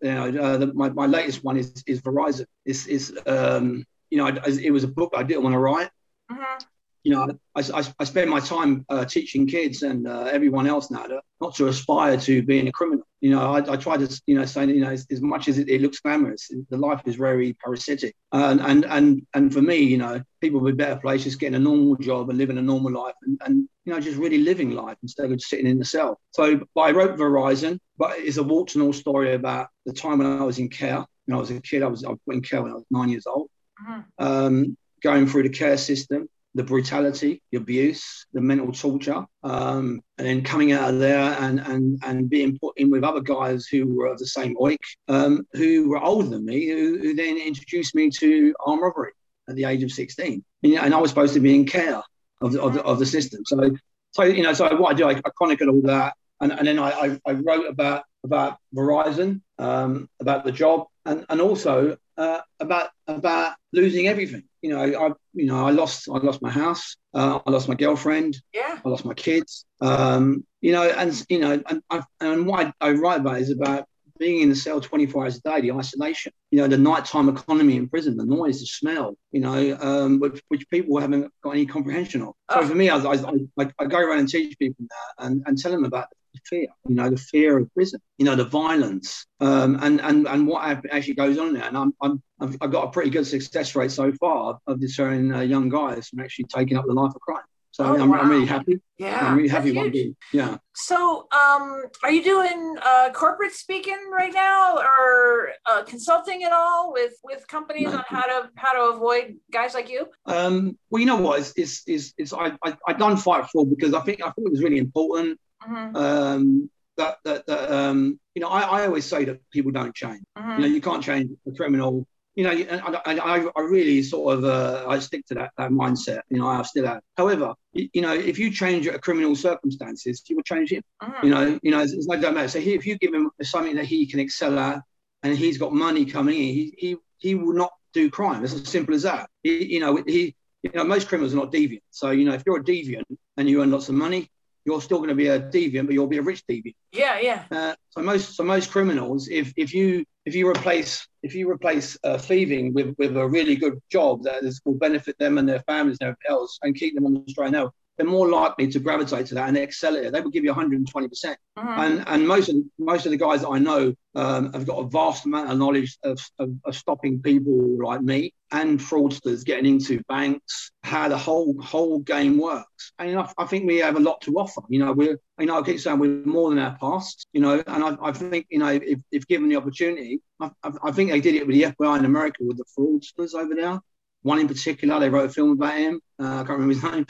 you 0.00 0.32
know, 0.32 0.42
uh, 0.42 0.56
the, 0.56 0.72
my, 0.74 0.88
my 0.90 1.06
latest 1.06 1.44
one 1.44 1.56
is, 1.56 1.82
is 1.86 2.00
Verizon. 2.00 2.46
is, 2.64 2.86
is 2.86 3.18
um, 3.26 3.84
you 4.10 4.18
know, 4.18 4.26
I, 4.26 4.48
it 4.48 4.70
was 4.70 4.84
a 4.84 4.88
book 4.88 5.12
I 5.16 5.22
didn't 5.22 5.42
want 5.42 5.54
to 5.54 5.58
write. 5.58 5.90
Mm-hmm. 6.30 6.64
You 7.04 7.14
know, 7.14 7.38
I, 7.54 7.60
I, 7.60 7.84
I 7.98 8.04
spend 8.04 8.30
my 8.30 8.40
time 8.40 8.84
uh, 8.88 9.04
teaching 9.04 9.46
kids 9.46 9.82
and 9.82 10.06
uh, 10.06 10.28
everyone 10.30 10.66
else 10.66 10.90
now 10.90 11.04
to, 11.04 11.20
not 11.40 11.54
to 11.56 11.68
aspire 11.68 12.16
to 12.18 12.42
being 12.42 12.68
a 12.68 12.72
criminal. 12.72 13.04
You 13.20 13.30
know, 13.30 13.52
I, 13.52 13.72
I 13.72 13.76
try 13.76 13.96
to, 13.96 14.22
you 14.26 14.36
know, 14.36 14.44
say, 14.44 14.66
you 14.66 14.80
know, 14.80 14.90
as, 14.90 15.06
as 15.10 15.20
much 15.20 15.48
as 15.48 15.58
it, 15.58 15.68
it, 15.68 15.80
looks 15.80 16.00
glamorous, 16.00 16.50
the 16.70 16.76
life 16.76 17.00
is 17.06 17.16
very 17.16 17.54
parasitic. 17.64 18.14
and, 18.32 18.60
and 18.60 18.84
and 18.84 19.26
and 19.34 19.52
for 19.52 19.62
me, 19.62 19.76
you 19.76 19.98
know, 19.98 20.22
people 20.40 20.60
with 20.60 20.76
better 20.76 21.00
just 21.18 21.40
getting 21.40 21.56
a 21.56 21.58
normal 21.58 21.96
job 21.96 22.28
and 22.30 22.38
living 22.38 22.58
a 22.58 22.62
normal 22.62 22.92
life 22.92 23.14
and, 23.22 23.40
and 23.44 23.68
you 23.84 23.92
know, 23.92 24.00
just 24.00 24.18
really 24.18 24.38
living 24.38 24.72
life 24.72 24.96
instead 25.02 25.32
of 25.32 25.40
sitting 25.40 25.66
in 25.66 25.78
the 25.78 25.84
cell. 25.84 26.20
So 26.32 26.60
I 26.76 26.90
wrote 26.90 27.18
Verizon, 27.18 27.78
but 27.96 28.18
it's 28.18 28.36
a 28.36 28.42
warts 28.42 28.74
and 28.74 28.84
all 28.84 28.92
story 28.92 29.34
about 29.34 29.68
the 29.86 29.92
time 29.92 30.18
when 30.18 30.26
I 30.26 30.44
was 30.44 30.58
in 30.58 30.68
care. 30.68 31.04
When 31.26 31.36
I 31.36 31.40
was 31.40 31.50
a 31.50 31.60
kid, 31.60 31.82
I 31.82 31.86
was, 31.86 32.04
I 32.04 32.10
was 32.10 32.18
in 32.28 32.42
care 32.42 32.62
when 32.62 32.72
I 32.72 32.74
was 32.74 32.84
nine 32.90 33.08
years 33.08 33.26
old. 33.26 33.48
Mm-hmm. 33.82 34.24
Um, 34.24 34.76
going 35.02 35.26
through 35.26 35.44
the 35.44 35.48
care 35.48 35.78
system, 35.78 36.28
the 36.58 36.64
brutality, 36.64 37.40
the 37.52 37.56
abuse, 37.56 38.26
the 38.32 38.40
mental 38.40 38.72
torture, 38.72 39.24
um, 39.44 40.00
and 40.18 40.26
then 40.26 40.42
coming 40.42 40.72
out 40.72 40.92
of 40.92 40.98
there 40.98 41.36
and, 41.38 41.60
and, 41.60 42.00
and 42.04 42.28
being 42.28 42.58
put 42.60 42.76
in 42.76 42.90
with 42.90 43.04
other 43.04 43.20
guys 43.20 43.66
who 43.66 43.86
were 43.94 44.06
of 44.06 44.18
the 44.18 44.26
same 44.26 44.56
oik, 44.56 44.76
um, 45.06 45.46
who 45.52 45.88
were 45.88 46.02
older 46.02 46.28
than 46.28 46.44
me, 46.44 46.66
who, 46.66 46.98
who, 46.98 47.14
then 47.14 47.38
introduced 47.38 47.94
me 47.94 48.10
to 48.10 48.52
armed 48.66 48.82
robbery 48.82 49.12
at 49.48 49.54
the 49.54 49.66
age 49.66 49.84
of 49.84 49.92
16. 49.92 50.44
And, 50.64 50.74
and 50.74 50.92
I 50.92 50.98
was 50.98 51.10
supposed 51.10 51.34
to 51.34 51.40
be 51.40 51.54
in 51.54 51.64
care 51.64 52.02
of 52.40 52.52
the, 52.52 52.60
of 52.60 52.74
the, 52.74 52.82
of 52.82 52.98
the 52.98 53.06
system. 53.06 53.44
So, 53.46 53.76
so, 54.10 54.24
you 54.24 54.42
know, 54.42 54.52
so 54.52 54.74
what 54.76 54.90
I 54.90 54.94
do, 54.94 55.08
I, 55.08 55.12
I 55.12 55.30
chronicled 55.36 55.70
all 55.70 55.82
that. 55.82 56.14
And, 56.40 56.50
and 56.50 56.66
then 56.66 56.80
I, 56.80 56.90
I, 56.90 57.20
I 57.24 57.32
wrote 57.34 57.68
about, 57.68 58.02
about 58.24 58.58
Verizon, 58.74 59.42
um, 59.60 60.08
about 60.18 60.44
the 60.44 60.50
job, 60.50 60.86
and, 61.04 61.24
and 61.28 61.40
also 61.40 61.96
uh, 62.18 62.40
about 62.60 62.90
about 63.06 63.54
losing 63.72 64.08
everything. 64.08 64.42
You 64.62 64.70
know, 64.70 64.80
I 64.80 65.10
you 65.34 65.46
know 65.46 65.66
I 65.66 65.70
lost 65.70 66.08
I 66.12 66.18
lost 66.18 66.42
my 66.42 66.50
house, 66.50 66.96
uh, 67.14 67.38
I 67.46 67.50
lost 67.50 67.68
my 67.68 67.74
girlfriend, 67.74 68.36
yeah, 68.52 68.78
I 68.84 68.88
lost 68.88 69.04
my 69.04 69.14
kids. 69.14 69.64
Um, 69.80 70.44
you 70.60 70.72
know, 70.72 70.82
and 70.82 71.24
you 71.28 71.38
know, 71.38 71.52
and 71.52 71.82
I, 71.90 72.02
and 72.20 72.46
what 72.46 72.66
I, 72.80 72.88
I 72.88 72.90
write 72.92 73.20
about 73.20 73.38
is 73.40 73.50
about 73.50 73.86
being 74.18 74.42
in 74.42 74.48
the 74.48 74.56
cell 74.56 74.80
24 74.80 75.24
hours 75.24 75.36
a 75.36 75.40
day, 75.40 75.60
the 75.60 75.72
isolation, 75.72 76.32
you 76.50 76.58
know, 76.58 76.68
the 76.68 76.78
nighttime 76.78 77.28
economy 77.28 77.76
in 77.76 77.88
prison, 77.88 78.16
the 78.16 78.26
noise, 78.26 78.60
the 78.60 78.66
smell, 78.66 79.16
you 79.32 79.40
know, 79.40 79.78
um, 79.80 80.20
which, 80.20 80.42
which 80.48 80.68
people 80.70 80.98
haven't 80.98 81.32
got 81.42 81.50
any 81.50 81.66
comprehension 81.66 82.22
of. 82.22 82.34
So 82.50 82.66
for 82.66 82.74
me, 82.74 82.88
I, 82.88 82.98
I, 82.98 83.14
I, 83.14 83.70
I, 83.78 83.84
go 83.86 83.98
around 83.98 84.20
and 84.20 84.28
teach 84.28 84.58
people 84.58 84.84
that 84.88 85.26
and, 85.26 85.42
and 85.46 85.58
tell 85.58 85.72
them 85.72 85.84
about 85.84 86.08
the 86.34 86.40
fear, 86.44 86.66
you 86.88 86.94
know, 86.94 87.10
the 87.10 87.16
fear 87.16 87.58
of 87.58 87.72
prison, 87.74 88.00
you 88.18 88.24
know, 88.24 88.36
the 88.36 88.44
violence, 88.44 89.26
um, 89.40 89.78
and 89.82 90.00
and 90.00 90.26
and 90.26 90.46
what 90.46 90.62
actually 90.90 91.14
goes 91.14 91.38
on 91.38 91.54
there. 91.54 91.64
And 91.64 91.76
I'm, 91.76 91.94
I'm 92.02 92.22
I've 92.40 92.70
got 92.70 92.88
a 92.88 92.90
pretty 92.90 93.10
good 93.10 93.26
success 93.26 93.74
rate 93.74 93.90
so 93.90 94.12
far 94.12 94.58
of 94.66 94.80
deterring 94.80 95.32
uh, 95.32 95.40
young 95.40 95.68
guys 95.68 96.08
from 96.08 96.20
actually 96.20 96.46
taking 96.46 96.76
up 96.76 96.86
the 96.86 96.92
life 96.92 97.14
of 97.14 97.20
crime. 97.20 97.42
So 97.78 97.84
oh, 97.84 97.96
I'm, 97.96 98.10
wow. 98.10 98.18
I'm, 98.18 98.28
really 98.28 98.44
happy. 98.44 98.80
Yeah, 98.98 99.20
I'm 99.20 99.36
really 99.36 99.48
happy 99.48 99.70
what 99.70 99.86
I 99.94 100.12
Yeah. 100.32 100.56
So, 100.74 101.28
um, 101.30 101.84
are 102.02 102.10
you 102.10 102.24
doing 102.24 102.76
uh, 102.82 103.10
corporate 103.12 103.52
speaking 103.52 103.98
right 104.10 104.34
now, 104.34 104.78
or 104.78 105.50
uh, 105.64 105.84
consulting 105.84 106.42
at 106.42 106.50
all 106.50 106.92
with 106.92 107.12
with 107.22 107.46
companies 107.46 107.92
no. 107.92 107.98
on 107.98 108.04
how 108.08 108.22
to 108.22 108.50
how 108.56 108.72
to 108.72 108.96
avoid 108.96 109.36
guys 109.52 109.74
like 109.74 109.88
you? 109.88 110.08
Um, 110.26 110.76
well, 110.90 110.98
you 110.98 111.06
know 111.06 111.20
what? 111.20 111.38
It's 111.38 111.52
it's, 111.54 111.82
it's, 111.86 112.14
it's 112.18 112.32
I, 112.32 112.50
I 112.64 112.76
I 112.88 112.94
done 112.94 113.16
fight 113.16 113.46
for 113.52 113.64
because 113.64 113.94
I 113.94 114.00
think 114.00 114.22
I 114.22 114.30
think 114.32 114.48
it 114.48 114.50
was 114.50 114.62
really 114.62 114.78
important. 114.78 115.38
Mm-hmm. 115.62 115.96
Um, 115.96 116.70
that 116.96 117.18
that, 117.24 117.46
that 117.46 117.70
um, 117.72 118.18
you 118.34 118.42
know, 118.42 118.48
I, 118.48 118.62
I 118.62 118.86
always 118.86 119.04
say 119.04 119.24
that 119.26 119.38
people 119.52 119.70
don't 119.70 119.94
change. 119.94 120.24
Mm-hmm. 120.36 120.50
You 120.50 120.58
know, 120.58 120.74
you 120.74 120.80
can't 120.80 121.04
change 121.04 121.30
a 121.46 121.52
criminal 121.52 122.08
you 122.38 122.44
know, 122.44 122.52
and 122.52 123.20
I, 123.20 123.50
I, 123.56 123.60
really 123.62 124.00
sort 124.00 124.38
of 124.38 124.44
uh, 124.44 124.84
I 124.86 125.00
stick 125.00 125.26
to 125.26 125.34
that 125.34 125.50
that 125.58 125.72
mindset. 125.72 126.20
You 126.30 126.38
know, 126.38 126.46
I 126.46 126.62
still 126.62 126.86
have. 126.86 127.00
However, 127.16 127.52
you, 127.72 127.88
you 127.92 128.00
know, 128.00 128.14
if 128.14 128.38
you 128.38 128.52
change 128.52 128.86
a 128.86 128.96
criminal 128.96 129.34
circumstances, 129.34 130.22
you 130.28 130.36
will 130.36 130.44
change 130.44 130.70
him. 130.70 130.84
Uh-huh. 131.00 131.18
You 131.24 131.30
know, 131.30 131.58
you 131.64 131.72
know, 131.72 131.80
it's, 131.80 131.94
it's 131.94 132.06
no 132.06 132.16
don't 132.20 132.34
matter. 132.34 132.46
So 132.46 132.60
he, 132.60 132.74
if 132.74 132.86
you 132.86 132.96
give 132.96 133.12
him 133.12 133.28
something 133.42 133.74
that 133.74 133.86
he 133.86 134.06
can 134.06 134.20
excel 134.20 134.56
at, 134.56 134.82
and 135.24 135.36
he's 135.36 135.58
got 135.58 135.72
money 135.72 136.04
coming 136.04 136.36
in, 136.36 136.54
he 136.54 136.74
he 136.78 136.96
he 137.16 137.34
will 137.34 137.54
not 137.54 137.72
do 137.92 138.08
crime. 138.08 138.44
It's 138.44 138.54
as 138.54 138.68
simple 138.68 138.94
as 138.94 139.02
that. 139.02 139.28
He, 139.42 139.74
you 139.74 139.80
know, 139.80 140.00
he 140.06 140.36
you 140.62 140.70
know 140.72 140.84
most 140.84 141.08
criminals 141.08 141.34
are 141.34 141.38
not 141.38 141.52
deviant. 141.52 141.82
So 141.90 142.12
you 142.12 142.24
know, 142.24 142.34
if 142.34 142.44
you're 142.46 142.60
a 142.60 142.64
deviant 142.64 143.02
and 143.36 143.50
you 143.50 143.62
earn 143.62 143.72
lots 143.72 143.88
of 143.88 143.96
money, 143.96 144.30
you're 144.68 144.82
still 144.82 144.98
going 144.98 145.08
to 145.08 145.14
be 145.14 145.28
a 145.28 145.40
deviant, 145.40 145.86
but 145.86 145.94
you'll 145.94 146.06
be 146.06 146.18
a 146.18 146.22
rich 146.22 146.44
deviant. 146.46 146.74
Yeah, 146.92 147.18
yeah. 147.20 147.44
Uh, 147.50 147.74
so 147.88 148.02
most 148.02 148.36
so 148.36 148.44
most 148.44 148.70
criminals, 148.70 149.26
if 149.28 149.50
if 149.56 149.72
you 149.72 150.04
if 150.26 150.34
you 150.34 150.46
replace 150.46 151.08
if 151.22 151.34
you 151.34 151.50
replace 151.50 151.96
uh, 152.04 152.18
thieving 152.18 152.74
with 152.74 152.94
with 152.98 153.16
a 153.16 153.26
really 153.26 153.56
good 153.56 153.80
job 153.90 154.24
that 154.24 154.44
is, 154.44 154.60
will 154.66 154.74
benefit 154.74 155.16
them 155.18 155.38
and 155.38 155.48
their 155.48 155.60
families 155.60 155.96
and 156.00 156.08
everything 156.08 156.30
else 156.36 156.58
and 156.62 156.74
keep 156.74 156.94
them 156.94 157.06
on 157.06 157.14
the 157.14 157.24
straight 157.28 157.46
and 157.46 157.54
narrow, 157.54 157.72
they're 157.98 158.06
more 158.06 158.28
likely 158.28 158.68
to 158.68 158.78
gravitate 158.78 159.26
to 159.26 159.34
that 159.34 159.48
and 159.48 159.58
excel 159.58 159.96
at 159.96 160.04
it. 160.04 160.12
They 160.12 160.20
will 160.20 160.30
give 160.30 160.44
you 160.44 160.50
120 160.50 161.08
percent. 161.08 161.36
Mm-hmm. 161.58 161.80
And 161.80 162.08
and 162.08 162.28
most 162.28 162.48
of 162.48 162.56
most 162.78 163.04
of 163.06 163.10
the 163.10 163.18
guys 163.18 163.42
that 163.42 163.48
I 163.48 163.58
know 163.58 163.92
um, 164.14 164.52
have 164.52 164.66
got 164.66 164.78
a 164.78 164.88
vast 164.88 165.26
amount 165.26 165.50
of 165.50 165.58
knowledge 165.58 165.98
of, 166.04 166.18
of, 166.38 166.50
of, 166.64 166.76
stopping 166.76 167.20
people 167.20 167.78
like 167.84 168.00
me 168.00 168.32
and 168.50 168.80
fraudsters 168.80 169.44
getting 169.44 169.66
into 169.66 170.02
banks, 170.08 170.70
how 170.82 171.08
the 171.08 171.18
whole 171.18 171.60
whole 171.60 171.98
game 171.98 172.38
works. 172.38 172.92
And 173.00 173.12
know, 173.12 173.28
I 173.36 173.46
think 173.46 173.66
we 173.66 173.78
have 173.78 173.96
a 173.96 174.00
lot 174.00 174.20
to 174.22 174.34
offer. 174.36 174.62
You 174.68 174.78
know, 174.78 174.92
we're 174.92 175.18
you 175.40 175.46
know 175.46 175.58
I 175.58 175.62
keep 175.62 175.80
saying 175.80 175.98
we're 175.98 176.24
more 176.24 176.50
than 176.50 176.60
our 176.60 176.78
past. 176.78 177.26
You 177.32 177.40
know, 177.40 177.62
and 177.66 177.84
I, 177.84 177.96
I 178.00 178.12
think 178.12 178.46
you 178.48 178.60
know 178.60 178.68
if, 178.68 179.00
if 179.10 179.26
given 179.26 179.48
the 179.48 179.56
opportunity, 179.56 180.20
I, 180.38 180.50
I 180.62 180.92
think 180.92 181.10
they 181.10 181.20
did 181.20 181.34
it 181.34 181.46
with 181.48 181.56
the 181.56 181.64
FBI 181.64 181.98
in 181.98 182.04
America 182.04 182.38
with 182.42 182.58
the 182.58 182.64
fraudsters 182.78 183.34
over 183.34 183.56
there. 183.56 183.80
One 184.22 184.38
in 184.38 184.48
particular, 184.48 185.00
they 185.00 185.08
wrote 185.08 185.30
a 185.30 185.32
film 185.32 185.52
about 185.52 185.78
him. 185.78 186.00
Uh, 186.20 186.26
I 186.26 186.36
can't 186.38 186.50
remember 186.50 186.74
his 186.74 186.82
name. 186.82 187.06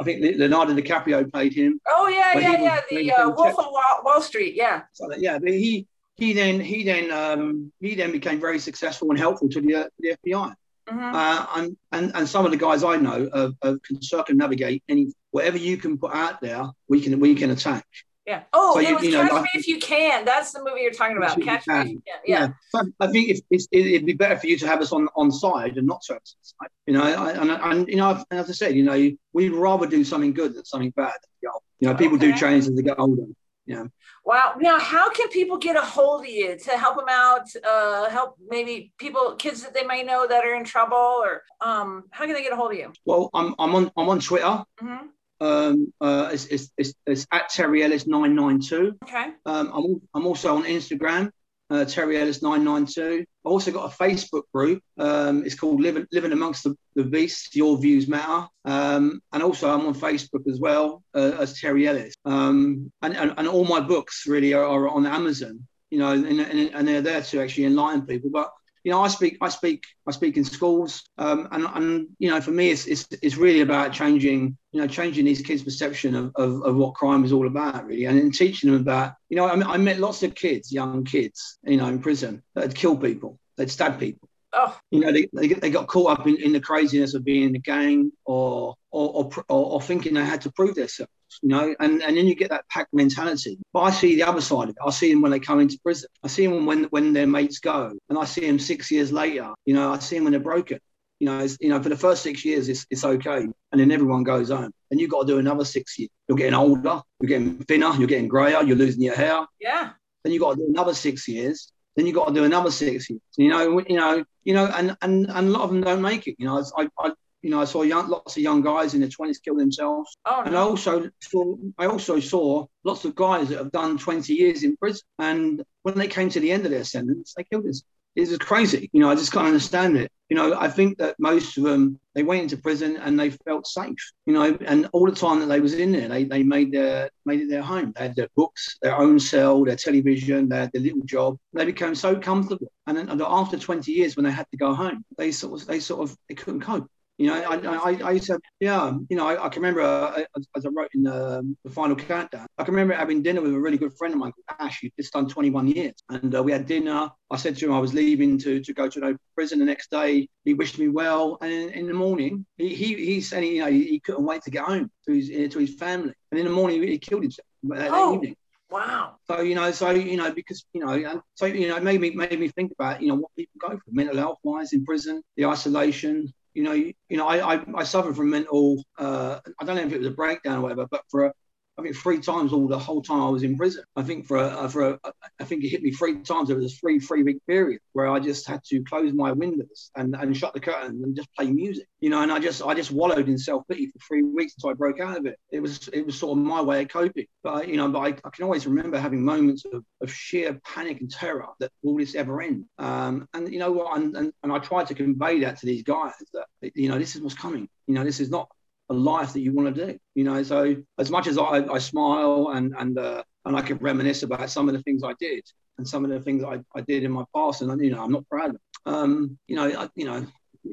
I 0.00 0.04
think 0.04 0.22
Leonardo 0.38 0.74
DiCaprio 0.74 1.30
played 1.30 1.52
him. 1.52 1.78
Oh 1.86 2.08
yeah, 2.08 2.38
yeah, 2.38 2.62
yeah. 2.62 2.80
The 2.88 3.12
uh, 3.12 3.28
Wolf 3.28 3.58
of 3.58 3.66
Wall, 3.66 4.00
Wall, 4.02 4.22
Street. 4.22 4.54
Yeah. 4.54 4.82
So 4.94 5.14
yeah, 5.16 5.38
but 5.38 5.50
he 5.50 5.86
he 6.16 6.32
then 6.32 6.58
he 6.58 6.84
then 6.84 7.10
um, 7.10 7.70
he 7.80 7.94
then 7.94 8.10
became 8.10 8.40
very 8.40 8.58
successful 8.58 9.10
and 9.10 9.18
helpful 9.18 9.48
to 9.50 9.60
the, 9.60 9.74
uh, 9.74 9.84
the 9.98 10.16
FBI. 10.24 10.54
Mm-hmm. 10.88 11.14
Uh, 11.14 11.46
and, 11.56 11.76
and 11.92 12.12
and 12.14 12.28
some 12.28 12.46
of 12.46 12.50
the 12.50 12.56
guys 12.56 12.82
I 12.82 12.96
know 12.96 13.28
uh, 13.32 13.76
can 13.86 14.02
circumnavigate 14.02 14.82
any 14.88 15.12
whatever 15.30 15.58
you 15.58 15.76
can 15.76 15.98
put 15.98 16.14
out 16.14 16.40
there, 16.40 16.64
we 16.88 17.02
can 17.02 17.20
we 17.20 17.34
can 17.34 17.50
attack. 17.50 17.84
Yeah. 18.30 18.42
Oh, 18.52 18.74
so 18.74 18.78
it 18.78 18.88
you, 18.88 18.94
was 18.94 19.04
you 19.04 19.10
know, 19.10 19.28
Catch 19.28 19.42
Me 19.42 19.48
If 19.54 19.66
You 19.66 19.80
Can. 19.80 20.24
That's 20.24 20.52
the 20.52 20.62
movie 20.62 20.82
you're 20.82 20.92
talking 20.92 21.16
about. 21.16 21.40
Catch 21.42 21.66
Me 21.66 21.74
If 21.80 21.88
You 21.88 21.94
Can. 21.94 22.02
Yeah. 22.24 22.38
yeah. 22.38 22.48
So 22.68 22.92
I 23.00 23.08
think 23.08 23.28
it's, 23.28 23.66
it'd 23.72 24.06
be 24.06 24.12
better 24.12 24.38
for 24.38 24.46
you 24.46 24.56
to 24.58 24.68
have 24.68 24.80
us 24.80 24.92
on 24.92 25.08
on 25.16 25.32
side 25.32 25.78
and 25.78 25.86
not 25.88 26.04
service 26.04 26.36
side. 26.40 26.68
You 26.86 26.94
know, 26.94 27.02
and, 27.02 27.50
and 27.50 27.88
you 27.88 27.96
know, 27.96 28.22
as 28.30 28.48
I 28.48 28.52
said, 28.52 28.76
you 28.76 28.84
know, 28.84 29.10
we'd 29.32 29.48
rather 29.48 29.88
do 29.88 30.04
something 30.04 30.32
good 30.32 30.54
than 30.54 30.64
something 30.64 30.90
bad. 30.90 31.18
You 31.42 31.50
know, 31.88 31.94
people 31.96 32.18
okay. 32.18 32.30
do 32.30 32.38
change 32.38 32.68
as 32.68 32.76
they 32.76 32.82
get 32.82 33.00
older. 33.00 33.24
Yeah. 33.66 33.86
Wow. 34.24 34.54
Now, 34.60 34.78
how 34.78 35.10
can 35.10 35.28
people 35.30 35.58
get 35.58 35.74
a 35.74 35.80
hold 35.80 36.20
of 36.20 36.28
you 36.28 36.56
to 36.56 36.70
help 36.78 36.98
them 36.98 37.08
out? 37.10 37.48
Uh, 37.68 38.08
help 38.10 38.36
maybe 38.48 38.92
people, 38.98 39.34
kids 39.36 39.64
that 39.64 39.74
they 39.74 39.82
may 39.82 40.04
know 40.04 40.24
that 40.28 40.44
are 40.44 40.54
in 40.54 40.64
trouble, 40.64 40.96
or 40.96 41.42
um, 41.60 42.04
how 42.12 42.26
can 42.26 42.34
they 42.34 42.44
get 42.44 42.52
a 42.52 42.56
hold 42.56 42.70
of 42.70 42.78
you? 42.78 42.92
Well, 43.04 43.30
I'm, 43.34 43.56
I'm 43.58 43.74
on 43.74 43.90
I'm 43.96 44.08
on 44.08 44.20
Twitter. 44.20 44.44
Mm-hmm. 44.80 45.06
Um, 45.40 45.92
uh, 46.00 46.30
it's, 46.32 46.46
it's, 46.46 46.70
it's, 46.76 46.94
it's, 47.06 47.26
at 47.32 47.48
Terry 47.48 47.82
Ellis 47.82 48.06
992. 48.06 48.96
Okay. 49.04 49.32
Um, 49.46 49.72
I'm, 49.74 50.02
I'm 50.14 50.26
also 50.26 50.56
on 50.56 50.64
Instagram, 50.64 51.30
uh, 51.70 51.84
Terry 51.84 52.20
Ellis 52.20 52.42
992. 52.42 53.24
I 53.44 53.48
also 53.48 53.70
got 53.70 53.92
a 53.92 53.96
Facebook 53.96 54.42
group. 54.52 54.82
Um, 54.98 55.44
it's 55.44 55.54
called 55.54 55.80
Living, 55.80 56.06
Living 56.12 56.32
Amongst 56.32 56.64
the, 56.64 56.76
the 56.94 57.04
Beasts, 57.04 57.54
Your 57.56 57.78
Views 57.78 58.06
Matter. 58.06 58.48
Um, 58.64 59.22
and 59.32 59.42
also, 59.42 59.72
I'm 59.72 59.86
on 59.86 59.94
Facebook 59.94 60.48
as 60.50 60.60
well 60.60 61.02
uh, 61.14 61.32
as 61.38 61.58
Terry 61.58 61.88
Ellis. 61.88 62.14
Um, 62.24 62.92
and, 63.00 63.16
and, 63.16 63.34
and, 63.36 63.48
all 63.48 63.64
my 63.64 63.80
books 63.80 64.26
really 64.26 64.52
are, 64.52 64.64
are 64.64 64.88
on 64.88 65.06
Amazon, 65.06 65.66
you 65.90 65.98
know, 65.98 66.12
and, 66.12 66.26
and, 66.26 66.74
and, 66.74 66.86
they're 66.86 67.00
there 67.00 67.22
to 67.22 67.40
actually 67.40 67.64
enlighten 67.64 68.06
people. 68.06 68.30
But 68.30 68.52
you 68.82 68.90
know, 68.90 69.02
I 69.02 69.08
speak, 69.08 69.36
I 69.40 69.48
speak, 69.48 69.84
I 70.06 70.12
speak 70.12 70.36
in 70.36 70.44
schools, 70.44 71.02
um, 71.18 71.48
and 71.52 71.66
and 71.74 72.06
you 72.18 72.30
know, 72.30 72.40
for 72.40 72.50
me, 72.50 72.70
it's, 72.70 72.86
it's 72.86 73.06
it's 73.22 73.36
really 73.36 73.60
about 73.60 73.92
changing, 73.92 74.56
you 74.72 74.80
know, 74.80 74.86
changing 74.86 75.26
these 75.26 75.42
kids' 75.42 75.62
perception 75.62 76.14
of, 76.14 76.32
of, 76.36 76.62
of 76.62 76.76
what 76.76 76.94
crime 76.94 77.24
is 77.24 77.32
all 77.32 77.46
about, 77.46 77.86
really, 77.86 78.06
and 78.06 78.18
then 78.18 78.30
teaching 78.30 78.70
them 78.70 78.80
about, 78.80 79.14
you 79.28 79.36
know, 79.36 79.44
I, 79.44 79.74
I 79.74 79.76
met 79.76 79.98
lots 79.98 80.22
of 80.22 80.34
kids, 80.34 80.72
young 80.72 81.04
kids, 81.04 81.58
you 81.64 81.76
know, 81.76 81.86
in 81.86 82.00
prison 82.00 82.42
that 82.54 82.62
had 82.62 82.74
killed 82.74 83.02
people, 83.02 83.38
they'd 83.56 83.70
stabbed 83.70 84.00
people. 84.00 84.29
Oh. 84.52 84.78
You 84.90 85.00
know, 85.00 85.12
they, 85.12 85.28
they, 85.32 85.48
they 85.48 85.70
got 85.70 85.86
caught 85.86 86.18
up 86.18 86.26
in, 86.26 86.36
in 86.36 86.52
the 86.52 86.60
craziness 86.60 87.14
of 87.14 87.24
being 87.24 87.50
in 87.50 87.54
a 87.54 87.60
gang 87.60 88.12
or 88.24 88.74
or, 88.90 89.30
or, 89.32 89.44
or 89.48 89.80
thinking 89.80 90.14
they 90.14 90.24
had 90.24 90.40
to 90.40 90.52
prove 90.52 90.74
themselves 90.74 91.10
you 91.42 91.48
know, 91.48 91.74
and, 91.78 92.02
and 92.02 92.16
then 92.16 92.26
you 92.26 92.34
get 92.34 92.50
that 92.50 92.68
pack 92.68 92.88
mentality. 92.92 93.58
But 93.72 93.80
I 93.80 93.90
see 93.90 94.16
the 94.16 94.24
other 94.24 94.40
side 94.40 94.64
of 94.64 94.70
it. 94.70 94.76
I 94.84 94.90
see 94.90 95.12
them 95.12 95.22
when 95.22 95.30
they 95.30 95.40
come 95.40 95.60
into 95.60 95.78
prison. 95.82 96.08
I 96.22 96.28
see 96.28 96.46
them 96.46 96.66
when 96.66 96.84
when 96.84 97.12
their 97.12 97.26
mates 97.26 97.58
go, 97.60 97.96
and 98.08 98.18
I 98.18 98.24
see 98.24 98.42
them 98.42 98.58
six 98.58 98.90
years 98.90 99.12
later. 99.12 99.50
You 99.64 99.74
know, 99.74 99.92
I 99.92 99.98
see 99.98 100.16
them 100.16 100.24
when 100.24 100.32
they're 100.32 100.40
broken. 100.40 100.80
You 101.18 101.26
know, 101.26 101.46
you 101.60 101.68
know, 101.68 101.82
for 101.82 101.90
the 101.90 101.96
first 101.96 102.22
six 102.22 102.44
years, 102.44 102.68
it's, 102.68 102.86
it's 102.90 103.04
okay, 103.04 103.40
and 103.40 103.80
then 103.80 103.90
everyone 103.90 104.24
goes 104.24 104.50
home. 104.50 104.72
And 104.90 104.98
you've 104.98 105.10
got 105.10 105.22
to 105.22 105.26
do 105.26 105.38
another 105.38 105.64
six 105.64 105.98
years. 105.98 106.10
You're 106.28 106.38
getting 106.38 106.54
older, 106.54 107.02
you're 107.20 107.28
getting 107.28 107.58
thinner, 107.64 107.92
you're 107.96 108.08
getting 108.08 108.28
grayer, 108.28 108.62
you're 108.62 108.76
losing 108.76 109.02
your 109.02 109.14
hair. 109.14 109.46
Yeah. 109.60 109.90
Then 110.24 110.32
you've 110.32 110.42
got 110.42 110.52
to 110.52 110.56
do 110.56 110.66
another 110.68 110.94
six 110.94 111.28
years. 111.28 111.70
Then 111.96 112.06
you've 112.06 112.16
got 112.16 112.28
to 112.28 112.34
do 112.34 112.44
another 112.44 112.70
six 112.70 113.10
years. 113.10 113.20
You 113.36 113.48
know, 113.50 113.82
you 113.88 113.96
know, 113.96 114.24
you 114.44 114.54
know, 114.54 114.66
and 114.66 114.96
and, 115.02 115.26
and 115.28 115.48
a 115.48 115.50
lot 115.50 115.62
of 115.62 115.70
them 115.70 115.80
don't 115.82 116.02
make 116.02 116.26
it. 116.26 116.36
You 116.38 116.46
know, 116.46 116.64
I, 116.76 116.88
I 116.98 117.12
You 117.42 117.50
know, 117.50 117.60
I 117.60 117.64
saw 117.64 117.82
young, 117.82 118.08
lots 118.08 118.36
of 118.36 118.42
young 118.42 118.60
guys 118.62 118.92
in 118.94 119.00
their 119.00 119.08
twenties 119.08 119.40
kill 119.40 119.56
themselves, 119.56 120.16
Oh, 120.26 120.42
and 120.44 120.54
I 120.56 120.60
also 120.60 121.10
saw 121.20 121.56
I 121.78 121.86
also 121.86 122.20
saw 122.20 122.66
lots 122.84 123.04
of 123.06 123.14
guys 123.14 123.48
that 123.48 123.58
have 123.58 123.72
done 123.72 123.98
twenty 123.98 124.34
years 124.34 124.62
in 124.62 124.76
prison, 124.76 125.06
and 125.18 125.64
when 125.84 125.96
they 125.98 126.08
came 126.08 126.28
to 126.30 126.40
the 126.40 126.52
end 126.52 126.64
of 126.66 126.70
their 126.70 126.84
sentence, 126.84 127.32
they 127.34 127.44
killed 127.44 127.64
themselves. 127.64 127.99
It 128.20 128.28
was 128.28 128.38
crazy. 128.38 128.90
You 128.92 129.00
know, 129.00 129.10
I 129.10 129.14
just 129.14 129.32
can't 129.32 129.46
understand 129.46 129.96
it. 129.96 130.12
You 130.28 130.36
know, 130.36 130.54
I 130.58 130.68
think 130.68 130.98
that 130.98 131.16
most 131.18 131.56
of 131.56 131.64
them 131.64 131.98
they 132.14 132.22
went 132.22 132.42
into 132.42 132.58
prison 132.58 132.98
and 132.98 133.18
they 133.18 133.30
felt 133.30 133.66
safe. 133.66 134.12
You 134.26 134.34
know, 134.34 134.58
and 134.66 134.88
all 134.92 135.06
the 135.06 135.16
time 135.16 135.40
that 135.40 135.46
they 135.46 135.60
was 135.60 135.72
in 135.72 135.92
there, 135.92 136.06
they, 136.08 136.24
they 136.24 136.42
made 136.42 136.70
their 136.70 137.08
made 137.24 137.40
it 137.40 137.48
their 137.48 137.62
home. 137.62 137.92
They 137.96 138.02
had 138.02 138.16
their 138.16 138.28
books, 138.36 138.76
their 138.82 138.96
own 138.96 139.18
cell, 139.18 139.64
their 139.64 139.76
television, 139.76 140.48
their 140.50 140.70
little 140.74 141.02
job. 141.06 141.38
They 141.54 141.64
became 141.64 141.94
so 141.94 142.18
comfortable. 142.18 142.70
And 142.86 142.96
then 142.96 143.22
after 143.22 143.58
20 143.58 143.90
years, 143.90 144.16
when 144.16 144.24
they 144.24 144.32
had 144.32 144.50
to 144.50 144.58
go 144.58 144.74
home, 144.74 145.02
they 145.16 145.32
sort 145.32 145.60
of 145.60 145.66
they 145.66 145.80
sort 145.80 146.02
of 146.02 146.16
they 146.28 146.34
couldn't 146.34 146.60
cope. 146.60 146.90
You 147.20 147.26
know, 147.26 147.34
I, 147.34 147.90
I, 147.90 148.00
I 148.02 148.10
used 148.12 148.28
to, 148.28 148.40
yeah, 148.60 148.94
you 149.10 149.16
know, 149.18 149.28
I, 149.28 149.44
I 149.44 149.48
can 149.50 149.60
remember, 149.60 149.82
uh, 149.82 150.22
as, 150.38 150.46
as 150.56 150.64
I 150.64 150.70
wrote 150.70 150.88
in 150.94 151.06
um, 151.06 151.54
the 151.64 151.70
final 151.70 151.94
countdown, 151.94 152.46
I 152.56 152.64
can 152.64 152.72
remember 152.72 152.94
having 152.94 153.22
dinner 153.22 153.42
with 153.42 153.52
a 153.52 153.60
really 153.60 153.76
good 153.76 153.92
friend 153.98 154.14
of 154.14 154.20
mine 154.20 154.32
called 154.32 154.58
Ash, 154.58 154.80
who'd 154.80 154.92
just 154.98 155.12
done 155.12 155.28
21 155.28 155.68
years. 155.68 155.92
And 156.08 156.34
uh, 156.34 156.42
we 156.42 156.50
had 156.50 156.64
dinner. 156.64 157.10
I 157.30 157.36
said 157.36 157.58
to 157.58 157.66
him 157.66 157.74
I 157.74 157.78
was 157.78 157.92
leaving 157.92 158.38
to, 158.38 158.60
to 158.60 158.72
go 158.72 158.88
to 158.88 158.98
an 159.00 159.04
open 159.04 159.18
prison 159.34 159.58
the 159.58 159.66
next 159.66 159.90
day. 159.90 160.30
He 160.46 160.54
wished 160.54 160.78
me 160.78 160.88
well. 160.88 161.36
And 161.42 161.52
in, 161.52 161.68
in 161.80 161.86
the 161.88 161.92
morning, 161.92 162.46
he, 162.56 162.74
he, 162.74 162.94
he 162.94 163.20
said, 163.20 163.44
you 163.44 163.60
know, 163.60 163.70
he, 163.70 163.84
he 163.84 164.00
couldn't 164.00 164.24
wait 164.24 164.40
to 164.44 164.50
get 164.50 164.64
home 164.64 164.90
to 165.06 165.12
his, 165.12 165.28
to 165.28 165.58
his 165.58 165.74
family. 165.74 166.14
And 166.30 166.40
in 166.40 166.46
the 166.46 166.52
morning, 166.52 166.82
he 166.82 166.96
killed 166.96 167.24
himself 167.24 167.44
that, 167.64 167.90
Oh. 167.92 168.14
evening. 168.14 168.34
Wow. 168.70 169.16
So 169.28 169.40
you 169.40 169.56
know, 169.56 169.70
so 169.72 169.90
you 169.90 170.16
know, 170.16 170.32
because 170.32 170.64
you 170.72 170.84
know, 170.84 171.22
so 171.34 171.46
you 171.46 171.68
know, 171.68 171.76
it 171.76 171.82
made 171.82 172.00
me 172.00 172.10
made 172.10 172.38
me 172.38 172.48
think 172.48 172.70
about 172.70 173.02
you 173.02 173.08
know 173.08 173.16
what 173.16 173.34
people 173.36 173.58
go 173.58 173.68
through 173.70 173.92
mental 173.92 174.16
health 174.16 174.38
wise 174.44 174.72
in 174.72 174.84
prison, 174.84 175.22
the 175.36 175.46
isolation. 175.46 176.32
You 176.54 176.62
know, 176.64 176.72
you, 176.72 176.92
you 177.08 177.16
know, 177.16 177.28
I, 177.28 177.54
I 177.54 177.64
I 177.76 177.84
suffered 177.84 178.16
from 178.16 178.30
mental. 178.30 178.82
Uh, 178.98 179.38
I 179.60 179.64
don't 179.64 179.76
know 179.76 179.82
if 179.82 179.92
it 179.92 179.98
was 179.98 180.06
a 180.06 180.10
breakdown 180.12 180.58
or 180.58 180.60
whatever, 180.62 180.86
but 180.90 181.02
for 181.08 181.26
a, 181.26 181.32
I 181.80 181.82
think 181.82 181.96
three 181.96 182.20
times 182.20 182.52
all 182.52 182.68
the 182.68 182.78
whole 182.78 183.00
time 183.00 183.22
I 183.22 183.30
was 183.30 183.42
in 183.42 183.56
prison. 183.56 183.84
I 183.96 184.02
think 184.02 184.26
for 184.26 184.36
a, 184.36 184.68
for 184.68 184.90
a, 184.90 184.98
I 185.40 185.44
think 185.44 185.64
it 185.64 185.70
hit 185.70 185.82
me 185.82 185.90
three 185.92 186.20
times. 186.20 186.52
Was 186.52 186.74
a 186.74 186.76
three 186.76 187.00
three 187.00 187.22
week 187.22 187.38
period 187.46 187.80
where 187.94 188.06
I 188.06 188.20
just 188.20 188.46
had 188.46 188.62
to 188.64 188.82
close 188.84 189.14
my 189.14 189.32
windows 189.32 189.90
and, 189.96 190.14
and 190.14 190.36
shut 190.36 190.52
the 190.52 190.60
curtains 190.60 191.02
and 191.02 191.16
just 191.16 191.34
play 191.34 191.50
music. 191.50 191.86
You 192.00 192.10
know, 192.10 192.20
and 192.20 192.30
I 192.30 192.38
just 192.38 192.62
I 192.62 192.74
just 192.74 192.90
wallowed 192.90 193.28
in 193.28 193.38
self 193.38 193.66
pity 193.66 193.86
for 193.86 193.98
three 194.06 194.22
weeks 194.22 194.54
until 194.56 194.70
I 194.70 194.74
broke 194.74 195.00
out 195.00 195.16
of 195.16 195.24
it. 195.24 195.38
It 195.50 195.60
was 195.60 195.88
it 195.88 196.04
was 196.04 196.18
sort 196.18 196.36
of 196.36 196.44
my 196.44 196.60
way 196.60 196.82
of 196.82 196.88
coping. 196.88 197.26
But 197.42 197.66
you 197.66 197.78
know, 197.78 197.88
but 197.88 198.00
I, 198.00 198.08
I 198.08 198.30
can 198.30 198.44
always 198.44 198.66
remember 198.66 198.98
having 198.98 199.24
moments 199.24 199.64
of, 199.64 199.82
of 200.02 200.12
sheer 200.12 200.60
panic 200.66 201.00
and 201.00 201.10
terror 201.10 201.46
that 201.60 201.72
will 201.82 201.96
this 201.96 202.14
ever 202.14 202.42
end? 202.42 202.66
Um, 202.78 203.26
and 203.32 203.50
you 203.50 203.58
know 203.58 203.72
what? 203.72 203.96
And, 203.96 204.14
and 204.16 204.32
and 204.42 204.52
I 204.52 204.58
tried 204.58 204.88
to 204.88 204.94
convey 204.94 205.40
that 205.40 205.58
to 205.60 205.66
these 205.66 205.82
guys 205.82 206.12
that 206.34 206.46
you 206.74 206.90
know 206.90 206.98
this 206.98 207.16
is 207.16 207.22
what's 207.22 207.34
coming. 207.34 207.68
You 207.86 207.94
know, 207.94 208.04
this 208.04 208.20
is 208.20 208.28
not 208.28 208.48
a 208.90 208.94
life 208.94 209.32
that 209.32 209.40
you 209.40 209.52
want 209.52 209.74
to 209.74 209.86
do. 209.86 209.98
You 210.14 210.24
know, 210.24 210.42
so 210.42 210.76
as 210.98 211.10
much 211.10 211.26
as 211.26 211.38
I, 211.38 211.64
I 211.72 211.78
smile 211.78 212.50
and 212.52 212.74
and 212.78 212.98
uh, 212.98 213.22
and 213.44 213.56
I 213.56 213.62
can 213.62 213.78
reminisce 213.78 214.22
about 214.22 214.50
some 214.50 214.68
of 214.68 214.74
the 214.74 214.82
things 214.82 215.02
I 215.02 215.14
did 215.18 215.42
and 215.78 215.88
some 215.88 216.04
of 216.04 216.10
the 216.10 216.20
things 216.20 216.44
I, 216.44 216.60
I 216.74 216.82
did 216.82 217.04
in 217.04 217.10
my 217.10 217.24
past, 217.34 217.62
and 217.62 217.82
you 217.82 217.90
know, 217.90 218.04
I'm 218.04 218.12
not 218.12 218.28
proud 218.28 218.50
of. 218.50 218.56
It. 218.56 218.60
Um, 218.86 219.38
you 219.46 219.56
know, 219.56 219.66
I, 219.66 219.88
you 219.94 220.04
know, 220.04 220.26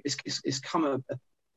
it's, 0.03 0.17
it's, 0.25 0.41
it's 0.43 0.59
come 0.59 0.83
a, 0.85 0.99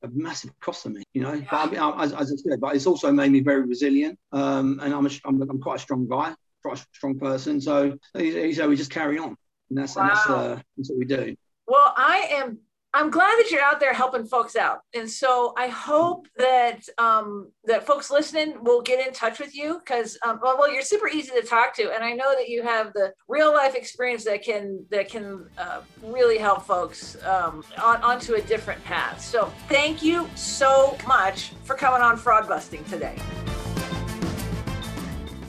a, 0.03 0.09
massive 0.13 0.53
cost 0.61 0.85
to 0.85 0.91
me. 0.91 1.03
You 1.15 1.23
know, 1.23 1.43
but 1.51 1.57
I 1.57 1.67
mean, 1.67 1.81
I- 1.81 2.05
as, 2.05 2.13
as 2.13 2.33
I 2.33 2.37
said, 2.37 2.61
but 2.61 2.77
it's 2.77 2.87
also 2.87 3.11
made 3.11 3.33
me 3.33 3.41
very 3.41 3.63
resilient. 3.63 4.19
Um, 4.33 4.79
and 4.83 4.95
I'm 4.95 5.07
a, 5.07 5.11
I'm, 5.25 5.43
I'm 5.43 5.61
quite 5.61 5.77
a 5.77 5.83
strong 5.83 6.07
guy, 6.09 6.35
quite 6.63 6.79
a 6.79 6.87
strong 6.93 7.19
person. 7.19 7.61
So 7.61 7.99
so 8.15 8.69
we 8.69 8.77
just 8.77 8.91
carry 8.91 9.19
on, 9.19 9.37
and 9.71 9.79
that's 9.79 9.97
and 9.97 10.09
that's, 10.09 10.29
uh, 10.29 10.61
that's 10.77 10.91
what 10.91 10.99
we 10.99 11.05
do. 11.07 11.35
Well, 11.67 11.93
I 11.97 12.29
am. 12.33 12.59
I'm 12.93 13.11
glad 13.11 13.39
that 13.39 13.53
you're 13.53 13.63
out 13.63 13.79
there 13.79 13.95
helping 13.95 14.27
folks 14.27 14.57
out, 14.57 14.81
and 14.95 15.09
so 15.09 15.55
I 15.57 15.69
hope 15.69 16.27
that 16.37 16.81
um, 16.99 17.53
that 17.65 17.87
folks 17.87 18.11
listening 18.11 18.65
will 18.65 18.83
get 18.83 19.07
in 19.07 19.13
touch 19.13 19.39
with 19.39 19.55
you 19.55 19.79
because 19.79 20.19
um, 20.27 20.41
well, 20.43 20.57
well, 20.59 20.73
you're 20.73 20.83
super 20.83 21.07
easy 21.07 21.31
to 21.41 21.43
talk 21.47 21.73
to, 21.77 21.93
and 21.95 22.03
I 22.03 22.13
know 22.13 22.35
that 22.37 22.49
you 22.49 22.65
have 22.65 22.93
the 22.93 23.13
real 23.29 23.53
life 23.53 23.77
experience 23.77 24.25
that 24.25 24.43
can 24.43 24.85
that 24.91 25.09
can 25.09 25.49
uh, 25.57 25.83
really 26.03 26.37
help 26.37 26.63
folks 26.63 27.17
um, 27.25 27.63
on 27.81 28.03
onto 28.03 28.35
a 28.35 28.41
different 28.41 28.83
path. 28.83 29.21
So 29.21 29.53
thank 29.69 30.03
you 30.03 30.29
so 30.35 30.99
much 31.07 31.53
for 31.63 31.77
coming 31.77 32.03
on 32.03 32.17
fraud 32.17 32.49
busting 32.49 32.83
today. 32.87 33.15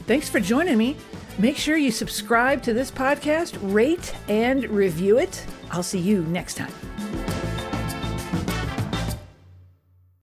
Thanks 0.06 0.30
for 0.30 0.40
joining 0.40 0.78
me. 0.78 0.96
Make 1.40 1.58
sure 1.58 1.76
you 1.76 1.90
subscribe 1.90 2.62
to 2.64 2.74
this 2.74 2.92
podcast, 2.92 3.58
rate 3.62 4.14
and 4.28 4.70
review 4.70 5.18
it. 5.18 5.44
I'll 5.72 5.82
see 5.82 6.00
you 6.00 6.24
next 6.26 6.54
time. 6.54 6.74